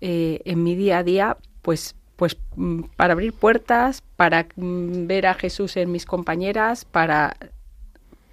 eh, 0.00 0.40
en 0.44 0.64
mi 0.64 0.74
día 0.74 0.98
a 0.98 1.02
día 1.04 1.36
pues 1.62 1.94
pues 2.16 2.38
mm, 2.56 2.82
para 2.96 3.12
abrir 3.12 3.32
puertas, 3.32 4.02
para 4.16 4.46
mm, 4.56 5.06
ver 5.06 5.26
a 5.26 5.34
Jesús 5.34 5.76
en 5.76 5.92
mis 5.92 6.06
compañeras, 6.06 6.84
para, 6.84 7.36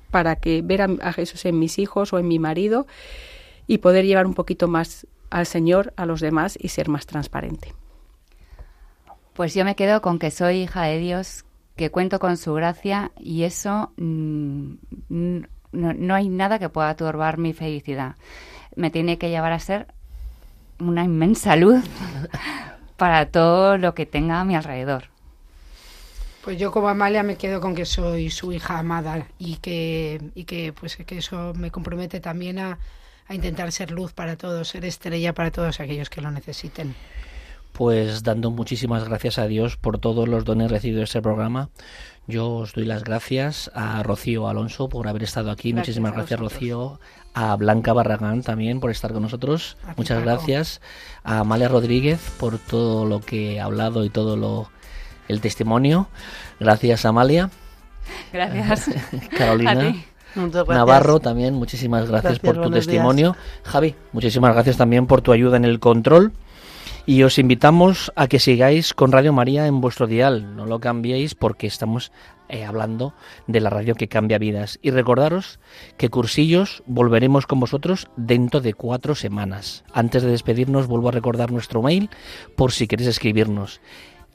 para 0.10 0.38
que 0.38 0.62
ver 0.62 0.82
a, 0.82 1.14
Jesús 1.14 1.46
en 1.46 1.60
mis 1.60 1.78
hijos 1.78 2.14
o 2.14 2.20
en 2.20 2.28
mi 2.28 2.40
marido 2.40 2.88
y 3.68 3.80
poder 3.80 4.06
llevar 4.06 4.26
un 4.26 4.34
poquito 4.34 4.68
más 4.68 5.06
al 5.30 5.46
Señor 5.46 5.94
a 5.98 6.06
los 6.06 6.22
demás 6.22 6.58
y 6.60 6.70
ser 6.70 6.90
más 6.90 7.06
transparente. 7.06 7.74
Pues 9.34 9.54
yo 9.54 9.66
me 9.66 9.76
quedo 9.76 10.02
con 10.02 10.20
que 10.20 10.32
soy 10.32 10.62
hija 10.62 10.84
de 10.84 11.00
Dios, 11.00 11.44
que 11.76 11.90
cuento 11.90 12.20
con 12.20 12.38
su 12.38 12.54
gracia 12.54 13.12
y 13.20 13.44
eso 13.44 13.92
mm, 13.98 14.74
no, 15.10 15.94
no 15.94 16.16
hay 16.16 16.30
nada 16.30 16.60
que 16.60 16.70
pueda 16.70 16.96
turbar 16.96 17.38
mi 17.38 17.54
felicidad. 17.54 18.16
Me 18.76 18.92
tiene 18.92 19.18
que 19.18 19.30
llevar 19.30 19.52
a 19.52 19.60
ser 19.60 19.88
una 20.80 21.04
inmensa 21.04 21.56
luz 21.56 21.84
para 22.98 23.28
todo 23.28 23.78
lo 23.78 23.94
que 23.94 24.06
tenga 24.06 24.40
a 24.40 24.46
mi 24.46 24.56
alrededor. 24.56 25.06
Pues 26.44 26.58
yo 26.58 26.72
como 26.72 26.90
Amalia 26.90 27.24
me 27.24 27.38
quedo 27.38 27.62
con 27.62 27.74
que 27.74 27.86
soy 27.86 28.30
su 28.30 28.52
hija 28.52 28.78
amada 28.78 29.28
y 29.40 29.58
que, 29.58 30.22
y 30.36 30.44
que, 30.44 30.74
pues, 30.74 30.98
que 30.98 31.18
eso 31.18 31.54
me 31.56 31.72
compromete 31.72 32.20
también 32.20 32.60
a, 32.60 32.80
a 33.28 33.34
intentar 33.34 33.72
ser 33.72 33.92
luz 33.92 34.12
para 34.12 34.36
todos, 34.36 34.68
ser 34.68 34.84
estrella 34.84 35.34
para 35.34 35.52
todos 35.52 35.80
aquellos 35.80 36.10
que 36.10 36.22
lo 36.22 36.32
necesiten 36.32 36.96
pues 37.74 38.24
dando 38.24 38.52
muchísimas 38.52 39.04
gracias 39.04 39.38
a 39.38 39.48
Dios 39.48 39.78
por 39.78 39.98
todos 39.98 40.28
los 40.28 40.46
dones 40.46 40.72
recibidos 40.72 41.00
de 41.00 41.04
este 41.06 41.22
programa. 41.22 41.70
Yo 42.26 42.50
os 42.56 42.74
doy 42.74 42.86
las 42.86 43.04
gracias 43.04 43.70
a 43.74 44.02
Rocío 44.04 44.48
Alonso 44.48 44.88
por 44.88 45.08
haber 45.08 45.24
estado 45.24 45.52
aquí. 45.52 45.74
muchísimas 45.74 46.14
gracias, 46.14 46.40
Rocío 46.40 47.00
a 47.34 47.56
Blanca 47.56 47.94
Barragán 47.94 48.44
también 48.44 48.80
por 48.80 48.92
estar 48.92 49.12
con 49.12 49.24
nosotros. 49.24 49.76
Muchas 49.98 50.24
gracias 50.24 50.82
a 51.24 51.40
Amalia 51.40 51.68
Rodríguez 51.68 52.20
por 52.40 52.60
todo 52.60 53.06
lo 53.06 53.20
que 53.20 53.60
ha 53.60 53.66
hablado 53.66 54.06
y 54.06 54.10
todo 54.10 54.38
lo 54.38 54.70
el 55.28 55.42
testimonio. 55.42 56.08
Gracias 56.60 57.06
Amalia. 57.06 57.50
Gracias. 58.32 58.90
Carolina. 59.38 59.96
Navarro 60.68 61.20
también, 61.20 61.54
muchísimas 61.54 62.10
gracias, 62.10 62.40
por 62.40 62.60
tu 62.60 62.72
testimonio. 62.72 63.36
Javi, 63.64 63.96
muchísimas 64.14 64.54
gracias 64.54 64.78
también 64.78 65.06
por 65.06 65.22
tu 65.22 65.32
ayuda 65.32 65.58
en 65.58 65.66
el 65.66 65.80
control. 65.80 66.34
Y 67.06 67.24
os 67.24 67.38
invitamos 67.38 68.14
a 68.16 68.28
que 68.28 68.40
sigáis 68.40 68.94
con 68.94 69.12
Radio 69.12 69.34
María 69.34 69.68
en 69.68 69.82
vuestro 69.82 70.08
dial. 70.08 70.56
No 70.56 70.66
lo 70.66 70.80
cambiéis 70.80 71.36
porque 71.36 71.68
estamos 71.68 72.14
eh, 72.48 72.64
hablando 72.64 73.14
de 73.46 73.60
la 73.60 73.70
radio 73.70 73.96
que 73.96 74.08
cambia 74.08 74.38
vidas. 74.38 74.80
Y 74.82 74.92
recordaros 74.92 75.60
que 75.98 76.08
Cursillos 76.08 76.82
volveremos 76.86 77.46
con 77.46 77.60
vosotros 77.60 78.08
dentro 78.16 78.62
de 78.62 78.74
cuatro 78.74 79.16
semanas. 79.16 79.84
Antes 79.92 80.24
de 80.24 80.32
despedirnos, 80.32 80.88
vuelvo 80.88 81.10
a 81.10 81.12
recordar 81.12 81.52
nuestro 81.52 81.82
mail 81.82 82.10
por 82.56 82.72
si 82.72 82.88
queréis 82.88 83.10
escribirnos. 83.10 83.82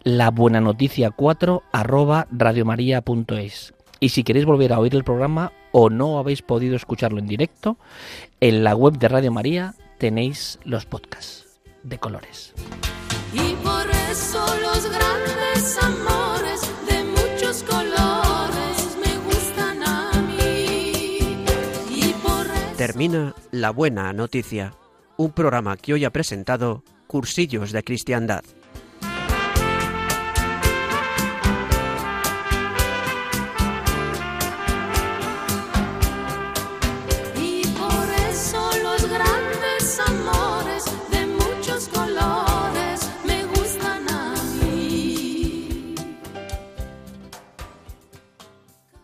La 0.03 0.31
buena 0.31 0.61
noticia 0.61 1.11
4 1.11 1.63
arroba 1.73 2.27
radiomaria.es. 2.31 3.73
Y 3.99 4.11
si 4.11 4.25
queréis 4.25 4.45
volver 4.45 4.75
a 4.75 4.79
oír 4.79 4.95
el 4.95 5.05
programa 5.05 5.53
o 5.73 5.89
no 5.89 6.19
habéis 6.19 6.43
podido 6.43 6.77
escucharlo 6.77 7.19
en 7.19 7.29
directo, 7.29 7.79
en 8.41 8.63
la 8.63 8.77
web 8.77 8.99
de 8.99 9.09
Radio 9.09 9.33
María 9.33 9.75
tenéis 9.99 10.59
los 10.65 10.85
podcasts 10.85 11.48
de 11.83 11.99
colores. 11.99 12.53
Y 13.33 13.55
por 13.57 13.91
eso 14.11 14.45
los 14.63 14.91
grandes 14.91 15.79
amores 15.83 16.61
de 16.89 17.05
muchos 17.05 17.63
colores 17.63 18.97
me 19.05 19.19
gustan 19.25 19.83
a 19.83 20.13
mí. 20.27 21.19
Y 21.91 22.15
por 22.23 22.47
Termina 22.77 23.35
La 23.51 23.71
Buena 23.71 24.13
Noticia, 24.13 24.75
un 25.17 25.33
programa 25.33 25.77
que 25.77 25.93
hoy 25.93 26.05
ha 26.05 26.11
presentado 26.11 26.83
Cursillos 27.07 27.73
de 27.73 27.83
Cristiandad 27.83 28.45